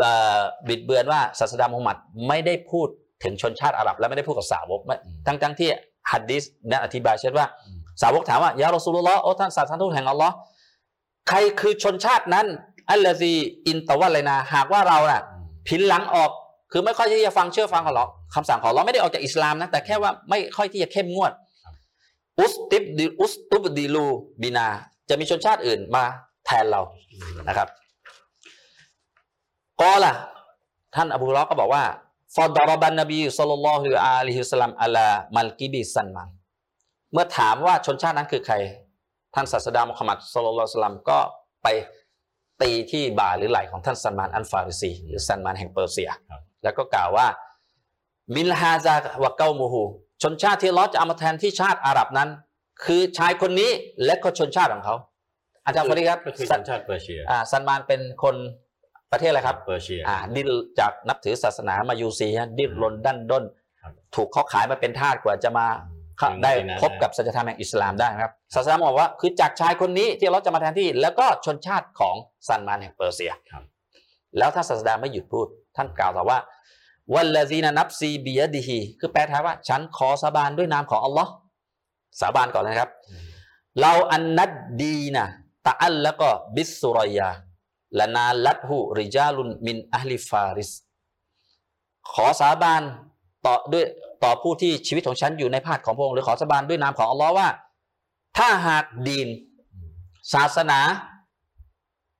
[0.00, 1.96] เอ่อบิดเบือนว่าศาสดามุฮัมมัด
[2.28, 2.88] ไม่ได้พูด
[3.24, 5.68] ถึงชนชาติอาหรับและไม่ได้พูดกับสาวกไม่ทั้งทั้งที่
[6.10, 10.34] ฮะดีษนั้นอธิบายเช่นว่าอืมสาวกถามว่าيا رسول اللهโอ้ท่านศาสนทูตแห่งอัลลอฮ์
[11.28, 12.46] ใครคือชนชาตินั้น
[12.90, 16.30] الذي إن توليناหากว่าเราน่ะอืมผินหลังออก
[16.72, 21.32] คือไม่ค่อยที่จะฟังเชื่อฟังของเราคำสั่งของเราไม่ได้ออกจากอิสลามนะแต่แค่ว่าไม่ค่อยที่จะเข้มงวด
[22.40, 24.68] استبد استبدلوا بنا
[25.08, 26.04] จะมีชนชาติอื่นมา
[26.46, 26.80] แทนเรา
[27.48, 27.68] นะครับ
[29.80, 30.12] ก็ล่ะ
[30.94, 31.84] ท่านอบูรอก็บอกว่า
[32.34, 36.28] فضرب النبي صلى الله عليه وسلم على منكب سلمان
[37.12, 38.54] เมื่อถามว่าชนชาตินั้นคือใคร
[39.34, 41.18] ท่านศาสดามุฮัมมัด صلى الله عليه وسلمก็
[41.62, 41.68] ไป
[42.62, 46.10] ตีที่บ่าหรือไหล่ของท่านซัลมานอัลฟาริซีหรือซัลมานแห่งเปอร์เซีย
[46.62, 47.26] แล้วก็กล่าวว่า
[48.34, 49.82] من هذا وقومه
[50.22, 52.28] ชนชาติที่อัลลอฮ์จะเอามาแทนที่ชาติอาหรับนั้น
[52.84, 53.70] คือชายคนนี้
[54.04, 54.96] และก็ชนชาติของเขา
[55.66, 58.36] อาจารย์ฟาริครับก็คือสัชนนชาติเปอร์เซียอ่าซันมานเป็นคน
[59.12, 60.48] ประเทศอะไรครับเปอร์เซียอ่าเดิม
[60.78, 63.44] จากนับถือศาสนามายูซีฮะดิ้นรนดันด้น
[63.82, 65.66] ครับถูกเขาขายมาเป็นทาสกว่าจะมา
[66.20, 72.16] ถึงได้ที่นั้นพบกับสัจธรรมแห่งอิสลามได้นะครับศาสดาบอกว่าคือจากชายคนนี้ที่เราจะมาแทนที่ แล้วก็ชนชาติของ
[72.48, 73.62] ซัลมานแห่งเปอร์เซียครับ
[74.38, 75.46] แล้วถ้าศาสดาไม่หยุดพูด
[75.76, 76.38] ท่านกล่าวต่อว่า
[77.14, 81.32] والذي نفسي بيدهคือแปลไทยว่าฉันขอสาบานด้วยนามของอัลลอฮ์
[82.20, 83.24] สาบานก่อนเลยนะครับอืม
[83.80, 90.70] لو أن الدين تعلق بالثريا لنالته رجال من أهل فارس
[92.12, 92.82] ขอสาบาน
[93.46, 93.84] ต่อด้วย
[94.24, 97.48] ต่อผู้ที่ชีวิตของฉันอยู่ในพระหัตถ์ของพระองค์หรือขอสาบานด้วยนามของอัลลอฮ์ว่า
[98.38, 99.28] ถ้าหากดีน
[99.72, 99.90] อืม
[100.34, 100.80] ศาสนา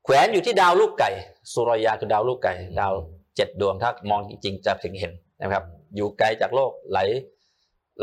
[0.05, 1.11] แขวนอยู่ที่ดาวลูกไก่
[1.53, 2.93] สุรอยาคือดาวลูกไก่ ดาว
[3.37, 5.65] เจ็ดดวงถ้ามองจริงๆจะถึงเห็นนะครับ
[5.97, 7.09] อยู่ไกลจากโลกหลาย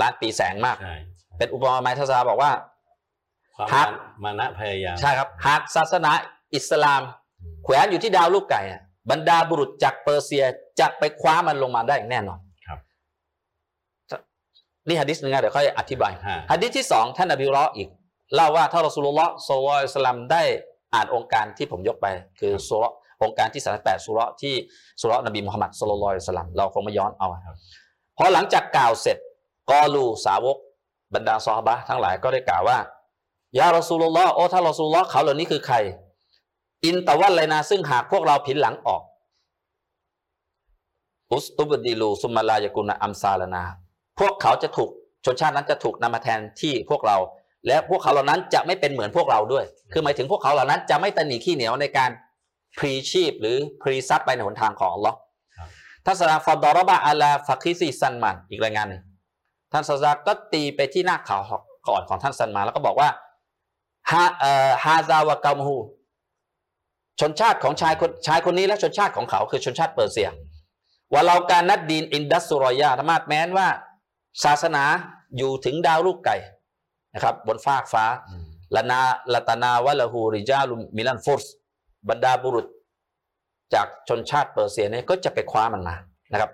[0.01, 0.95] ล้านปีแสงมากใช่
[1.37, 2.51] เป็นอุปมาไม้ทัศนาบอกว่า
[3.55, 3.87] ความหาก
[4.23, 6.11] มานะพยายามใช่ครับหากศาสนา
[6.55, 7.01] อิสลาม
[7.63, 8.81] แขวนอยู่ที่ดาวลูกไก่อะ
[9.11, 10.45] บรรดาบุรุษจากเปอร์เซีย
[10.79, 12.79] จะไปคว้ามันลงมาได้อย่างแน่นอนครับ
[14.87, 17.89] นี่ฮะดิษหนึ่งนะเดี๋ยวค่อยอธิบายฮะฮะดิษที่สองท่านอบีฮุรอยเราะห์อีก
[18.35, 20.43] เล่าว่าท่านรอสูลุลลอฮ์ศ็อลลัลลอฮุอะลัยฮิวะซัลลัมได้
[20.93, 22.07] อ่านองค์การที่ผมยกไป
[22.39, 24.53] คือสุเราะห์โองการที่สามแปดสุเราะห์ที่
[25.01, 27.55] สุเราะห์นบีมุฮัมมัด صلى الله عليه وسلم เราคงไม่ย้อนเอาครับ
[28.17, 29.17] พอหลังจากกล่าวเสร็จ
[29.71, 30.57] قالواสาวก
[31.15, 32.77] บรรดาซอฮาบะห์ทั้งหลายก็ได้กล่าวว่า
[33.59, 35.75] يا رسول اللهโอ้ท่านรอสูลุลลอฮ์เขาเหล่านี้คือใคร
[36.85, 39.01] إن تولينا ซึ่งหากพวกเราผินหลังออก
[41.31, 43.63] استبدلوا ثم لا يكونوا أمثالنا
[44.19, 44.89] พวกเขาจะถูก
[45.25, 47.17] ชนชาตินั้นจะถูกนำมาแทนที่พวกเรา
[47.67, 52.09] และพวกเขาเหล่านั้นจะไม่เป็นเหมือนพวกเราด้วย คือหมายถึงพวกเขาเหล่านั้นจะไม่ตระหนี่ขี้เหนียวในการ
[52.77, 55.17] พลีชีพหรือพลีทรัพย์ไปในหนทางของอัลลอฮ์
[55.57, 55.67] ครับ
[56.05, 59.01] ท่านสลาฟอดอรบะอาลาฟักิซีซันมันอีกรายงานหนึ่ง
[59.71, 61.37] ท่านศาสดาก็ตีไปที่หน้าขา
[61.87, 63.09] ก่อนของท่านซัลมานแล้วก็บอกว่า
[64.11, 65.77] ها هذا وقومه
[67.19, 70.29] ชนชาติของชายคนชายคนนี้และชนชาติของเขาคือชนชาติเปอร์เซีย
[71.13, 73.67] ولو كان الدين عند الثريا ธรรมาตแม้นว่า
[74.43, 74.83] ศาสนา
[75.37, 76.35] อยู่ถึงดาวลูกไก่
[77.13, 78.05] นะครับ บนฟากฟ้า
[78.75, 81.45] لنا لتناوله رجال من الفرس
[82.09, 82.67] บรรดาบุรุษ
[83.73, 85.95] จากชนชาติเปอร์เซียเนี่ยก็จะไปคว้ามันมา
[86.31, 86.51] นะครับ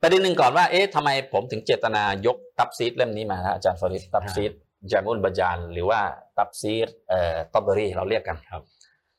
[0.00, 4.52] ประเด็นหนึ่งก่อนว่า เอ๊ะทำไมผมถึงเจตนายกตัฟซีรเล่มนี้มานะอาจารย์ฟาริดตัฟซีร
[4.92, 6.00] จามุนบาจานหรือว่า
[6.36, 8.62] ตับซีดเอ่อตอบเบอรี่เราเรียกกันครับ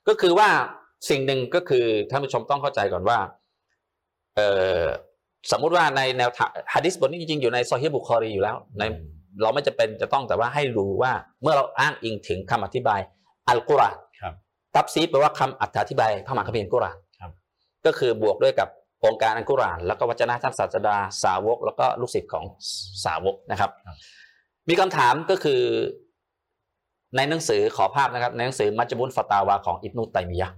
[0.07, 0.49] ก็คือว่า
[1.09, 3.19] สิ่งหนึ่งก็คือท่านผู้ชมต้องเข้าใจก่อนว่า
[4.35, 4.49] เอ่
[4.81, 4.83] อ
[5.51, 8.83] สมมุติว่าในแนวทางฮะดิษบทนี้จริงๆอยู่ในซอฮีฮ์บุคอรีอยู่แล้วใน
[9.41, 11.11] เราไม่จะเป็นจะต้องแต่ว่าให้รู้ว่า
[11.41, 12.99] เมื่อเราอ้างอิงถึงคำอธิบาย
[13.49, 14.33] อัลกุรอานครับ
[14.75, 17.31] ตับซีดแปลว่าคำอธิบายพระมหาคัมภีร์อัลกุรอานครับ
[17.85, 18.69] ก็คือบวกด้วยกับ
[19.05, 22.45] องค์การอัลกุรอานแล้วก็วจนะท่านศาสดาสาวก แล้วก็ลูกศิษย์ของ
[23.05, 23.71] สาวกนะครับ
[24.69, 25.61] มีคำถามก็คือ
[27.15, 30.55] ในหนังสือขอภาพนะครับ ในหนังสือมัจจบุนฟาตาวาของอิบนุตัยมียะห์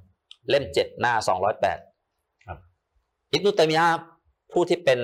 [0.50, 1.78] เล่มเจ็ดหน้าสองร้อยแปด
[2.46, 2.58] ครับ
[3.34, 3.98] อิบนุตัยมียะห์
[4.52, 5.00] ผู้ที่เป็น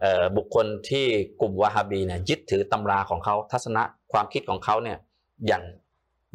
[0.00, 1.04] เอ่อบุคคลที่
[1.40, 3.82] กลุ่มวาฮาบีเนี่ยยึดถือตำราของเขาทัศนะ
[4.12, 4.98] ความคิดของเขาเนี่ย
[5.46, 5.62] อย่าง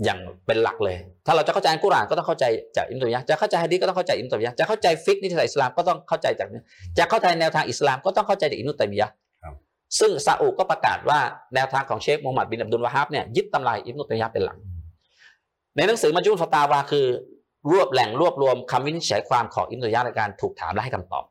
[0.03, 2.45] อย่างเป็นหลักเลย ถ้าเราจะเข้าใจอัลกุรอานก็ต้องเข้าใจ
[2.76, 6.61] จากอิบนุตัยมียะห์จะเข้าใจฮะดีษก็ต้องเข้าใจอิบนุตัยมียะห์จะเข้าใจฟิกนิติศาสตร์อิสลามก็ต้องเข้าใจจากนี้
[6.97, 9.28] จะเข้าใจแนวทางอิสลามก็ต้องเข้าใจจากอิบนุตัยมียะห์ครับ
[9.99, 11.19] ซึ่งซาอุก็ประกาศว่า
[11.55, 14.57] แนวทางของเชคมูฮัมหมัดบินอับดุลวะฮับเนี่ยยึดตำราอิบนุตัยมียะห์เป็นหลัก
[15.75, 17.05] ในหนังสือมัจจุนฟตาวาคือ
[17.71, 21.23] รวบแหล่งรวบรวมคำวินิจฉัยความของอิบนุตัยมียะห์ในการถูกถามและให้คำตอบ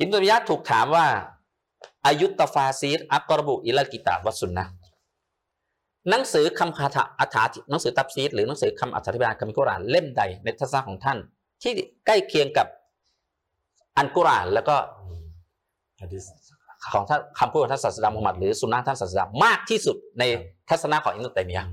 [0.00, 1.06] อิบนุตัยมียะห์ถูกถามว่า
[2.06, 4.72] อายุตตฟาซีรอักกรบุอิลลกิตาบวัสสุนนะห์
[6.10, 11.18] หนังสือคำคาถาอถาหนังสือตับซีดหรือหนังสือคำอธิบายคำกุรอานเล่มใดในทัศนะของท่าน
[11.62, 11.72] ที่
[12.06, 12.66] ใกล้เคียงกับ
[13.96, 14.76] อัลกุรอานแล้วก็
[16.00, 16.24] ฮะดิษ
[16.92, 21.70] ของท่านคำพูดของท่านศาสดามุฮัมมัดหรือซุนนะห์ท่านศาสดามากที่สุดในครับทัศนะของอิบนุตัยมียะห์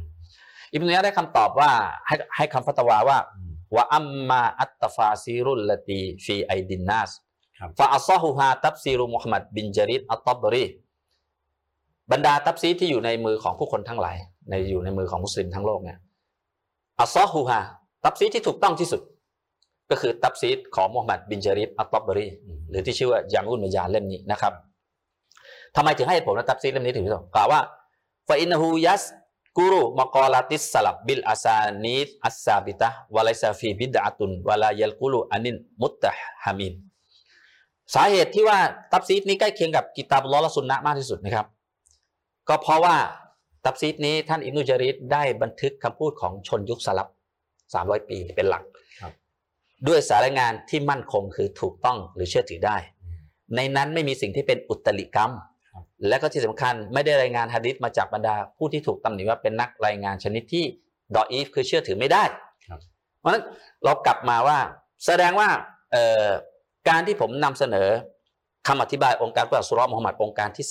[0.74, 1.72] อิบนุตัยมียะห์ได้คำตอบว่า
[2.08, 7.12] ให้ให้คำฟัตวาว่าอืมว่าอัมมาอัตตฟาซีรุลลตีฟีไอดินนัส
[7.60, 10.66] ครับฟาอัลซอฮุฮาตับซีรุมุฮัมมัดบินจาริดอัตตบบรี
[12.12, 14.18] บรรดาตับซีดที่อยู่ในมือของผู้คนทั้งหลาย
[14.50, 15.98] ในอยู่ในมือของมุสลิมทั้งโลกเนี่ย
[17.00, 19.02] أصحها تفسير ที่ถูกต้องที่สุด
[19.90, 24.54] ก็คือตัฟซีรของมุฮัมมัดบินญะรีรอัฏเฏาะบะรีอืมหรือที่ชื่อว่าญามิอุลบะยานเล่มนี้นะครับ
[25.76, 27.62] ทำไมถึงให้เหตุผลว่าตัฟซีรเล่มนี้ถึงที่สุดกล่าวว่า
[28.28, 36.74] فإنه يذكر مقالات السلف بالأسانيد الثابتة وليس فيه بدعة ولا ينقل عن المتهمين
[37.94, 38.60] สาเหตุที่ว่า
[38.92, 41.46] ตัฟซีรนี้ใกล้เคียงกับกิตาบุลลอฮ์และสุนนะห์มากที่สุดนะครับ
[42.50, 42.96] ก็เพราะว่า
[43.66, 47.08] ตับซีดนี้ท่านอิบนุจาริดได้บันทึกคำพูดของชนยุคสลับ
[47.58, 48.64] 300 ปีเป็นหลัก
[49.02, 49.14] ครับ
[49.88, 52.78] ด้วยสารายงานที่มั่นคงคือถูกต้องหรือเชื่อถือได้
[53.56, 55.51] ในนั้นไม่มีสิ่งที่เป็นอุตริกรรมครับ
[56.08, 60.66] และก็ที่สำคัญไม่ได้รายงานฮะดิษมาจากบรรดาผู้ที่ถูกตำหนิว่าเป็นนักรายงานชนิดที่
[61.16, 62.24] ดออีฟคือเชื่อถือไม่ได้
[62.68, 62.80] ครับ
[63.20, 63.44] เพราะฉะนั้น
[63.84, 64.60] เรากลับมาว่า
[65.06, 65.50] แสดงว่า
[65.92, 66.28] เอ่อ
[66.90, 67.88] การที่ผมนำเสนอ
[68.68, 70.66] คำอธิบายองค์การกุรอานสุเราะห์มุฮัมมัดองค์การที่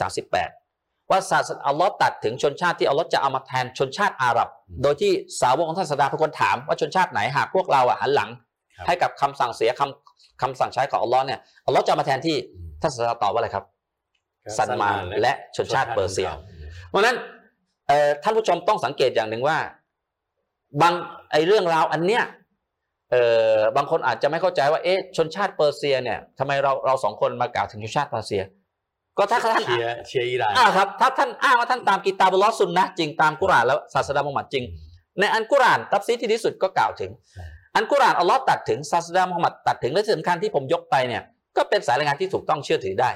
[0.53, 4.49] 38 ว่าศาสนาอัลลอฮ์ตัดถึงชนชาติที่อัลลอฮ์จะเอามาแทนชนชาติอาหรับ
[4.83, 8.31] โดยที่สาวกของท่านศาสดาเป็นคนถามว่าชนชาติไหนหากพวกเราอะหันหลัง
[8.77, 13.65] ครับให้กับคำสั่งเสียคำคำสั่งใช้ของอัลลอฮ์เนี่ยอัลลอฮ์จะเอามาแทนที่อืมท่านศาสดาตอบว่าอะไรครับ
[14.57, 17.17] ซันมานและชนชาติเปอร์เซียอืมเพราะฉะนั้น
[17.89, 19.59] เอ่อท่านผู้ชมต้องสังเกตอย่างหนึ่งว่า
[20.83, 20.95] บาง
[21.31, 22.25] ไอเรื่องราวอันเนี้ย
[23.11, 23.23] เอ่
[23.55, 28.43] อบางคนอาจจะไม่เข้าใจว่าเอ๊ะชนชาติเปอร์เซียเนี่ยทำไมเราเราสองคนมากล่าวถึงชนชาติเปอร์เซีย
[29.19, 34.65] ก็ถ้าท่านเชียร์เชียร์อิหร่านอ่าครับถ้าท่านอ้างว่าท่านตามกิตาบุลลอฮ์ซุนนะห์จริงตามกุรอานแล้วศาสดามุฮัมมัดจริง
[35.21, 37.45] ในอัลกุรอานตัฟซีรที่ดีที่สุดก็กล่าวถึงใช่
[37.77, 41.23] อัลกุรอานอัลลอฮ์ตรัสถึงศาสดามุฮัมมัดตรัสถึงและที่สำคัญที่ผมยกไปเนี่ย
[41.57, 43.11] ก็เป็นสายรายงานที่ถูกต้องเชื่อถือได้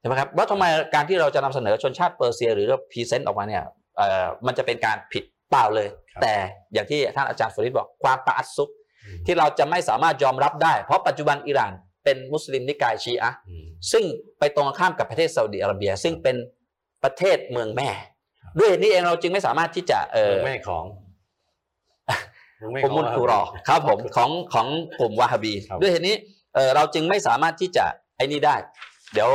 [0.00, 3.62] ใช่ไหมครับว่าทำไมการที่เราจะนำเสนอชนชาติเปอร์เซีย หรือเรา present ออกมาเนี่ย
[3.96, 6.34] เอ่อมันจะเป็นการผิดเปล่าเลยครับแต่
[6.72, 8.68] อย่างที่ท่านอาจารย์ฟริดบอกความตะอัสซุบ
[9.26, 11.72] ที่เราจะไม่สามารถยอมรับได้ เพราะปัจจุบันอิหร่าน
[12.04, 14.04] เป็นมุสลิมนิกายชีอะห์อืมซึ่ง
[14.38, 16.36] ไปตรงกันข้ามกับประเทศซาอุดิอาระเบีย ซึ่งเป็น
[17.04, 17.88] ประเทศเมืองแม่
[18.42, 20.84] ครับด้วยเหตุนี้เองเราจึงไม่สามารถที่จะเออเมืองแม่ของ
[22.58, 24.66] เมืองแม่อุมมุลกุรอครับผมของของ
[25.00, 26.16] กลุ่มวาฮาบีครับด้วยเหตุนี้
[26.54, 27.84] เออเราจึงไม่สามารถที่จะ
[28.16, 28.56] ไอ้นี่ได้
[29.14, 29.30] เดี๋ยว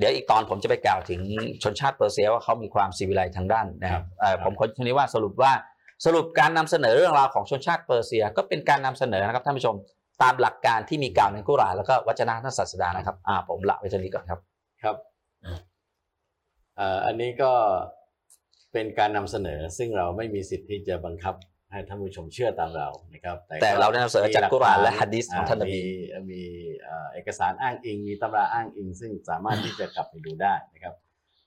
[0.00, 1.20] เดี๋ยวอีกตอนผมจะไปกล่าวถึง
[1.62, 5.52] ชนชาติเปอร์เซียว่าเขามีความซีวิไลซ์ทางด้านนะครับเอ่อผมขอทีนี้ว่าสรุปว่า
[6.06, 9.76] สรุปการนำเสนอเรื่องราวของชนชาติเปอร์เซีย ก็เป็นการนำเสนอนะครับท่านผู้ชม
[10.22, 14.40] ตามหลักการที่มีกล่าวในกุรอานแล้วก็วจนะทางศาสดานะครับอ่าผมละไว้เท่านี้ก่อนครับ
[14.82, 14.96] ครับ
[16.76, 17.52] เอ่ออันนี้ก็
[18.72, 21.34] เป็นการนำเสนอซึ่งเราไม่มีสิทธิ์ที่จะบังคับ
[21.70, 25.82] ให้ท่านผู้ชมเชื่อตามเรานะครับแต่เราได้นำเสนอจากกุรอานและหะดีษของท่านนบีมี
[26.30, 26.42] มี
[26.82, 30.94] เอ่อเอกสารอ้างอิง มีตำราอ้างอิง ซึ่งสามารถที่จะกลับไปดูได้นะครับ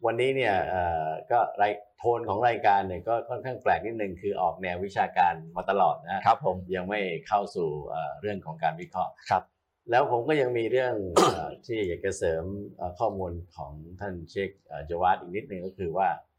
[0.06, 9.44] วันนี้เนี่ยเอ่อก็รายโทนของรายการเนี่ยก็ค่อนข้างแปลกนิดนึงคือออกแนววิชาการมาตลอดนะฮะครับผมยังไม่เข้าสู่เอ่อเรื่องของการวิเคราะห์ครับ
[9.92, 12.44] แล้วผมก็ยังมีเรื่องเอ่อที่อยากจะเสริม
[12.78, 16.33] เอ่อข้อมูลของท่านเชคเอ่อจวาดอีกนิดนึงก็คือว่าเอ่อ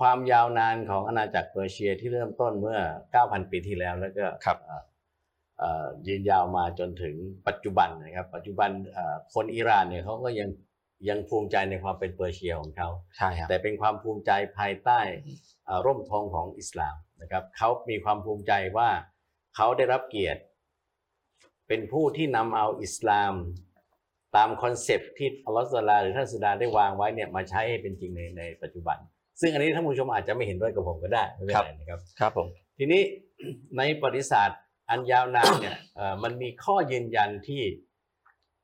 [0.00, 2.78] ความยาวนานของอาณาจักรเปอร์เซียที่เริ่มต้นเมื่อ
[3.14, 4.82] 9,000 ปีที่แล้วแล้วก็ครับเอ่อ
[5.58, 7.14] เอ่อยืนยาวมาจนถึง
[7.48, 10.48] ปัจจุบันนะครับ ปัจจุบันเอ่อคนอิหร่านเนี่ยเขาก็ยัง
[11.08, 15.00] ยังภูมิใจในความเป็นเปอร์เซียของเขาใช่ครับแต่เป็นความภูมิใจภายใต้
[15.66, 18.88] เอ่อร่มธงของอิสลามนะครับเขามีความภูมิใจว่า
[19.56, 20.42] เขาได้รับเกียรติ
[21.68, 23.34] เป็นผู้ที่นำเอาอิสลาม
[24.36, 28.98] ตาม concept ที่อัลลอฮฺสุลลาหรือท่านศาสดาได้วางไว้เนี่ยมาใช้ให้เป็นจริงในในปัจจุบัน
[29.40, 32.46] ซึ่งอันนี้ท่านผู้ชมอาจจะไม่เห็นด้วยกับผมก็ได้ไม่เป็นไรนะครับครับผม
[32.78, 33.02] ทีนี้
[33.76, 34.60] ในประวัติศาสตร์
[34.90, 37.62] อันยาวนานเนี่ยเอ่อมันมีข้อยืนยันที่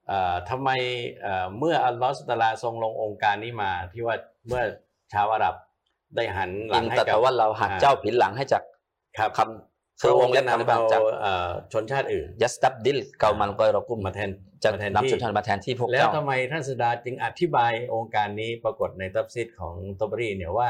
[0.07, 0.71] เอ่อทำไม
[1.21, 4.17] เอ่อเมื่ออัลลอฮฺสุลตาราทรงลงองค์การนี้มาที่ว่า
[4.49, 4.63] เมื่อ
[5.13, 5.55] ชาวอาหรับ
[6.17, 8.63] ได้หันหลัอิงนให้ตักับว่าเราหักอ่าเจ้าผินหลังให้จาก
[9.19, 9.72] ครับคำ
[10.03, 14.31] คือวงเล็บพระนำองค์บางเอาจากเอ่อชนชาติอื่นยัสตับดิลเกามันกอยรอกุมมาแทน
[14.63, 20.69] จะมาแทนนำที่ชนชาติมาแทนที่พวกแล้วเจ้าทำไมท่านศาสดาจึงอธิบายโองการนี้ปรากฏในตัฟซีรของเฏาะบะรีเนี่ยว่า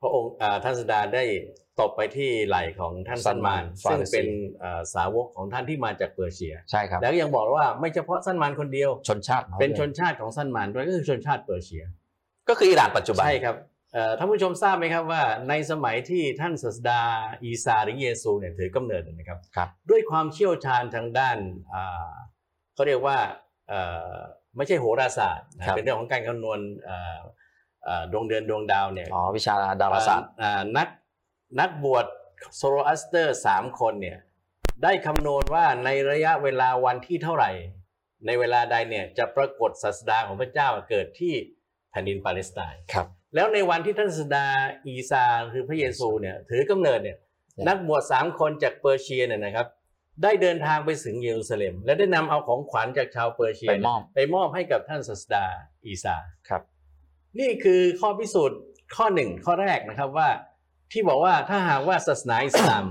[0.00, 1.24] พระองค์อ่าท่านศาสดาได้
[1.80, 4.28] ตบไปที่ไหล่ของท่านซัลมานซันมานซึ่งฟาริซีเป็น
[4.62, 11.84] อ่าสาวกของท่านที่มาจากเปอร์เซียใช่ครับแล้วยังบอกว่าไม่เฉพาะซัลมานคนเดียวชนชาติ เป็นชนชาติของซัลมานด้วยก็คือชนชาติเปอร์เซีย
[12.48, 13.75] ก็คืออิหร่านปัจจุบันใช่ครับเอ่อ
[14.18, 17.02] ท่านผู้ชมทราบไหมครับว่าในสมัยที่ท่านศาสดา
[17.44, 21.38] อีสาหรือเยซูเนี่ยถือกำเนิดนะครับครับ ด้วยความเชี่ยวชาญทางด้าน
[21.74, 22.12] อ่า
[22.74, 23.18] เขาเรียกว่า
[23.68, 23.80] เอ่
[24.12, 24.14] อ
[24.56, 27.18] ไม่ใช่โหราศาสตร์นะครับเป็นเรื่องของการคำนวณเอ่อ
[27.84, 30.88] เอ่อดวงเดือนดวงดาวเนี่ยอ๋อวิชาดาราศาสตร์อ่านัก
[31.60, 32.06] นักบวช
[32.56, 34.18] โซโรอัสเตอร์สามคนเนี่ย
[34.82, 37.50] ได้คำนวณว่าในระยะเวลาวันที่เท่าไหร่
[38.26, 41.34] ในเวลาใดเนี่ยจะปรากฏศาสดาของพระเจ้าเกิดที่
[41.90, 44.46] แผ่นดินปาเลสไตน์ครับแล้วในวันที่ท่านศาสดา
[44.86, 45.22] อีซา
[45.52, 47.16] คือพระเยซูเนี่ยถือกำเนิดเนี่ย
[47.54, 49.66] เนี่ยนักบวชสามคนจากเปอร์เซียเนี่ยนะครับ
[50.22, 55.44] ได้เดินทางไปถึงเยรูซาเล็ม และได้นำเอาของขวัญจากชาวเปอร์เซียไปเนี่ยมอบไปมอบให้กับท่านศาสดา
[55.86, 56.16] อีซา
[56.48, 56.62] ครับ
[57.38, 58.58] นี่คือข้อพิสูจน์
[58.96, 60.28] ข้อหนึ่งข้อแรกนะครับว่า
[60.92, 62.84] ที่บอกว่าถ้าหากว่าศาสนาอิสลาม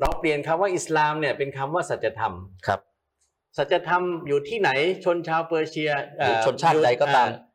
[0.00, 2.34] เราเปลี่ยนคำว่าอิสลามเนี่ยเป็นคำว่าสัจธรรม
[2.66, 2.80] ครับ
[3.56, 4.70] สัจธรรมอยู่ที่ไหน
[5.04, 7.46] ชนชาวเปอร์เซียหรือเอ่อชนชาติใดก็ตามเอ่อ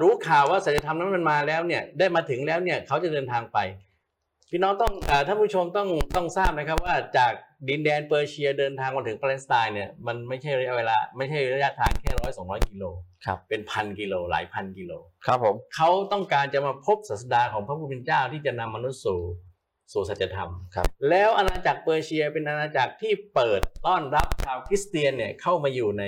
[0.00, 3.58] รู้ข่าวว่าสัจธรรมนั้นมันมาแล้วเนี่ยได้มาถึงแล้วเนี่ยเขาจะเดินทางไป
[4.52, 7.32] พี่น้องต้องเอ่อท่านผู้ชมต้องต้องทราบนะครับว่าจาก
[7.68, 12.84] ดินแดนเปอร์เซียเดินทางมาถึงปาเลสไตน์เนี่ยมันไม่ใช่ระยะเวลาไม่ใช่ระยะทางแค่ร้อยสองร้อยกิโล
[13.24, 14.92] ครับเป็นพันกิโลหลายพันกิโล
[15.26, 19.20] ครับผมเขาต้องการจะมาพบศาสดาของพระผู้เป็นเจ้าที่จะนำมนุษย์สู่
[19.92, 26.04] สู่สัจธรรมครับแล้วอาณาจักรเปอร์เซียเป็นอาณาจักรที่เปิดต้อนรับชาวคริสเตียนเนี่ยเข้ามาอยู่ใน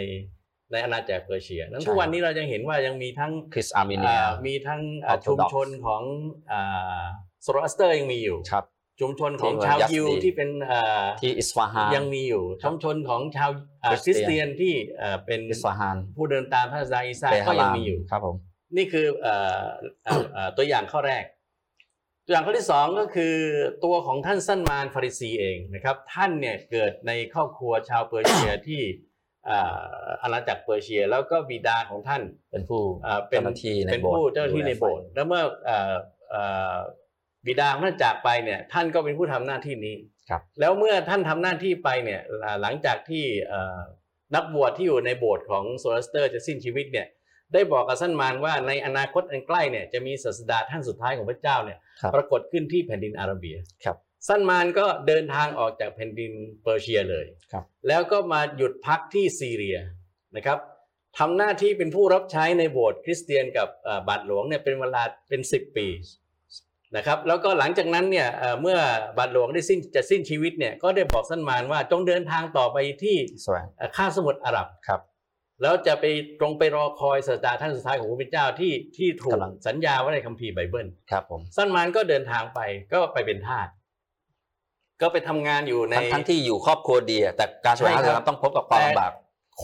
[0.73, 6.03] ในอาณาจักรเปอร์เซีย นั้นทุกวันนี้เรายังเห็นว่ายังมีทั้งคริสอาร์เมเนียอ่ามีทั้งอ่า Orthodox ชุมชนของ
[7.43, 8.65] โซโรอัสเตอร์ยังมีอยู่ครับ
[9.01, 13.51] ชุมชนของที่ชาวยัสดียิวที่เป็นอ่าที่อิสฟาฮานยังมีอยู่ชุมชนของชาว
[13.85, 18.37] อ่าคคริริสสเตียนเตียนที่อ่าเป็นอิสฟาฮานผู้เดินตามท่านซาอีซาเบก็ฮายัรางมมีอยู่ครับผม
[18.77, 19.65] นี่คือเอ่อ
[20.05, 21.25] เอ่อเอ่อตัวอย่างข้อแรก
[22.27, 23.35] ตัวอย่างข้อที่สองก็คือ
[23.85, 28.83] ตัวของท่านสั้นมารฟาริซีเองนะครับ ท่านเนี่ยเกิดในครอบครัวชาวเปอร์เซียที่
[29.51, 29.83] อ่า
[30.23, 35.95] อาณาจักรเปอร์เซีย แล้วก็บิดาของท่านเป็นผู้อ่าเป็นเจ้าหน้าที่ในเป็นโบสถ์ผู้เจ้าหน้าที่ในโบสถ์แล้วเมื่อเอ่อ
[36.31, 36.43] เอ่
[36.75, 36.77] อ
[37.47, 39.97] บิดาของท่านจากไปเนี่ยท่านก็เป็นผู้ทำหน้าที่นี้
[40.31, 43.81] ครับแล้วเมื่อท่านทำหน้าที่ไปเนี่ยอ่าหลังจากที่เอ่อ
[44.35, 47.07] นักบวชที่อยู่ในโบสถ์ของโซโรอัสเตอร์จะสิ้นชีวิตเนี่ย
[47.53, 53.97] ได้บอกกับท่านซัลมานว่าในอนาคตอันใกล้เนี่ยจะมีศาสดาท่านสุดท้ายของพระเจ้าเนี่ยครับปรากฏขึ้นที่แผ่นดินอาระเบียครับ
[54.27, 59.79] ซัลมานก็เดินทางออกจากแผ่นดินเปอร์เซียเลยครับแล้วก็มาหยุดพักที่ซีเรีย
[60.37, 60.59] นะครับ
[61.19, 65.87] ทำหน้าที่เป็นผู้รับใช้ในโบสถ์คริสเตียนกับเอ่อบาทหลวงเนี่ยเป็นเวลาเป็น 10 ปี
[66.97, 68.79] นะครับแล้วก็หลังจากนั้นเนี่ยเอ่อเมื่อ
[69.19, 75.01] บาทหลวงได้สิ้นจะสิ้นชีวิตเนี่ยก็ได้บอกสันมานว่าจงเดินทางต่อไปที่แสวงเอ่อคาบสมุทรอาหรับครับ
[75.63, 76.05] แล้วจะไป
[76.41, 82.61] ตรงไปรอคอยศาสดาท่านสุดท้ายของพระพุทธเจ้าที่ที่ถูกกำลังสัญญาไว้ในคัมภีร์ไบเบิลครับผมสันมานก็เดินทางไป
[82.93, 83.69] ก็ไปเป็นทาส
[85.03, 89.13] ก็ไปทำงานอยู่ในทั้งทั้งที่อยู่ครอบครัวดีอะแต่การแสวงหาใช่ครับธรรมต้องพบกับความลำบาก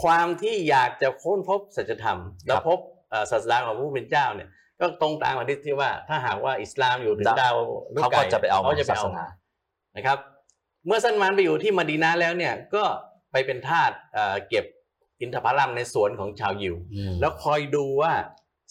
[0.03, 2.79] ความที่อยากจะค้นพบสัจธรรม แล้วพบ
[3.11, 4.49] เอ่อศาสดาของพระผู้เป็นเจ้าเนี่ย
[4.81, 7.57] ก็ตรงตามมาที่ว่าถ้าหากว่าอิสลามอยู่ถึงดาวดาว
[7.95, 9.27] ลูเขาไก่ก็จะไปเอาเขาจะไปศาสเอานา
[9.97, 10.19] นะครับ
[10.87, 12.85] เมื่อซันมานไปอยู่ที่มะดีนาแล้วเนี่ยก็
[13.33, 14.65] ไปเป็นทาสเอ่อเก็บ
[15.21, 18.13] อินทผลัมในสวนของชาวยิวอืมแล้วคอยดูว่า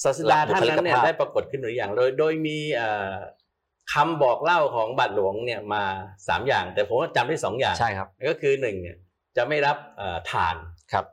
[0.03, 3.13] ศาสดาท่านนั้นเนี่ยบุคลิกภาพได้ปรากฏขึ้นหรือยังโดยโดยมีเอ่อ
[3.93, 5.83] คำบอกเล่าของบาทหลวงเนี่ยมา
[6.27, 8.97] สามอย่าง แต่ผมว่าจำได้สองอย่างใช่ครับก็คือหนึ่งเนี่ย
[9.37, 10.55] จะไม่รับเอ่อทาน
[10.93, 11.05] ครับ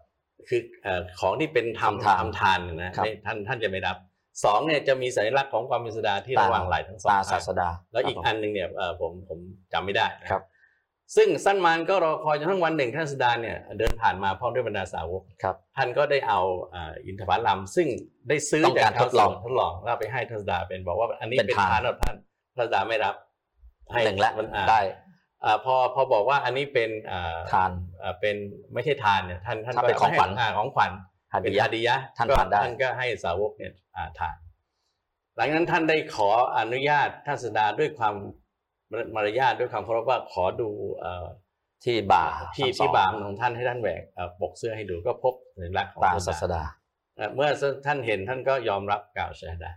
[0.48, 3.96] คือเอ่อของที่เป็นทำทำทานทำทานเนี่ยนะครับไม่ท่านท่านจะไม่รับ
[4.44, 9.38] สองเนี่ยจะมีสัญลักษณ์ของความเป็นศาสดาที่ระหว่างไหล่ทั้งสองตาข้าศางสดา แล้วอีกครับอันหนึ่งเนี่ยเอ่อผมผม
[9.72, 10.42] จำไม่ได้นะครับ
[11.16, 17.88] ซึ่งสั้นมานก็รอคอยจนทั้งวันหนึ่งท่านศาสดาเนี่ยเดินผ่านมาพร้อมด้วยบรรดาสาวกครับท่านก็ได้เอาเอ่ออินทผลัมซึ่ง
[18.28, 22.16] ได้ซื้อต้องการจทดลองทดลองแล้วเอาไปให้ท่านศาสดาเป็นบอกว่าอันนี้เป็นเป็นทานทานสำหรับท่าน
[22.56, 23.14] ท่านศาสดาไม่รับ
[24.04, 24.80] หนึ่งละมันอ่าได้
[25.44, 27.70] อ่าพอพอบอกว่าอันนี้เป็นอ่าทาน
[28.02, 28.36] อ่าเป็น
[28.74, 30.90] ไม่ใช่ทานเนี่ยท่านท่านถ้าก็เป็นของขวัญให้าของขวัญ
[31.32, 34.36] ฮาเป็นดียะฮาดียะท่านก็ทานได้ท่านก็ให้สาวกเนี่ยอ่าทาน
[35.36, 36.28] หลังจากนั้นท่านได้ขอ
[36.58, 38.14] อนุญาตท่านศาสดาด้วยความ
[39.14, 41.26] มารยาทด้วยความเคารพว่าขอดูเอ่อ
[41.84, 42.26] ที่บ่า
[42.56, 46.62] ที่ทั้งสองที่บางของท่านให้ท่านแหวกเอ่อปกเสื้อให้ดูก็พบสัญลักษณ์ของตาศาศาสสดาดา
[47.16, 47.48] เอ่อเมื่อ
[47.86, 49.72] ท่านเห็นท่านก็ยอมรับกล่าวชาฮาดะ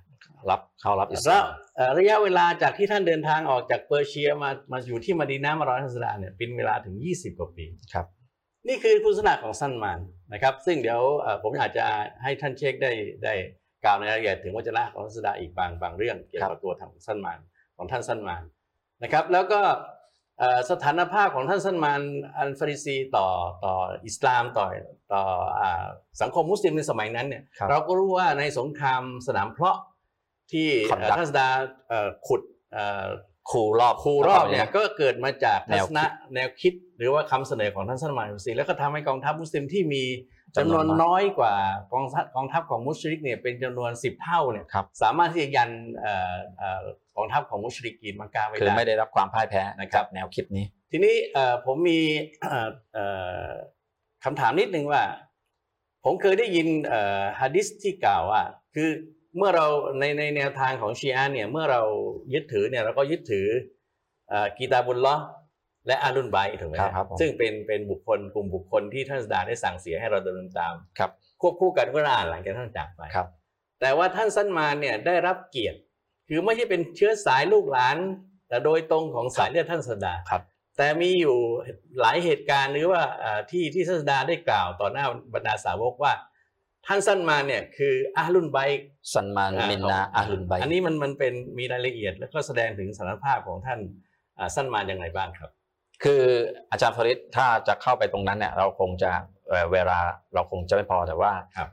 [0.49, 8.05] รับเข้ารับอิสแล้ลาวมเอ่อระยะเวลาจากที่ท่านเดินทางออกจากเปอร์เซียมามาอยู่ที่มะดีนะห์มารอท่านศาสดาเนี่ยเป็นเวลาถึง 20 กว่าปีครับ
[8.67, 9.99] นี่คือคุณลักษณะของสั้นมาน
[10.33, 11.85] นะครับ ซึ่งเดี๋ยวเอ่อผมอาจจะ
[12.23, 12.91] ให้ท่านเช็คได้
[13.23, 13.33] ได้
[13.83, 17.39] กล่าวในรายละเอียดถึงวจนะของท่านศาสดาอีกบางบางเรื่องเกี่ยวกับตัวทางสั้นมาน
[17.77, 18.43] ของท่านสั้นมาน
[19.03, 19.61] นะครับ แล้วก็
[20.39, 22.01] เอ่อสถานภาพของท่านสั้นมาน
[22.37, 23.27] อันฟาริซีต่อ
[23.65, 23.73] ต่อ
[24.05, 24.65] อิสลามต่อ
[25.13, 25.23] ต่อ
[25.59, 25.85] อ่า
[26.21, 29.77] สังคมมุสลิมในสมัยนั้นเนี่ยครับเราก็รู้ว่าในสงครามสนามเพลาะ
[30.51, 31.47] ที่ Conduct เอ่อท่านศาสดา
[31.89, 32.41] เอ่อขุด
[32.73, 33.07] เอ่อ
[33.51, 40.03] ครูรอบครูรอบเนี่ยก็เกิดมาจากแนทัวศนะแนวคิด หรือว่าคำเสนอของท่านซัลมานอุซีแล้วก็ทำให้กองทัพมุสลิมที่มี
[40.57, 41.55] จำนวนจำนวนน้อยน้อยกว่า
[41.93, 46.83] กองทัพกองทัพของมุชริกเนี่ยเป็นจำนวนสิบเท่าเนี่ยครับสามารถที่จะยันเอ่อเอ่อ
[47.15, 51.99] กองทัพของมุชริกีนมักกาไว้คือได้ไม่ได้รับความพ่ายแพ้นะครับแนวคิดนี้ ทีนี้เอ่อผมมี
[52.41, 53.05] เอ่อเอ่
[53.45, 53.47] อ
[54.23, 55.03] คำถามนิดนึงว่า
[56.03, 58.41] ผมเคยได้ยินเอ่อฮะดิษที่กล่าวว่า
[58.75, 58.89] คือ
[59.37, 59.65] เมื่อเรา
[59.99, 61.81] ในในแนวทางของชีอะห์เนี่ยเมื่อเรา
[62.33, 63.47] ยึดถือเนี่ยเราก็ยึดถือ
[64.29, 65.23] เอ่อกีตาบุลลอฮ์
[65.87, 71.11] และอาลุนไบถูกไหมครับครับผมซึ่งเป็นเป็นบุคคลกลุ่มบุคคลที่ท่านศาสดาได้สั่งเสียให้เราดำเนินตามครับ
[71.41, 73.27] ควบคู่กันก็อ่านหลังจากท่านจากไปครับ
[73.81, 75.77] แต่ว่าท่านสั้นมานเนี่ยได้รับเกียรติ
[76.29, 77.97] คือไม่ใช่เป็นเชื้อสายลูกหลาน
[78.47, 80.41] แต่โดยตรงของสายเลือดท่านศาสดาครับ
[80.77, 81.37] แต่มีอยู่
[82.01, 86.13] หลายเหตุการณ์หรือว่าเอ่อที่ที่ท่านศาสดาได้กล่าวต่อหน้าบรรดาสาวกว่า
[86.87, 93.79] ท่านสั้นมานเนี่ยคืออาลุนไบค์ซันมานอ่ามินนาอาลุนไบอันนี้มันมันเป็นมีรายละเอียด แล้วก็แสดงถึงสารภาพของท่าน
[94.37, 95.49] อ่าสั้นมานอย่างไรบ้างครับ
[96.03, 96.23] คือ
[96.71, 99.11] อาจารย์ฟริดถ้าจะเข้าไปตรงนั้นเนี่ยเราคงจะ
[99.49, 99.99] เอ่อเวลา
[100.33, 101.69] เราคงจะไม่พอแต่ว่าครับ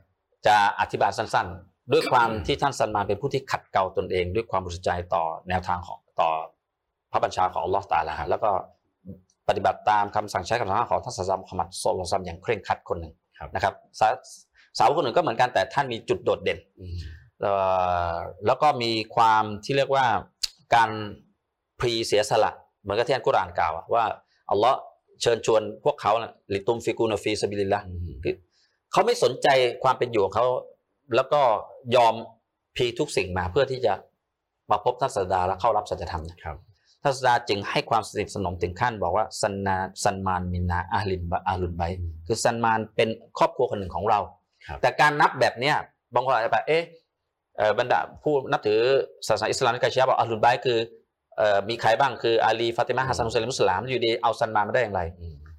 [0.47, 6.29] จะอธิบายสั้นๆ ด้วยความที่ท่านซันมานเป็นผู้ที่ขัดเกลาตนเอง ด้วยความบริสุทธิ์ใจต่อแนวทางของต่อ
[7.11, 8.51] พระบัญชาของอัลลอฮ์ตาลาแล้วก็
[9.49, 13.73] ปฏิบัติตามคำสั่งใช้คำสั่งห้ามของท่านศาสนามุฮัมมัดสุลลัลลอฮุอะลัยฮิวะซัลลัมอย่างเคร่งครัดคนหนึ่งครับนะครับ
[14.77, 16.59] สาสาวกคนอื่นก็เหมือนกันแต่ท่านมีจุดโดดเด่น
[17.41, 17.53] เอ่
[18.11, 18.13] อ
[18.45, 20.05] แล้วก็มีความที่เรียกว่า
[20.75, 20.89] การ
[21.79, 22.51] พลีเสียสละ
[22.81, 24.03] เหมือนกับที่อัลกุรอานกล่าวอะว่า
[24.51, 24.77] อัลลอฮ์
[25.21, 27.81] เชิญชวนพวกเขาน่ะلتنفقوا في سبيل الله
[28.23, 28.33] คือ
[28.91, 29.47] เขาไม่สนใจ
[29.83, 30.45] ความเป็นอยู่ของเขา
[31.15, 31.41] แล้วก็
[31.95, 32.13] ยอม
[32.75, 33.93] พลีทุกสิ่งมาเพื่อที่จะ
[34.71, 36.57] มาพบท่านศาสดาและเข้ารับสัจธรรมเนี่ยครับ
[37.03, 44.44] ท่านศาสดาจึงให้ความสนิทสนมถึงขั้นบอกว่าซันนา سلمان منا أهل البيت أهل البيت อืมคือซัลมานเป็นครอบครัวคนหนึ่งของเราครับ
[44.81, 45.75] แต่การนับแบบเนี้ย
[46.13, 46.83] บางคนอาจจะแบบเอ๊ะ
[47.57, 48.79] เอ่อบรรดาผู้นับถือ
[49.27, 50.79] ศาสนาอิสลามในกาชียะบอกอาลุนไบคือ
[51.37, 55.01] เอ่อมีใครบ้างคืออาลีฟาติมาฮัสซันฮุสไลมุสลามอยู่ดีเอาซันมานมาได้อย่างไร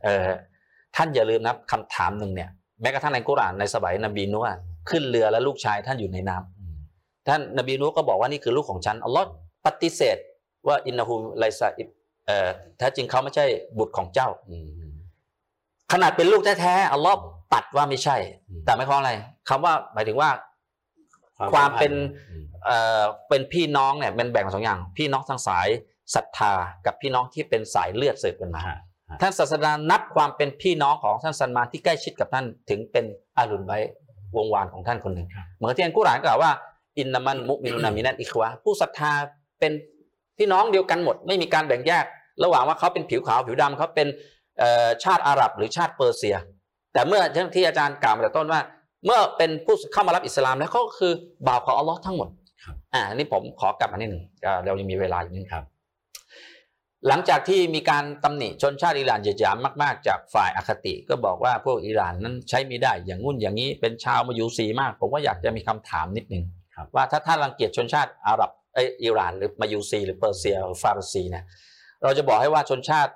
[0.04, 0.28] เอ่อ
[0.96, 2.50] ท่านอย่าลืมนะคำถามหนึ่งเนี่ย
[2.82, 4.58] แม้กระทั่งในกุรอานในสมัยนบีนูฮ์
[4.90, 9.26] ขึ้นเรือแล้วลูกชายท่านอยู่ในน้ำท่านนบีนูฮ์ก็บอกว่านี่คือลูกของฉันอัลลอฮ์
[9.66, 10.16] ปฏิเสธ
[10.66, 11.88] ว่าอินนาฮูไลซาอิบ
[12.26, 12.48] เอ่อ
[12.78, 13.46] แท้จริงเขาไม่ใช่
[13.78, 14.28] บุตรของเจ้า
[15.92, 17.18] ขนาดเป็นลูกแท้ๆอัลลอฮ์
[17.52, 18.16] ตัดว่าไม่ใช่
[18.48, 19.12] อืมแต่ไม่ความอะไร
[19.48, 20.30] คำว่าหมายถึงว่า
[21.52, 21.92] ความเป็น
[22.64, 25.68] เอ่อเป็นพี่น้องเนี่ยมันแบ่งเป็นสองอย่าง พี่น้องทางสาย
[26.14, 26.52] ศรัทธา
[26.86, 28.78] กับพี่น้องที่เป็นสายเลือดสืบกันมาฮะ
[29.20, 33.04] ท่านศาสดานับความเป็นพี่น้องของท่านซันมานที่ใกล้ชิดกับท่านถึงเป็น
[33.36, 33.72] อาลุนไบ
[34.36, 36.50] วงวานของท่านคนหนึ่งครับเหมือนที่อันกุรอานกล่าวว่า
[36.98, 39.12] อินนามันมุมินุนามินันอิควะผู้ศรัทธา
[39.60, 39.72] เป็น
[40.38, 42.04] พี่น้องเดียวกันหมด ไม่มีการแบ่งแยก
[42.44, 44.08] ระหว่างว่าเขาเป็นผิวขาวผิวดำเขาเป็น
[44.58, 46.36] เอ่อชาติอาหรับหรือชาติเปอร์เซีย
[46.96, 47.22] แต่เมื่อ
[47.54, 48.60] ที่อาจารย์กล่าวมาแต่ต้นว่า
[49.04, 51.12] เมื่อเป็นผู้เข้ามารับอิสลามแล้วเขาก็คือ
[51.46, 52.28] บ่าวของอัลลอฮ์ทั้งหมด
[52.64, 55.64] ครับอ่าอันนี้ผมขอกลับมานิดหนึ่งอ่าเรายังมีเวลาอยู่นิดนึงครับ
[57.08, 66.44] หลังจากที่มีการตำหนิชนชาติอิหร่านเหยียดหยามมาก ๆ จากฝ่ายอคติ ก็บอกว่าพวกอิหร่านนั้นใช้ไม่ได้อย่างงู้นอย่างนี้เป็นชาวมะญูซีมาก ผมว่าอยากจะมีคำถามนิดหนึ่ง
[66.76, 71.44] ครับว่าถ้าท่านรังเกียจชนชาติอาหรับเอยอิหร่านหรือมะญูซี หรือเปอร์เซียหรือฟาร์ซีเนี่ย
[72.02, 73.12] เราจะบอกให้ว่าชนชาติ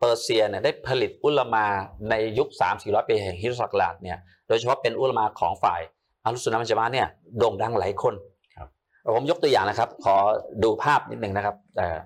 [0.00, 1.66] เปอร์เซียเนี่ยได้ผลิตอุลามา
[2.10, 5.80] ในยุค 3 4 0 0 ปีแห่งฮิรอสักลาดเนี่ยโดยเฉพาะเป็นอุลามาของฝ่าย
[6.24, 8.14] อัลลุสซุนนะห์วัลจามะห์เนี่ยโด่งดังหลายคน
[8.56, 8.68] ครับ
[9.16, 10.16] ผมยกตัวอย่างนะครับ ขอ
[10.64, 11.98] ดูภาพนิดหนึ่งนะครับเอ่อ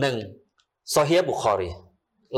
[0.00, 0.14] หนึ่ง
[0.90, 1.68] โซเฮียบุคอรี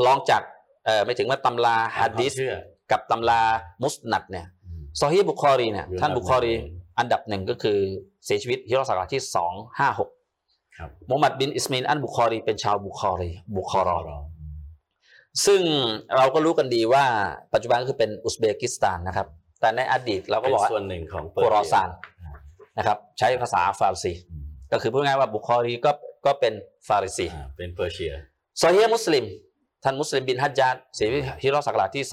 [0.05, 0.41] ลองจาก
[0.85, 2.55] เอ่อไม่ถึงว่าตำราฮะดิษเชื่อ
[2.91, 3.41] กับตำรา
[3.83, 7.77] มุสนัดเนี่ยอืมโซฮีบุคอรีเนี่ยอยู่ท่านอันดับบุคอรีหนึ่งอันดับหนึ่งก็คือ
[8.25, 10.09] เสียชีวิตฮิรอศักราชที่สองห้าหก
[10.77, 14.17] ครับมูฮัมหมัดบินอิสมาอิลอัลบุคอรีเป็นชาวบุคอรีบุคอรอรอ
[15.45, 15.61] ซึ่ง
[16.17, 17.05] เราก็รู้กันดีว่า
[17.53, 19.27] ปัจจุบันก็คือเป็นอุซเบกิสถานนะครับ
[19.61, 21.89] แต่ในอดีตเราก็เป็นบอกว่าส่วนหนึ่งของเปอร์เซียโครอซาน
[22.77, 25.91] นะครับ ใช้ภาษาฟาร์ซีอืมก็คือพูดง่ายๆว่าบุคอรีก็
[26.25, 26.53] ก็เป็น
[26.87, 28.11] ฟาริซีอ่าเป็นเปอร์เซีย
[28.57, 29.25] ซอเฮียะห์มุสลิม
[29.83, 32.03] ท่านมุสลิมบินฮัจญาจเสียชีวิตฮิจเราะห์ศักราชที่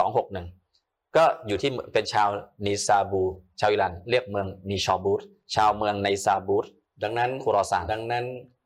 [0.54, 2.28] 261ก็อยู่ที่เป็นชาว
[2.66, 3.22] นีซาบู
[3.60, 5.20] ชาวอิหร่านเรียกเมืองนีชอบูร
[5.54, 6.66] ชาวเมืองนัยซาบูร
[7.02, 8.59] ดังนั้นคุรอซานดังนั้นเอ่อ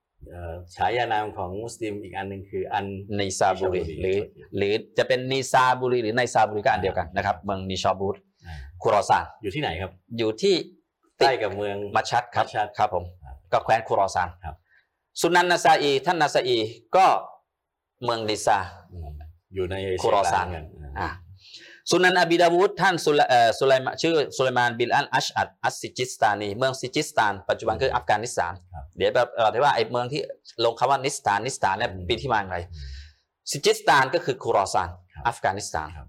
[0.76, 4.18] ฉายานามของมุสลิมอีกอันหนึ่งคืออันนัยซาบูรีนิชาบุรีหรือ
[4.56, 8.16] หรือจะเป็นนีซาบุรีหรือนัยซาบุรีก็อันเดียวกันนะครับเมืองนีชอบูร
[8.46, 10.54] อ่าคุรอซานอยู่ที่ไหนครับ อยู่ที่
[11.18, 14.54] ใกล้กับเมืองมัชชัดครับมัชชัดครับผมครับก็แคว้นคุรอซานครับ
[15.20, 16.58] สุนันนาซาอี ท่านนาซาอี
[16.96, 17.06] ก็
[18.04, 18.58] เมืองนิซา
[18.92, 19.10] อืม
[19.54, 20.46] อยู่ในเอเชียคุรอซาน
[21.90, 30.20] สุนันอบิดาวูดท่านสุไลเอ่อสุไลมานชื่อสุไลมานบินอัลอัชอัดอัสซิจิสตานีเมืองซิจิสตาน ปัจจุบันคืออัฟกานิสถานครับเดี๋ยวแบบเอ่อที่ว่าไอ้เมืองที่
[30.64, 32.56] ลงคำว่านิสถานนิสถานเนี่ยอืมปีที่มาอย่างไร
[33.50, 36.06] ซิจิสตานก็คือคุรอซานครับอัฟกานิสถานครับ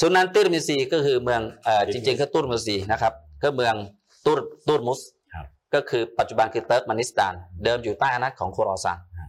[0.00, 3.12] สุนันติรมิซีก็คือเมืองเอ่อติจรมิสริงๆคือตุรมิซีนะครับ
[3.42, 3.74] ก็เมือง
[4.26, 4.38] ตุร
[4.68, 5.00] ตุรมุส
[5.34, 9.26] ครับก็คือปัจจุบันคือเติร์กมานิสถาน เดิมอยู่ใต้อาณัติของคุรอซานอ่า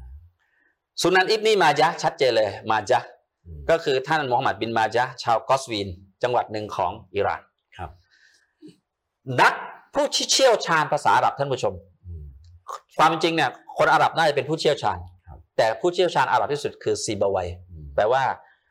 [1.02, 3.19] สุนันอิบนีมาจาห์ชัดเจนเลยมาจาห์อืม
[3.70, 5.88] ก็คือท่านมูฮัมหมัดบินมาจาห์ชาวกอสวีน
[6.24, 7.42] จังหวัดหนึ่งของอิหร่าน
[7.78, 7.90] ครับ
[9.42, 9.54] นัก
[9.94, 11.74] ผู้เชี่ยวชาญภาษาอาหรับท่านผู้ชม
[12.06, 12.24] อืม
[12.98, 18.24] ความเป็นจริงเนี่ยคนอาหรับน่าจะเป็นผู้เชี่ยวชาญครับแต่ผู้เชี่ยวชาญอาหรับที่สุดคือซีบาวัยอืมแปลว่า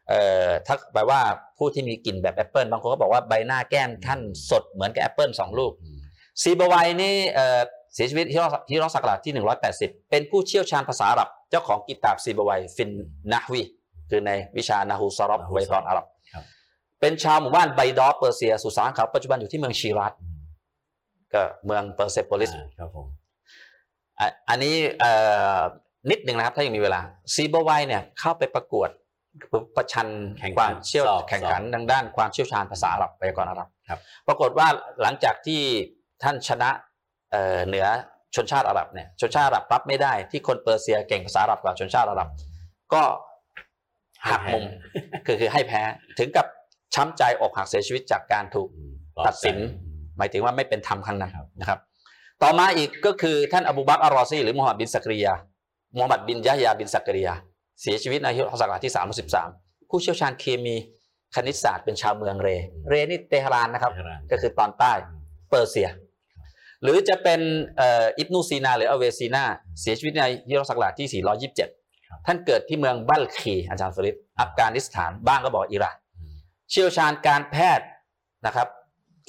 [0.08, 1.20] เอ่อถ้าแปลว่า
[1.58, 5.98] ผู้ที่มีกลิ่นแบบแอปเปิลบางคนก็บอกว่าใบหน้าแก้มท่านสดเหมือนกับแอปเปิลสองลูกอืม
[6.42, 7.60] ซีบาวัยนี่เอ่อ
[7.94, 9.34] เสียชีวิตฮิจเราะห์ฮิจเราะห์ศักราชที่
[9.72, 12.90] 180 เป็นผู้เชี่ยวชาญภาษาอาหรับเจ้าของกิตาบซีบาวัยฟิน
[13.32, 13.62] นะฮวี
[14.10, 16.44] คือในวิชานาฮูซอรอฟไวยากรณ์อาหรับครับ
[17.00, 20.38] เป็นชาวหมู่บ้านไบดอเปอร์เซียสุสานเขาปัจจุบันอยู่ที่เมืองชีรอซอืม
[21.34, 23.06] ก็เมืองเปอร์เซโปลิสอ่าครับผม
[24.18, 25.12] อะอันนี้เอ่
[25.56, 25.58] อ
[26.10, 27.00] นิดหนึ่งนะครับ ถ้ายังมีเวลา
[27.34, 28.88] ซีบาวัยเนี่ยเข้าไปประกวด
[29.76, 34.68] ประชันแข่งขัวามเชี่ยวสอบแข่งขันสอบทางด้านความเชี่ยวชาญภาษาอาหรับไวยากรณ์อาหรับครับปรากฏว่า
[35.02, 35.60] หลังจากที่
[36.22, 36.70] ท่านชนะ
[37.30, 37.86] เอ่อเหนือ
[38.34, 42.28] ชนชาติอาหรับเนี่ยชนชาติอาหรับรับไม่ได้ที่คนเปอร์เซียเก่งภาษาอาหรับกว่าชนชาติอาหรับ
[42.94, 43.02] ก็
[44.30, 44.64] หักมุม
[45.26, 45.82] คือคือให้แพ้
[46.18, 46.46] ถึงกับ
[46.94, 48.92] ช้ำใจอกหักเสียชีวิตจากการถูกอืม
[49.26, 49.56] ตัดสิน
[50.18, 51.78] หมายถึงว่าไม่เป็นธรรมครั้งนั้นนะครับ
[52.42, 55.34] ต่อมาอีกก็คือท่านอบูบักรอัลรอซีหรือมูฮัมหมัดบินสักริยา
[55.96, 57.34] มูฮัมหมัดบินยะฮยาบินสักริยา
[57.82, 58.92] เสียชีวิตในฮิจเราะห์ศักราชที่
[59.40, 60.76] 33ผู้เชี่ยวชาญเคมี
[61.34, 62.48] คณิตศาสตร์เป็นชาวเมืองเร
[62.88, 65.88] เรนี่เตหะรานนะครับเตหะรานก็คือตอนใต้อืมเปอร์เซีย
[66.82, 67.40] หรือจะเป็น
[67.76, 69.44] เอ่ออิบนูซีนาหรืออเวซีนา
[69.80, 71.08] เสียชีวิตในฮิจเราะห์ศักราชที่
[71.54, 71.77] 427
[72.30, 75.96] ท่านเกิดที่เมืองบัลคีอาจารย์ฟาริดอัฟกานิสถานบ้างก็บอกอิหร่าน
[76.70, 77.86] เชี่ยวชาญการแพทย์
[78.46, 78.68] นะครับ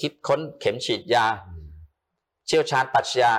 [0.01, 1.25] คิดค้นเข็มฉีดยา
[2.47, 3.31] เชี่ยวชาญปรัชญา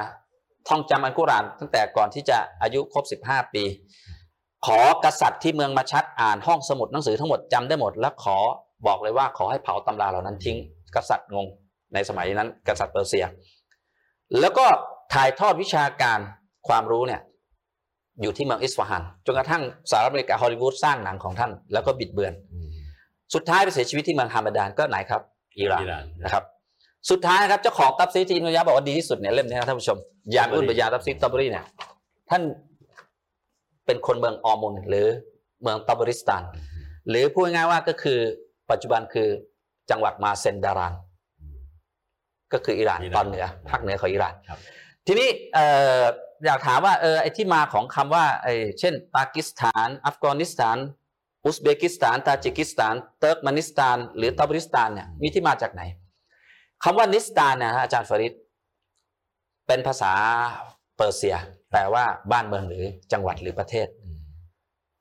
[0.69, 3.65] ท่องจำอันกุรานตั้งแต่ก่อนที่จะอายุครบ 15 ปี
[4.67, 8.37] ขอกษัตริย์ที่เมืองมาชัดอ่านห้องสมุดหนังสือทั้งหมดจำได้หมด และขอ
[8.87, 10.57] บอกเลยว่าขอให้เผาตำราเหล่านั้นทิ้ง
[10.95, 11.47] กษัตริย์งง
[11.95, 13.25] ในสมัยนั้น กษัตริย์เปอร์เซีย
[14.41, 14.67] แล้วก็
[15.13, 16.19] ถ่ายทอดวิชาการ
[16.69, 17.21] ความรู้เนี่ย
[18.23, 22.69] อยู่ที่เมืองอิสฟาฮันจนกระทั่งสหรัฐอเมริกาฮอลลีวูดสร้างหนังของท่านแล้วก็บิดเบือนอืม
[23.35, 25.21] สุดท้ายไปเสียชีวิตที่เมืองฮามาดานก็ไหนครับ
[25.59, 26.45] อิหร่านอิหร่านนะครับ
[27.11, 29.99] สุดท้ายนะครับเจ้าของตับซีที่อินโดนีเซียบอกว่าดีที่สุดเนี่ยเล่มนี้นะท่านผู้ชม
[30.35, 31.65] ญามิอุลบะยานตัฟซีรตอบารีเนี่ย
[32.31, 32.43] ท่าน
[33.87, 35.07] เป็นคนเมืองออมุนหรือ
[35.63, 36.43] เมืองตอบาริสถาน
[37.09, 38.19] หรือพูดง่ายๆว่าก็คือ
[38.71, 39.29] ปัจจุบันคือ
[39.91, 40.95] จังหวัดมาเซนดาราน
[41.41, 41.57] อืม
[42.53, 44.59] ก็คืออิหร่านอิหร่านตอนเหนือภาคเหนือของอิหร่านครับ
[45.07, 50.77] ทีนี้เอ่ออยากถามว่าเออไอ้ที่มาของคำว่าไอเช่น ปากีสถาน อัฟกานิสถาน
[51.45, 55.83] อุซเบกิสถาน ตาจิกิสถาน เติร์กมานิสถาน หรือตาบริสถานเนี่ยมีที่มาจากไหน
[56.85, 58.33] คำว่านิสถานเนี่ยฮะอาจารย์ฟาริด
[59.67, 60.13] เป็นภาษา
[60.97, 61.37] เปอร์เซีย
[61.71, 63.87] แปลว่าบ้านเมืองหรือจังหวัดหรือประเทศ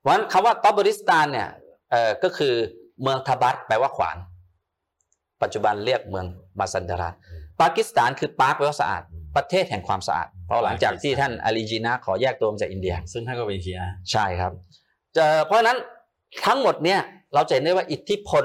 [0.00, 1.48] เพราะฉะนั้นคำว่าตอบริสตานเนี่ย
[1.90, 2.54] เอ่อก็คือ
[3.02, 4.16] เมืองตะบัรแปลว่าขวาน
[5.42, 6.26] ปัจจุบันเรียกเมือง
[6.58, 7.10] มาซันดาราน
[7.60, 9.02] ปากีสถานคือปาร์คแปลว่าสะอาด
[9.36, 14.52] ประเทศแห่งความสะอาด เพราะหลังจากที่ท่านอาลีจินนาห์ขอแยกตัวมาจากอินเดีย ซึ่งท่านก็เป็นชีอะห์ใช่ครับ
[15.16, 15.78] จะเพราะฉะนั้น
[16.46, 17.00] ทั้งหมดเนี่ย
[17.34, 18.44] เราจะเห็นได้ว่าอิทธิพล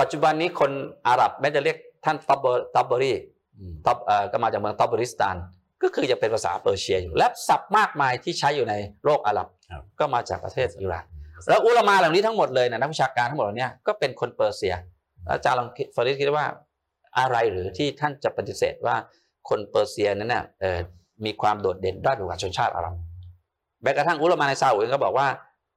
[0.00, 0.70] ปัจจุบันนี้คน
[1.08, 3.16] อาหรับแม้จะเรียกท่านตอบเบอร์ตอบเบอรี่
[3.58, 5.36] อืมตอบเอ่อก็มาจากเมืองตอบริสถาน
[5.82, 8.74] ก็คือจะเป็นภาษาเปอร์เซียอยู่ และศัพท์มากมายที่ใช้อยู่ใน
[9.04, 11.04] โลกอาหรับครับ ก็มาจากประเทศอิหร่าน
[11.48, 14.74] แล้วอุลามาเหล่านี้ทั้งหมดเลยนะนักวิชาการทั้งหมดเหล่านี้ก็เป็นคนเปอร์เซีย
[15.24, 16.46] แล้วอาจารย์ลองคิดฟาริสคิดว่า
[17.18, 18.96] อะไรหรือที่ท่านจะปฏิเสธว่า
[19.48, 20.78] คนเปอร์เซียนั้นเนี่ยเอ่อ
[21.24, 22.94] มีความโดดเด่นด้านกว่าชนชาติอาหรับ
[23.82, 25.26] แม้กระทั่งอุลามาในซาอุเองก็บอกว่า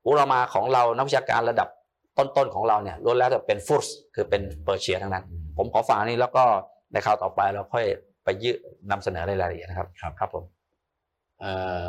[0.07, 1.69] อุลามาของเรานักวิชาการระดับ
[2.17, 5.23] ต้นๆของเราเนี่ยล้วนแล้วแต่เป็นฟุตส์คือเป็นเปอร์เซียทั้งนั้น
[5.57, 6.43] ผมขอฟังอันนี้แล้วก็
[6.91, 7.85] ในคราวต่อไปเราค่อย
[8.23, 8.55] ไปยืด
[8.91, 10.43] นำเสนอในรายละเอียดนะครับครับครับผม
[11.39, 11.53] เอ่
[11.83, 11.85] อ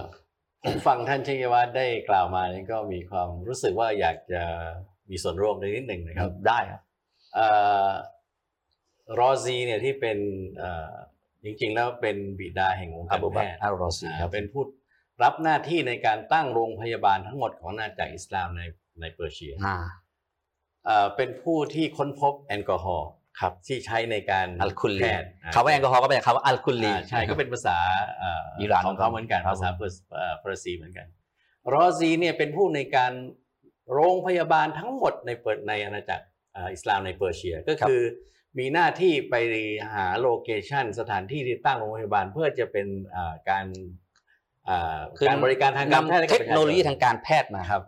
[0.64, 4.42] ผมฟังท่านชัยวัฒน์ได้กล่าวมานี่ก็มีความรู้สึกว่าอยากจะ
[5.10, 6.80] มีส่วนร่วมในนิดหนึ่งนะครับได้ครับ
[7.34, 7.46] เอ่
[7.86, 7.88] อ
[9.18, 10.18] รอซีเนี่ยที่เป็น
[10.58, 10.92] เอ่อ
[11.44, 14.62] จริงๆ แล้วเป็นบิดาแห่งวงอัการบูแพบักทย์รอัลรอซีครับเป็นผู้
[15.22, 18.62] รับหน้าที่ในการตั้งโรงพยาบาลทั้งหมดของอาณาจักรอิสลามใน
[19.00, 19.76] ในเปอร์เซียอ่า
[20.84, 23.08] เอ่อเป็นผู้ที่ค้นพบแอลกอฮอล์
[23.40, 27.78] ครับที่ใช้ในการอัลคุลแพลีทย์คำว่าแอลกอฮอล์ก็เป็นคำว่าอัลคุลลีอ่าใช่ก็เป็นภาษา
[28.18, 31.06] เอิหร่านของเขาเหมือนกันครับภาษาเปอร์เอ่อเปอร์ซีเหมือนกัน
[31.72, 33.12] รอซีเนี่ยเป็นผู้ในการ
[33.92, 38.00] โรงพยาบาลทั้งหมดในเปิดในอาณาจักรเอ่ออิสลามในเปอร์เซียก็คือ
[38.58, 39.34] มีหน้าที่ไป
[39.94, 43.66] หาโลเคชันสถานที่ที่ตั้งโรงพยาบาลเพื่อจะเป็นเอ่อการ
[44.66, 47.82] เอ่อคือการบริการทางการแพทย์ให้นำเทกับคประชาชนโนโลยีทางการแพทย์มาครับ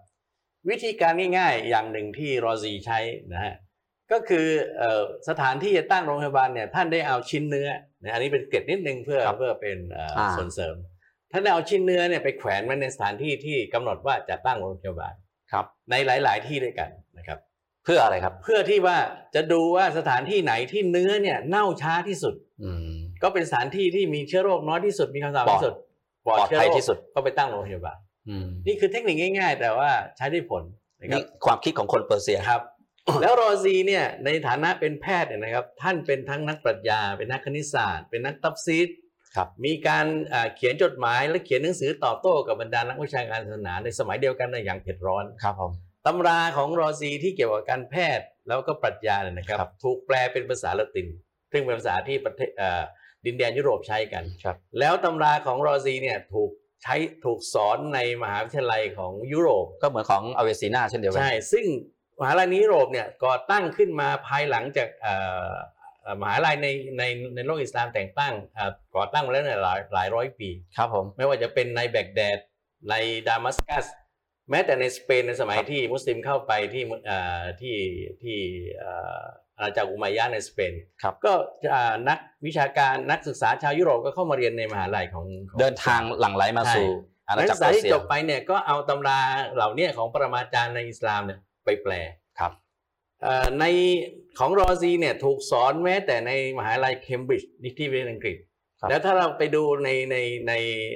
[0.70, 2.98] วิธีการง่ายๆ อย่างหนึ่งที่รอซีใช้
[3.32, 3.54] นะฮะ
[4.12, 4.46] ก็คือ
[4.78, 7.68] เอ่อสถานที่จะตั้งโรงพยาบาลเนี่ยท่านได้เอาชิ้นเนื้อ
[8.02, 10.76] นะอันนี้เป็นเกร็ดนิดนึงเพื่อครับเพื่อเป็นเอ่ออ่าส่วนเสริม
[11.32, 15.14] ท่านได้เอาชิ้นเนื้อเนี่ยไปแขวนไว้ในสถานที่ที่กำหนดว่าจะตั้งโรงพยาบาล
[15.52, 17.38] ครับ ในหลาย ๆ ที่ด้วยกันนะครับ
[17.84, 18.96] เพื่ออะไรครับ เพื่อที่ว่า
[19.34, 25.74] จะดูว่าสถานที่ไหนที่เนื้อเนี่ยเน่าช้าที่สุดอืมก็เป็นสถานที่ที่มีเชื้อโรคน้อยที่สุดมีความสะอาดที่สุด
[26.26, 30.62] ปลอดภัยเชื้อโรคที่สุดก็ไปตั้งโรงพยาบาลอืมนี่คือเทคนิคง่าย ๆ แต่ว่าใช้ได้ผล
[31.00, 32.62] นะครันี่ความคิดของคนเปอร์เซียครับ
[33.22, 38.88] แล้วรอซีเนี่ยในฐานะเป็นแพทย์เนี่ยนะครับ ท่านเป็นทั้งนักปรัชญา เป็นนักคณิตศาสตร์ เป็นนักตัฟซีร
[39.36, 45.72] ครับมีการอ่าเขียนจดหมายและเขียนหนังสือตอบโต้กับบรรดานักวิชาการศาสนาในสมัยเดียวกันในอย่างเผ็ดร้อนครับผม
[46.06, 51.08] ตำราของโรซีที่เกี่ยวกับการแพทย์แล้วก็ปรัชญาเนี่ยนะครับครับถูกแปลเป็นภาษาละติน
[51.52, 52.82] ซึ่งเป็นภาษาที่ประเทศอ่า
[53.26, 56.50] ดินแดนยุโรปใช้กันครับแล้วตำราของโรซีเนี่ยถูก
[56.82, 56.94] ใช้
[57.24, 61.64] ถูกสอนในมหาวิทยาลัยของยุโรป ก็เหมือนของอเวซีนาเช่นเดียวกัใช่ ซึ่ง
[62.20, 65.14] มหาลัยในยุโรปเนี่ยก่อตั้งขึ้นมาภายหลังจากเอ่
[65.50, 65.52] อ
[66.02, 67.02] เอ่อมหาลัยในใน
[67.34, 72.38] ในโลกอิสลามแต่งตั้งเอ่อก่อตั้งมาแล้วเนี่ยหลายหลายร้อยปี ครับผม ไม่ว่าจะเป็นในแบกแดด
[72.90, 72.94] ใน
[73.28, 73.86] ดามัสกัส
[74.50, 77.76] แม้แต่ในสเปนในสมัยครับที่มุสลิมเข้าไปที่เอ่อที่
[78.22, 78.38] ที่
[78.78, 79.20] เอ่อ
[79.56, 80.72] อาณาจักรอุมัยยะห์ในสเปน
[81.02, 81.32] ครับก็
[81.72, 86.88] อ่านักวิชาการนักศึกษาชาวยุโรปก็เข้ามาเรียนในมหาลัยของของเดินทางหลั่งไหลมาสู่
[87.28, 89.20] อาณานักจัศึกรกษาเปอร์ที่เซียจบไปเนี่ยก็เอาตำรา
[89.54, 91.92] เหล่าเนี้ของปรมาจารย์ในอิสลามเนี่ยไปแปล
[92.38, 92.52] ครับ
[93.22, 93.64] เอ่อใน
[94.38, 98.53] ของรอซีเนี่ยถูกสอนแม้แต่ในมหาลัยเคมบริดจ์ที่ประเทศอังกฤษครับ
[98.88, 100.16] แล้วถ้าเราไปดูในใน
[100.48, 100.52] ใน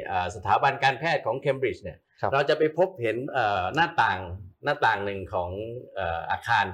[0.07, 4.19] เอ่อสถาบันการแพทย์ของเคมบริดจ์เนี่ยครับเราจะไปพบเห็นเอ่อหน้าต่าง
[4.65, 5.51] หน้าต่างหนึ่งของ
[5.95, 6.67] เอ่ออาคาร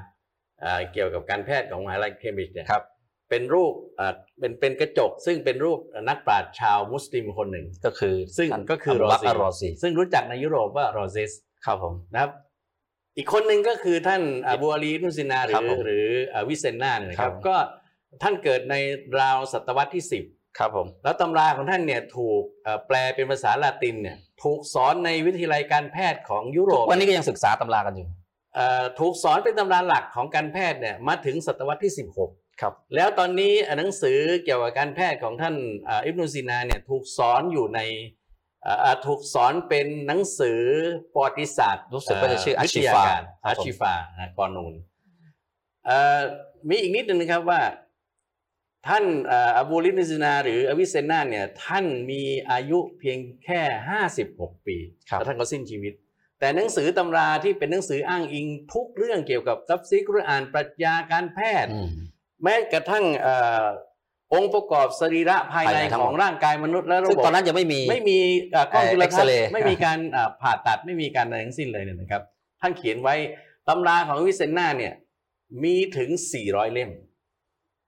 [0.61, 2.85] เอ่อเกี่ยวกับการแพทย์ของมหาลัยเคมบริดจ์เนี่ยครับ
[3.31, 11.33] เป็นรูปเอ่อเป็นเป็นกระจก ซึ่งเป็นรูปนักปราชญ์ชาวมุสลิมคนหนึ่งก็คือ ซึ่งท่านก็คือบูบักรรรออซีซีซึ่งรู้จักในยุโรปว่ารอซิส
[11.67, 12.31] ครับผมนะครับ
[13.17, 17.57] อีกคนหนึ่งก็คือท่านอบูอาลีอิบนูซินาครับอผมหรือเอ่ออวิเซนนาเนี่ยนะครับครับก็
[18.23, 18.75] ท่านเกิดใน
[19.21, 28.09] ราวศตวรรษที่10 ครับผมแล้วตำราของท่านเนี่ยถูกเอ่อแปลเป็นภาษาละตินเนี่ยถูกสอนในวิทยาลัยการแพทย์ของยุโรปวันนี้ก็ยังศึกษาตำรากันอยู่
[28.55, 31.93] เอ่อถูกสอนเป็นตำราหลักของการแพทย์เนี่ยมาถึงศตวรรษที่
[32.27, 37.81] 16 ครับ แล้วตอนนี้หนังสือเกี่ยวกับการแพทย์ของท่านเอ่ออิบนุซีนาเนี่ยถูกสอนอยู่ใน
[38.63, 40.61] เอ่อเอ่อถูกสอนเป็นหนังสือ
[41.13, 44.75] ประวัติศาสตร์รู้สึกว่าจะชื่อเวิทย Ashifa การครัอาบผมชิฟานะกอนูน
[45.87, 46.21] เอ่อ
[46.69, 47.61] มีอีกนิดนึงนะครับว่า
[48.87, 53.61] ท่านเอ่ออบูลิบนิซินา หรืออวิเซนาเนี่ยท่านมีอายุเพียงแค่
[54.11, 54.77] 56 ปี
[55.11, 55.93] ครับแล้วท่านก็สิ้นชีวิต
[56.41, 61.89] แต่หนังสือตำราที่เป็นหนังสืออ้างอิงทุกเรื่องเกี่ยวกับตัฟซีกุรอานปรัชญาการแพทย์อืม
[62.43, 63.65] แม้กระทั่งเอ่อ
[64.35, 68.19] องค์ประกอบสรีระภายในภายในทั้งขหมอดงร่างกายมนุษย์และระซึ่งบบตอนนั้นยังไม่มีไม่มี
[68.53, 72.23] เอ่อกล้องเอ่อจุลทรรศ X-ray น์ไม่มีการเอ่อผ่าตัดไม่มีการอะไรทั้งสิ้นเลยเนี่ยนะครับ
[72.61, 73.15] ท่านเขียนไว้
[73.69, 74.95] ตำราของวิเซนนาเนี่ย
[75.65, 76.11] มีถึง
[76.43, 76.91] 400 เล่ม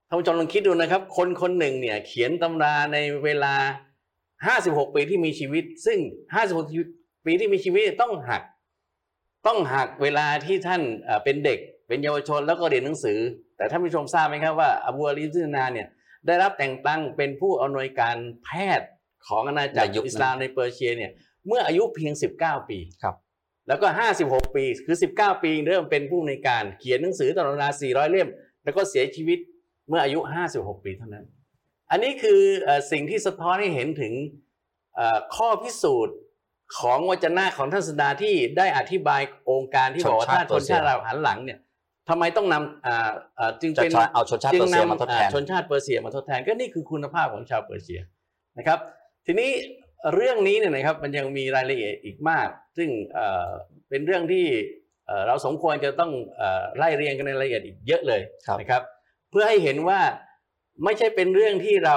[0.08, 3.54] ท่านผู้ชมลองคิดดูนะครับ คนคนหนึ่งเนี่ยเขียนตำราในเวลา
[4.24, 5.98] 56 ปีที่มีชีวิต ซึ่ง
[6.62, 8.42] 56 ปีที่มีชีวิตต้องหัก
[9.46, 13.18] ต้องหักเวลาที่ท่านเอ่อเป็นเด็ก เป็นเยาวชนแล้วก็เรียนหนังสือ
[13.56, 15.86] แต่ท่านผู้ชมทราบไหมครับว่าอบูอาลีซินาเนี่ย
[16.26, 18.88] ได้รับแต่งตั้งเป็นผู้อำนวยการแพทย์
[19.26, 21.10] ของอาณาจักรในยุคนั้นอิสลามในเปอร์เซียเนี่ย
[21.46, 23.14] เมื่ออายุเพียง 19 ปีครับ
[23.68, 23.86] แล้วก็
[24.22, 28.28] 56 ปี คือ 19 ปี เริ่มเป็นผู้ในวยการ เขียนหนังสือตำรา400 เล่ม
[28.64, 29.38] แล้วก็เสียชีวิต
[29.88, 30.20] เมื่ออายุ
[30.52, 31.24] 56 ปีเท่านั้น
[31.90, 34.12] อันนี้คือเอ่อสิ่งที่สะท้อนให้เห็นถึง
[34.94, 36.16] เอ่อข้อพิสูจน์
[36.78, 41.58] ของวจนะของท่านสดาที่ได้อธิบายองค์การที่บอกว่าชนชาถ้าติชนชาติเราหันหลังเนี่ย
[42.08, 48.00] ทำไมต้องนำอ่าอ่าจึงจะเป็นใช้เอาชนชาติจึเปอร์เซียนำมาทดแทนอ่าชนชาติเปอร์เซียมาทดแทนก็นี่คือคุณภาพของชาวเปอร์เซีย
[48.58, 48.78] นะครับ
[49.26, 49.50] ทีนี้
[50.14, 53.50] เรื่องนี้เนี่ยนะครับมันยังมีรายละเอียดอีกมาก ซึ่งเอ่อ
[53.88, 54.44] เป็นเรื่องที่
[55.06, 58.82] เอ่อเราสมควรจะต้องเอ่อไล่เรียงกันในรายละเอียดอีกเยอะเลยครับนะครับ
[59.30, 60.00] เพื่อให้เห็นว่า
[60.84, 61.96] ไม่ใช่เป็นเรื่องที่เรา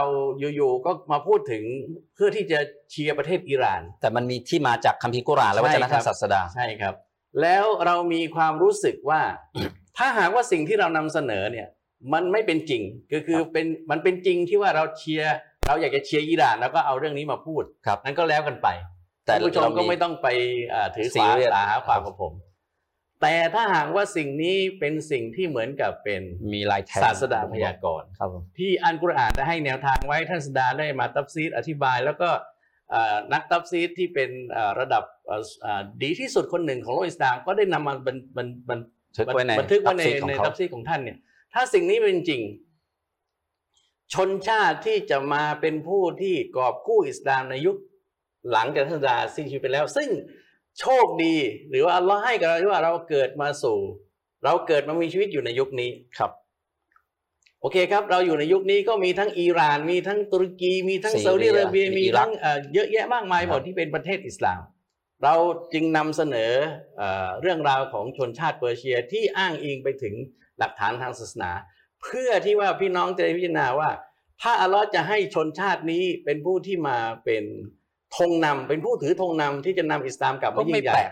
[0.56, 1.64] อยู่ๆก็มาพูดถึง
[2.16, 2.60] เพื่อที่จะ
[2.92, 6.94] เชียร์ประเทศอิหร่าน แต่มันมีที่มาจากคัมภีร์กุรอานและวจนะใช่ครัทาบงศาสดาใช่ครับ
[7.42, 9.22] แล้วเรามีความรู้สึกว่า
[9.98, 11.68] ถ้าหากว่าสิ่งที่เรานำเสนอเนี่ย
[12.14, 12.82] มันไม่เป็นจริง
[13.14, 15.36] ก็คือครับเป็นมันเป็นจริงที่ว่าเราเชียร์
[15.68, 18.68] เราอยากจะเชียร์อิหร่านแล้วก็เอาเรื่องนี้มาพูดครับนั้นก็แล้วกันไป
[19.26, 20.28] แต่ท่านผู้ชมเรามีก็ไม่ต้องไป
[20.70, 22.34] เอ่อถือซีสาเรียสสาหาความครักับบผม
[23.22, 26.22] แต่ถ้าหากว่าสิ่งนี้เป็นสิ่งที่เหมือนกับเป็น
[26.54, 32.30] มีลายแทงศาสดาพยากรณ์ครับผมที่อันกุรอานได้ให้แนวทางไว้ท่านศาสดาได้มาตัฟซีรอธิบาย แล้วก็
[32.92, 38.80] เอ่อนักตัฟซีรที่เป็นเอ่อระดับเอ่อเอ่อดีที่สุดคนหนึ่งของโลกอิสลามก็ได้นำมาบันบันบัน
[39.18, 41.18] ทึกไว้ในบันทึกไว้ในตัฟซีรของในเขาตัฟซีรของท่านเนี่ย
[41.54, 42.42] ถ้าสิ่งนี้เป็นจริง
[44.14, 47.78] ชนชาติที่จะมาเป็นผู้ที่กอบกู้อิสลามในยุค
[48.52, 50.10] หลังจากท่านศาสดาสิ้นชีวิตไปแล้ว ซึ่ง
[50.80, 51.36] โชคดี
[51.70, 53.80] หรือว่าอัลลอฮ์ให้กับเราที่ว่าเราเกิดมาสู่
[54.44, 56.32] เราเกิดมามีชีวิตอยู่ในยุคนี้ครับ
[57.62, 64.62] โอเคครับ เราอยู่ในยุคนี้ก็มีทั้งอิหร่าน มีทั้งตุรกีมีทั้งซีซาอุดิอาระเบียมีมีอิรัทั้งเอ่อเยอะแยะมากมายครับหมดที่เป็นประเทศอิสลาม
[65.24, 65.36] เรา
[65.74, 66.52] จึงนำเสนอ
[66.98, 70.16] เอ่อเรื่องราวของชนชาติเปอร์เซียที่อ้างอิงไปถึง
[70.60, 71.52] หลักฐานทางศาสนา
[72.04, 73.90] เพื่อที่ว่าพี่น้องจะได้พิจารณาว่า
[74.42, 77.44] ถ้าอัลลอฮ์จะให้ชนชาตินี้เป็นผู้ที่มาเป็น
[78.18, 81.12] ธงนำเป็นผู้ถือธงนำที่จะนำอิสลามกลับก็มายิ่ไม่งใหญ่แปลก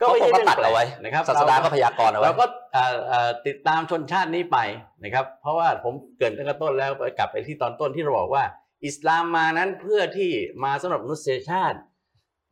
[0.00, 4.58] ก็ไม่ใช่เขาเรื่องตัดแปลเอาไว้กนะครับศาสดาเรก็พยากรณ์เอาไว้เราก็เอ่อเอ่อติดตามชนชาตินี้ไป
[5.02, 8.44] นะครับ เพราะว่าผมเกรินตั้งแต่ต้นแล้วกลับไปที่ตอนต้นที่เราบอกว่า
[8.86, 10.30] อิสลามมานั้นเพื่อที่
[10.64, 11.78] มาสำหรับมนุษยชาติ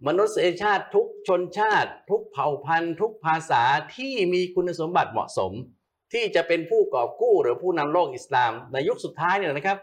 [0.09, 3.63] มนุษยชาติทุกชนชาติ ทุกเผ่าพันธุ์ ทุกภาษา
[3.97, 5.53] ที่มีคุณสมบัติเหมาะสม
[6.13, 9.79] ที่จะเป็นผู้กอบกู้หรือผู้นำโลกอิสลามในยุคสุดท้ายเนี่ยนะครับ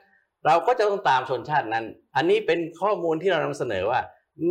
[0.45, 1.85] เราก็จะต้องตามชนชาตินั้น
[2.15, 3.99] อันนี้เป็นข้อมูลที่เรานำเสนอว่า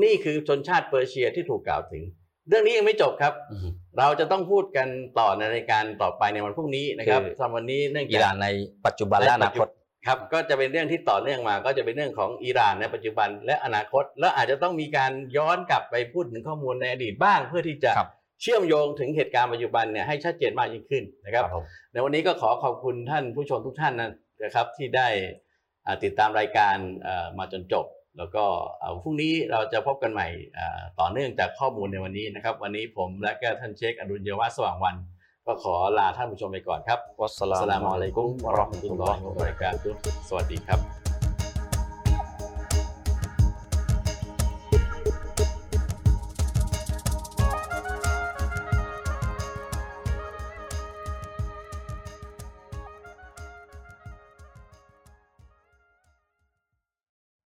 [0.03, 2.03] นี่คือชนชาติเปอร์เซียที่ถูกกล่าวถึง
[2.49, 3.69] เรื่องนี้ยังไม่จบครับอือฮึ
[3.99, 4.89] เราจะต้องพูดกัน
[5.19, 8.49] ต่อในรายการต่อไปในวันพรุ่งนี้นะครับคือสำหรับวันนี้เนื่องอิจากหร่านใน
[8.87, 9.67] ปัจจุบันและอนาคต
[10.07, 18.11] ครับก็จะเป็นเรื่องที่ต่อเนื่องมา ก็จะเป็นเรื่องของอิหร่านในปัจจุบันและอนาคต แล้วอาจจะต้องมีการย้อนกลับไปพูดถึงข้อมูลในอดีตบ้าง เพื่อที่จะครับ
[18.43, 21.45] เชื่อมโยงถึงเหตุการณ์ปัจจุบันเนี่ยให้ชัดเจนมากยิ่งขึ้นนะครับ
[21.93, 23.93] ในวันนี้ก็ขอขอบคุณท่านผู้ชมทุกท่าน
[24.45, 25.44] นะครับที่ได้อ่า
[26.05, 27.87] ติดตามรายการเอ่อมาจนจบ
[28.19, 28.45] แล้วก็
[28.79, 30.29] เอ่อพรุ่งนี้เราจะพบกันใหม่
[30.59, 34.97] อ่าต่อเนื่องจากข้อมูลในวันนี้นะครับ วันนี้ผมและก็ท่านเชคอดุลเยวะสว่างวัน
[35.47, 40.94] ก็ขอลาท่านผู้ชมไปก่อนครับวัสสลาอัสสลามุมุอะอะลัลัยยกุกุมมวะเราะห์มะตุลลอฮิวะบะเราะกาตุฮ์สวัสดีครับ